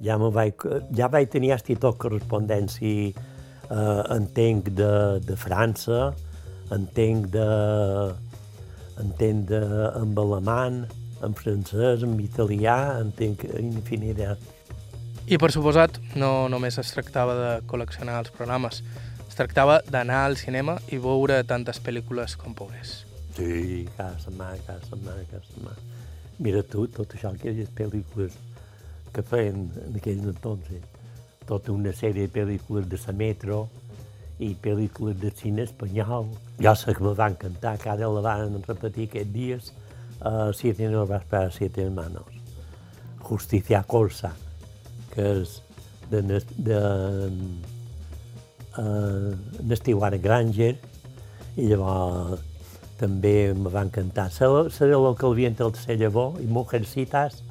ja, 0.02 0.18
vaig, 0.18 0.66
ja 0.96 1.10
vaig 1.12 1.30
tenir 1.30 1.54
hasta 1.54 1.76
tot 1.80 2.00
correspondència 2.02 3.12
eh, 3.14 4.02
entenc 4.16 4.72
de, 4.74 5.20
de 5.28 5.38
França, 5.38 6.10
entenc 6.74 7.30
de, 7.36 7.48
entenc 9.04 9.48
de, 9.52 9.62
amb 10.00 10.20
alemany, 10.26 10.84
en 11.24 11.38
francès, 11.38 12.04
en 12.04 12.18
italià, 12.20 12.78
entenc 13.00 13.46
infinitat. 13.62 14.53
I 15.24 15.38
per 15.40 15.54
suposat, 15.56 16.02
no 16.20 16.50
només 16.52 16.76
es 16.82 16.90
tractava 16.92 17.34
de 17.38 17.52
col·leccionar 17.72 18.18
els 18.20 18.32
programes, 18.36 18.82
es 19.24 19.38
tractava 19.40 19.78
d'anar 19.88 20.26
al 20.26 20.36
cinema 20.36 20.76
i 20.92 21.00
veure 21.00 21.38
tantes 21.48 21.80
pel·lícules 21.80 22.36
com 22.42 22.52
pogués. 22.54 23.06
Sí, 23.38 23.88
cada 23.96 24.20
setmana, 24.20 24.60
cada 24.68 24.84
setmana, 24.84 25.24
cada 25.32 25.48
setmana. 25.48 25.80
Mira 26.44 26.66
tu, 26.68 26.84
tot 26.92 27.16
això, 27.16 27.32
aquelles 27.32 27.72
pel·lícules 27.72 28.36
que 29.16 29.24
feien 29.24 29.64
en 29.86 29.96
aquells 29.96 30.28
entonces, 30.28 30.84
tota 31.48 31.72
una 31.72 31.96
sèrie 31.96 32.28
de 32.28 32.34
pel·lícules 32.36 32.92
de 32.92 33.00
la 33.08 33.18
metro 33.24 33.64
i 34.44 34.54
pel·lícules 34.60 35.16
de 35.24 35.32
cine 35.32 35.64
espanyol. 35.64 36.34
Jo 36.60 36.76
sé 36.76 36.94
que 36.94 37.04
me 37.08 37.16
va 37.16 37.32
encantar, 37.32 37.78
que 37.80 37.96
ara 37.96 38.12
la 38.12 38.28
van 38.28 38.62
repetir 38.68 39.08
aquests 39.08 39.34
dies, 39.34 39.74
uh, 40.20 40.52
Siete 40.52 40.90
no 40.90 41.08
vas 41.08 41.24
para 41.24 41.50
siete 41.50 41.84
hermanos. 41.84 42.28
Justicia 43.20 43.84
Corsa, 43.84 44.36
que 45.14 45.28
és 45.40 45.60
de, 46.10 46.22
de, 46.22 46.40
de 46.58 46.80
uh, 48.82 49.32
Nestiuara 49.62 50.18
Granger, 50.18 50.74
i 51.58 51.70
llavors 51.70 52.42
també 52.98 53.54
me 53.54 53.72
va 53.74 53.84
encantar. 53.86 54.30
Seré 54.32 54.94
el 54.96 55.16
que 55.18 55.28
el 55.28 55.36
viento 55.36 55.72
el 55.88 56.00
llavor 56.00 56.40
i 56.42 56.48
Mujercitas, 56.48 57.44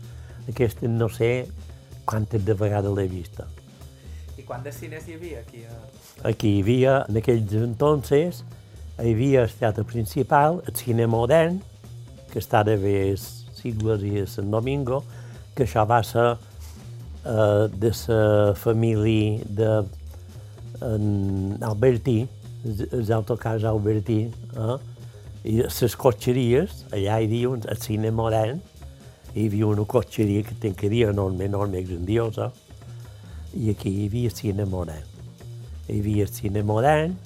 aquesta 0.48 0.88
no 0.88 1.08
sé 1.08 1.46
quantes 2.04 2.44
de 2.44 2.54
vegades 2.54 2.94
l'he 2.96 3.08
vista. 3.08 3.46
I 4.38 4.42
quants 4.42 4.64
de 4.64 4.72
cines 4.72 5.06
hi 5.06 5.18
havia 5.18 5.42
aquí? 5.42 5.64
A... 5.68 5.76
Aquí 6.30 6.56
hi 6.56 6.62
havia, 6.62 6.96
en 7.08 7.18
aquells 7.20 7.52
entonces, 7.58 8.42
hi 8.98 9.12
havia 9.12 9.44
el 9.44 9.52
teatre 9.58 9.84
principal, 9.84 10.62
el 10.66 10.74
cine 10.78 11.06
modern, 11.06 11.60
que 12.32 12.40
està 12.40 12.62
de 12.64 12.78
bé 12.80 12.96
sigles 13.18 14.02
i 14.02 14.24
Sant 14.26 14.50
Domingo, 14.50 15.02
que 15.54 15.66
això 15.66 15.84
va 15.86 16.00
ser 16.06 16.32
eh, 17.24 17.68
de 17.72 17.92
la 18.08 18.54
família 18.54 19.40
de 19.48 19.72
en 20.82 21.58
Albertí, 21.62 22.26
els 22.64 23.10
autocars 23.10 23.64
Albertí, 23.64 24.24
eh, 24.56 24.78
I 25.42 25.56
a 25.64 25.66
les 25.66 25.96
cotxeries, 25.98 26.84
allà 26.94 27.16
hi 27.18 27.26
havia 27.26 27.48
un, 27.50 27.62
al 27.66 27.78
cine 27.82 28.12
modern, 28.14 28.60
hi 29.34 29.48
havia 29.48 29.66
una 29.66 29.82
cotxeria 29.90 30.44
que 30.46 30.88
dir 30.88 31.08
enorme, 31.08 31.48
enorme, 31.48 31.82
grandiosa, 31.82 32.52
i 33.58 33.72
aquí 33.72 33.90
hi 33.90 34.06
havia 34.06 34.30
cine 34.30 34.64
modern. 34.70 35.08
Hi 35.88 35.98
havia 35.98 36.28
cine 36.30 36.62
modern, 36.62 37.16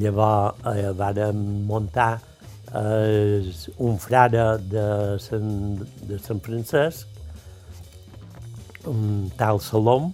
llavors 0.00 0.64
eh, 0.72 0.88
vàrem 0.96 1.44
muntar 1.68 2.22
eh, 2.72 3.52
un 3.84 4.00
frare 4.00 4.46
de 4.72 4.86
Sant, 5.20 5.84
de 6.08 6.18
Sant 6.24 6.40
Francesc, 6.40 7.11
un 8.86 9.30
tal 9.36 9.60
Salom, 9.60 10.12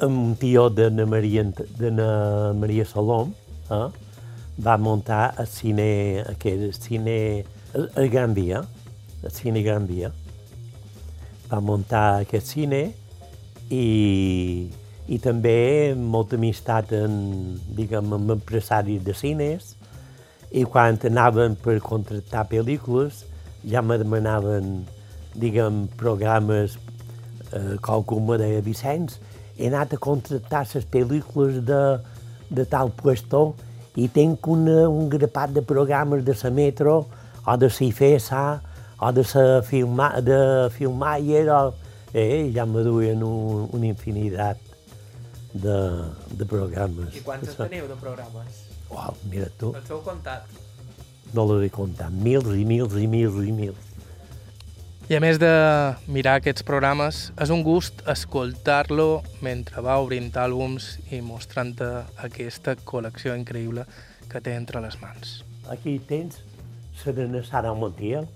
un 0.00 0.36
tio 0.36 0.68
de 0.70 0.90
na 0.90 1.06
Maria, 1.06 1.44
de 1.44 1.90
na 1.90 2.52
Maria 2.54 2.84
Salom, 2.84 3.32
eh? 3.70 3.88
va 4.58 4.76
muntar 4.76 5.34
el 5.38 5.46
cine, 5.46 6.24
aquell 6.26 6.72
cine, 6.74 7.44
el, 7.74 7.90
el 7.96 8.10
Gran 8.10 8.34
Via, 8.34 8.62
el 9.22 9.30
cine 9.30 9.62
Gran 9.62 9.86
Via. 9.86 10.12
Va 11.50 11.60
muntar 11.60 12.22
aquest 12.22 12.52
cine 12.54 12.82
i, 13.70 14.68
i 15.08 15.18
també 15.22 15.94
molta 15.96 16.36
amistat 16.36 16.92
en, 16.92 17.58
diguem, 17.76 18.12
amb 18.14 18.34
empresaris 18.36 19.02
de 19.04 19.14
cines 19.16 19.74
i 20.50 20.64
quan 20.64 20.98
anaven 21.04 21.56
per 21.60 21.78
contractar 21.84 22.46
pel·lícules 22.48 23.24
ja 23.68 23.82
me 23.82 23.98
demanaven, 24.00 24.84
diguem, 25.34 25.86
programes 25.98 26.78
com 27.82 28.20
me 28.28 28.38
deia 28.38 28.60
Vicenç, 28.64 29.18
he 29.58 29.66
anat 29.68 29.94
a 29.94 29.98
contractar 29.98 30.66
les 30.74 30.86
pel·lícules 30.86 31.62
de, 31.66 31.82
de 32.50 32.64
tal 32.68 32.92
puesto 32.94 33.54
i 33.98 34.06
tinc 34.08 34.46
una, 34.46 34.86
un 34.88 35.08
grapat 35.10 35.56
de 35.56 35.62
programes 35.62 36.24
de 36.24 36.36
la 36.42 36.50
metro 36.50 37.06
o 37.46 37.56
de 37.56 37.68
la 37.68 37.86
IFESA 37.88 38.44
o 39.00 39.12
de 39.12 39.24
la 39.34 39.62
filma, 39.62 40.20
de 40.20 40.70
Filmayer 40.70 41.48
o... 41.50 41.74
Eh, 42.14 42.50
ja 42.54 42.64
me 42.64 42.80
duien 42.82 43.22
un, 43.22 43.68
una 43.72 43.84
infinitat 43.86 44.56
de, 45.52 45.76
de 46.30 46.46
programes. 46.48 47.12
I 47.12 47.20
quants 47.20 47.50
en 47.52 47.58
teniu 47.58 47.84
de 47.88 47.98
programes? 48.00 48.62
Uau, 48.88 49.12
mira 49.28 49.50
tu, 49.60 49.74
Els 49.76 49.90
heu 49.92 50.00
comptat? 50.06 50.48
no 51.36 51.44
l'he 51.50 51.66
de 51.66 51.68
comptar, 51.68 52.08
mils 52.10 52.48
i 52.56 52.64
mils 52.64 52.96
i 52.96 53.06
mils 53.06 53.36
i 53.44 53.52
mils. 53.52 53.87
I 55.08 55.16
a 55.16 55.22
més 55.24 55.38
de 55.40 55.48
mirar 56.12 56.34
aquests 56.36 56.60
programes, 56.68 57.18
és 57.40 57.48
un 57.48 57.62
gust 57.64 58.02
escoltar-lo 58.12 59.22
mentre 59.40 59.80
va 59.80 59.94
obrint 60.04 60.28
àlbums 60.36 60.98
i 61.08 61.22
mostrant 61.24 61.70
aquesta 62.20 62.74
col·lecció 62.90 63.32
increïble 63.38 63.86
que 64.28 64.42
té 64.44 64.52
entre 64.52 64.82
les 64.84 64.98
mans. 65.00 65.38
Aquí 65.72 65.94
tens 66.10 66.42
Serena 67.00 67.40
Sara 67.40 67.72
Montiel, 67.72 68.28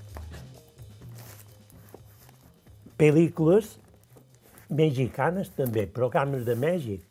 pel·lícules 2.96 3.74
mexicanes 4.72 5.52
també, 5.52 5.84
programes 5.84 6.48
de 6.48 6.56
Mèxic. 6.56 7.04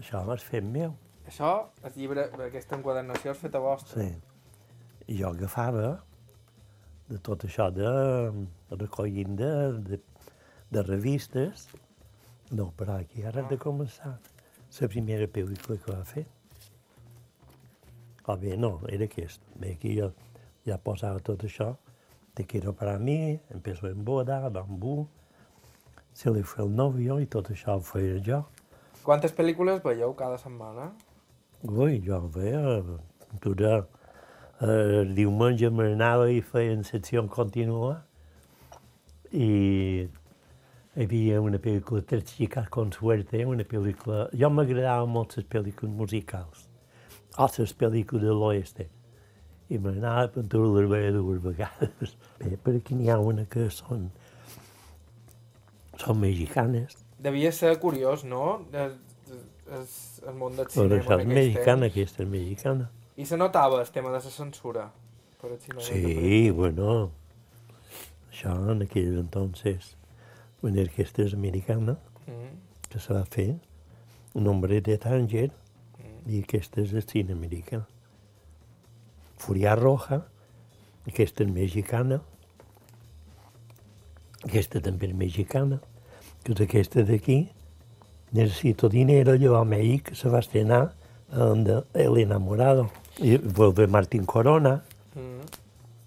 Això 0.00 0.24
l'has 0.24 0.48
fet 0.48 0.64
meu. 0.64 0.96
Això, 1.28 1.54
el 1.84 2.00
llibre, 2.00 2.30
aquesta 2.48 2.80
enquadernació 2.80 3.36
és 3.36 3.46
feta 3.46 3.60
vostra. 3.60 4.00
Sí. 4.00 4.12
I 5.12 5.20
jo 5.20 5.36
agafava 5.36 5.98
de 7.08 7.18
tot 7.24 7.44
això 7.48 7.68
de 7.72 7.90
recollint 8.76 9.36
de, 9.36 9.52
de, 9.90 10.00
de 10.70 10.82
revistes. 10.84 11.68
No, 12.50 12.70
però 12.76 12.98
aquí 13.00 13.24
ara 13.28 13.44
de 13.48 13.58
començar. 13.60 14.16
La 14.78 14.88
primera 14.88 15.26
pel·lícula 15.32 15.78
que 15.80 15.92
va 15.92 16.04
fer. 16.04 16.24
O 18.28 18.36
bé, 18.36 18.56
no, 18.60 18.78
era 18.92 19.08
aquest. 19.08 19.40
Bé, 19.56 19.72
aquí 19.76 19.96
jo 19.96 20.12
ja 20.68 20.76
posava 20.78 21.20
tot 21.24 21.44
això. 21.48 21.72
Te 22.36 22.44
quiero 22.46 22.74
para 22.76 22.98
mí, 22.98 23.40
empezó 23.50 23.88
en 23.88 24.04
boda, 24.04 24.48
bambú, 24.48 25.08
se 26.12 26.30
li 26.30 26.42
fue 26.42 26.64
el 26.64 26.74
novio 26.74 27.18
i 27.22 27.26
tot 27.26 27.50
això 27.50 27.78
ho 27.78 27.82
feia 27.82 28.20
jo. 28.24 28.42
Quantes 29.02 29.34
pel·lícules 29.34 29.80
veieu 29.84 30.12
cada 30.14 30.38
setmana? 30.38 30.90
Ui, 31.64 31.98
jo 32.04 32.20
veia, 32.34 32.60
dura, 33.42 33.80
el 34.64 35.14
diumenge 35.14 35.70
m'anava 35.70 36.28
i 36.34 36.40
feien 36.42 36.84
secció 36.86 37.22
contínua 37.30 38.02
i 39.30 39.48
hi 40.98 41.04
havia 41.04 41.40
una 41.40 41.60
pel·lícula, 41.62 42.02
Tres 42.02 42.24
chicas 42.24 42.68
con 42.68 42.92
suerte, 42.92 43.44
una 43.46 43.62
pel·lícula... 43.62 44.28
Jo 44.34 44.50
m'agradaven 44.50 45.12
molt 45.14 45.36
les 45.38 45.46
pel·lícules 45.46 45.92
musicals, 45.94 46.64
o 47.38 47.46
les 47.58 47.74
pel·lícules 47.74 48.24
de 48.26 48.34
l'oeste. 48.34 48.88
I 49.70 49.78
m'anava 49.78 50.26
tot 50.32 50.56
les 50.58 50.88
veia 50.90 51.12
dues 51.12 51.42
vegades. 51.44 52.16
Bé, 52.40 52.56
per 52.56 52.78
aquí 52.80 52.96
n'hi 52.98 53.12
ha 53.12 53.18
una 53.20 53.44
que 53.46 53.68
són, 53.70 54.08
són 56.00 56.18
mexicanes, 56.24 56.96
Devia 57.18 57.50
ser 57.52 57.78
curiós, 57.82 58.22
no? 58.24 58.64
El, 58.72 58.92
el, 59.74 59.86
el 60.30 60.34
món 60.38 60.54
del 60.56 60.68
cinema 60.70 60.94
en 60.94 61.00
és 61.00 61.08
aquells 61.08 61.32
mexicana, 61.34 61.80
temps. 61.82 61.90
aquesta 61.90 62.22
és 62.22 62.28
mexicana. 62.30 62.84
I 63.18 63.26
se 63.26 63.36
notava 63.36 63.80
el 63.82 63.88
tema 63.90 64.12
de 64.12 64.20
la 64.20 64.20
censura 64.22 64.86
per. 65.40 65.56
Sí, 65.82 66.50
bueno, 66.54 67.10
això 68.30 68.54
en 68.72 68.84
aquells 68.86 69.18
entonces, 69.18 69.96
una 70.62 70.82
orquestra 70.82 71.26
americana 71.34 71.98
Mm. 72.28 72.58
que 72.90 72.98
se 73.00 73.14
va 73.14 73.24
fer, 73.24 73.56
un 74.34 74.46
hombre 74.46 74.80
de 74.80 74.98
Tanger, 74.98 75.50
i 76.28 76.42
aquesta 76.42 76.82
és 76.82 76.92
el 76.92 77.02
cine 77.08 77.32
americà. 77.32 77.86
Furia 79.38 79.74
Roja, 79.74 80.26
aquesta 81.06 81.42
és 81.44 81.50
mexicana, 81.50 82.20
aquesta 84.44 84.80
també 84.84 85.08
és 85.08 85.14
mexicana, 85.14 85.80
que 86.44 86.52
és 86.52 86.60
aquesta 86.60 87.02
d'aquí, 87.02 87.48
Necesito 88.30 88.90
dinero, 88.90 89.38
jo 89.40 89.54
a 89.56 89.62
Mèxic 89.64 90.10
se 90.14 90.28
va 90.28 90.42
estrenar 90.44 90.92
amb 91.32 91.70
El 91.94 92.18
enamorado, 92.20 92.90
i 93.18 93.36
vuelve 93.38 93.86
Martín 93.86 94.24
Corona, 94.26 94.82
Mm. 95.14 95.40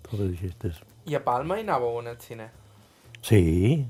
totes 0.04 0.32
aquestes. 0.38 0.82
I 1.06 1.16
a 1.16 1.20
Palma 1.24 1.58
hi 1.60 1.64
anàveu 1.66 2.00
el 2.08 2.18
cine? 2.20 2.50
Sí, 3.22 3.86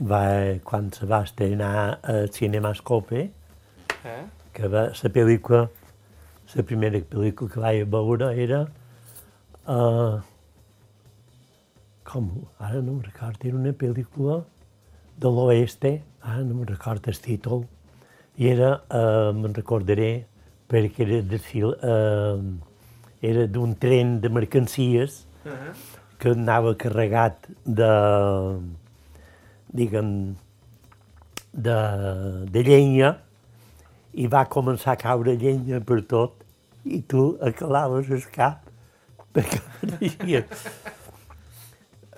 va, 0.00 0.58
quan 0.64 0.90
se 0.92 1.06
va 1.06 1.22
estrenar 1.22 2.00
el 2.02 2.28
Cinemascope, 2.32 3.30
Eh? 4.04 4.24
que 4.52 4.68
va, 4.68 4.88
la 4.88 5.10
pel·lícula, 5.10 5.68
la 6.54 6.62
primera 6.62 6.98
pel·lícula 6.98 7.50
que 7.50 7.60
vaig 7.60 7.84
veure 7.88 8.32
era... 8.42 8.66
Uh, 9.66 10.20
com? 12.04 12.28
Ara 12.58 12.80
no 12.82 12.92
me'n 12.96 13.04
recordo, 13.04 13.46
era 13.46 13.56
una 13.56 13.72
pel·lícula 13.72 14.40
de 15.22 15.28
l'oeste, 15.30 16.02
ara 16.22 16.42
no 16.42 16.54
me'n 16.58 16.66
recordo 16.66 17.10
el 17.10 17.20
títol, 17.22 17.62
i 18.36 18.48
era, 18.48 18.82
uh, 18.90 19.32
me'n 19.32 19.54
recordaré, 19.54 20.26
perquè 20.72 21.04
era 21.04 21.20
de 21.28 21.38
fil, 21.38 21.74
uh, 21.84 22.40
era 23.22 23.46
d'un 23.46 23.74
tren 23.78 24.20
de 24.24 24.28
mercancies 24.32 25.26
Uh 25.44 25.50
-huh. 25.50 25.72
que 26.18 26.30
anava 26.30 26.76
carregat 26.78 27.48
de, 27.66 27.90
diguem, 29.74 30.36
de, 31.52 31.78
de 32.50 32.62
llenya 32.62 33.16
i 34.14 34.28
va 34.28 34.44
començar 34.46 34.92
a 34.92 35.00
caure 35.00 35.34
llenya 35.36 35.80
per 35.80 36.02
tot 36.06 36.44
i 36.84 37.00
tu 37.02 37.38
acalaves 37.40 38.10
el 38.10 38.22
cap 38.30 38.70
perquè 39.34 39.58
pareixia... 39.80 40.44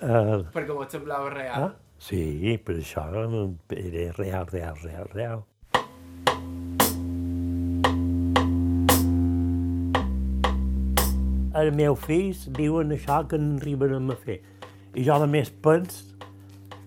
uh, 0.01 0.43
Perquè 0.55 0.73
vos 0.73 0.91
semblava 0.91 1.29
real. 1.33 1.63
ah, 1.63 1.73
sí, 1.97 2.57
per 2.63 2.75
això 2.75 3.07
era 3.09 4.11
real, 4.19 4.45
real, 4.51 4.75
real, 4.83 5.07
real. 5.13 5.43
Els 11.55 11.71
meus 11.71 12.01
fills 12.03 12.41
diuen 12.51 12.89
això 12.91 13.21
que 13.31 13.37
no 13.39 13.55
arribarem 13.55 14.09
a 14.11 14.17
fer. 14.19 14.41
I 14.91 15.05
jo 15.07 15.15
només 15.21 15.53
pens 15.63 16.01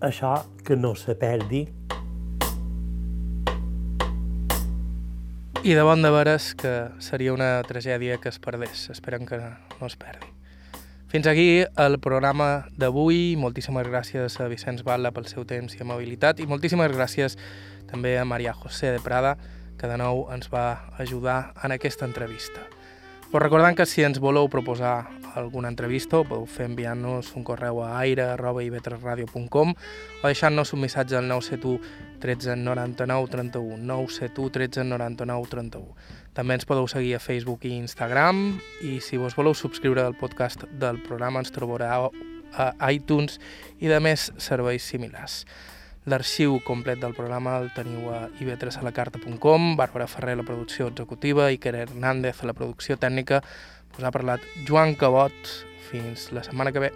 això 0.05 0.35
que 0.65 0.77
no 0.77 0.93
se 0.93 1.15
perdi. 1.17 1.63
I 5.65 5.73
de 5.73 5.83
bon 5.89 6.05
de 6.05 6.13
veres 6.13 6.53
que 6.55 6.75
seria 7.01 7.33
una 7.33 7.63
tragèdia 7.65 8.21
que 8.21 8.29
es 8.29 8.39
perdés. 8.39 8.91
Esperem 8.93 9.25
que 9.25 9.41
no 9.41 9.89
es 9.89 9.97
perdi. 9.97 10.29
Fins 11.09 11.27
aquí 11.27 11.65
el 11.65 11.99
programa 12.05 12.69
d'avui. 12.77 13.37
Moltíssimes 13.41 13.89
gràcies 13.89 14.37
a 14.37 14.53
Vicenç 14.53 14.85
Batla 14.85 15.17
pel 15.17 15.33
seu 15.33 15.49
temps 15.49 15.73
i 15.79 15.81
amabilitat 15.81 16.45
i 16.45 16.47
moltíssimes 16.47 16.93
gràcies 16.93 17.41
també 17.89 18.19
a 18.21 18.29
Maria 18.29 18.53
José 18.53 18.93
de 18.93 19.01
Prada, 19.01 19.39
que 19.81 19.89
de 19.89 19.97
nou 19.97 20.27
ens 20.35 20.53
va 20.53 20.93
ajudar 21.01 21.55
en 21.65 21.73
aquesta 21.73 22.05
entrevista. 22.05 22.69
Us 23.31 23.43
recordant 23.43 23.77
que 23.77 23.85
si 23.85 24.01
ens 24.01 24.17
voleu 24.25 24.47
proposar 24.49 25.05
alguna 25.37 25.69
entrevista, 25.69 26.17
ho 26.17 26.25
podeu 26.25 26.47
fer 26.49 26.65
enviant-nos 26.65 27.35
un 27.37 27.45
correu 27.45 27.83
a 27.85 27.91
aire.ivetresradio.com 28.01 29.75
o 29.75 30.23
deixant-nos 30.25 30.73
un 30.73 30.81
missatge 30.81 31.19
al 31.19 31.29
971 31.29 31.77
13 32.25 32.57
99 32.57 33.29
31, 33.29 33.77
971 33.85 34.49
13 34.57 34.89
99 34.89 35.53
31. 35.53 35.93
També 36.33 36.57
ens 36.57 36.65
podeu 36.65 36.89
seguir 36.89 37.19
a 37.19 37.21
Facebook 37.21 37.69
i 37.69 37.77
Instagram 37.77 38.47
i 38.89 38.97
si 39.05 39.21
vos 39.21 39.37
voleu 39.37 39.53
subscriure 39.53 40.09
al 40.09 40.17
podcast 40.17 40.65
del 40.81 40.97
programa 41.05 41.45
ens 41.45 41.53
trobareu 41.53 42.09
a 42.57 42.73
iTunes 42.89 43.37
i 43.77 43.93
de 43.93 44.01
més 44.01 44.31
serveis 44.41 44.89
similars. 44.89 45.43
L'arxiu 46.09 46.57
complet 46.65 47.01
del 47.03 47.13
programa 47.13 47.59
el 47.61 47.69
teniu 47.77 48.09
a 48.15 48.23
ib3alacarta.com, 48.41 49.75
Bàrbara 49.77 50.09
Ferrer 50.09 50.39
la 50.41 50.47
producció 50.49 50.89
executiva, 50.89 51.51
Iker 51.53 51.75
Hernández 51.85 52.43
la 52.49 52.57
producció 52.57 52.97
tècnica, 52.97 53.43
us 53.99 54.05
ha 54.05 54.15
parlat 54.15 54.45
Joan 54.65 54.97
Cabot. 54.97 55.57
Fins 55.89 56.31
la 56.37 56.45
setmana 56.45 56.73
que 56.73 56.89
ve. 56.89 56.93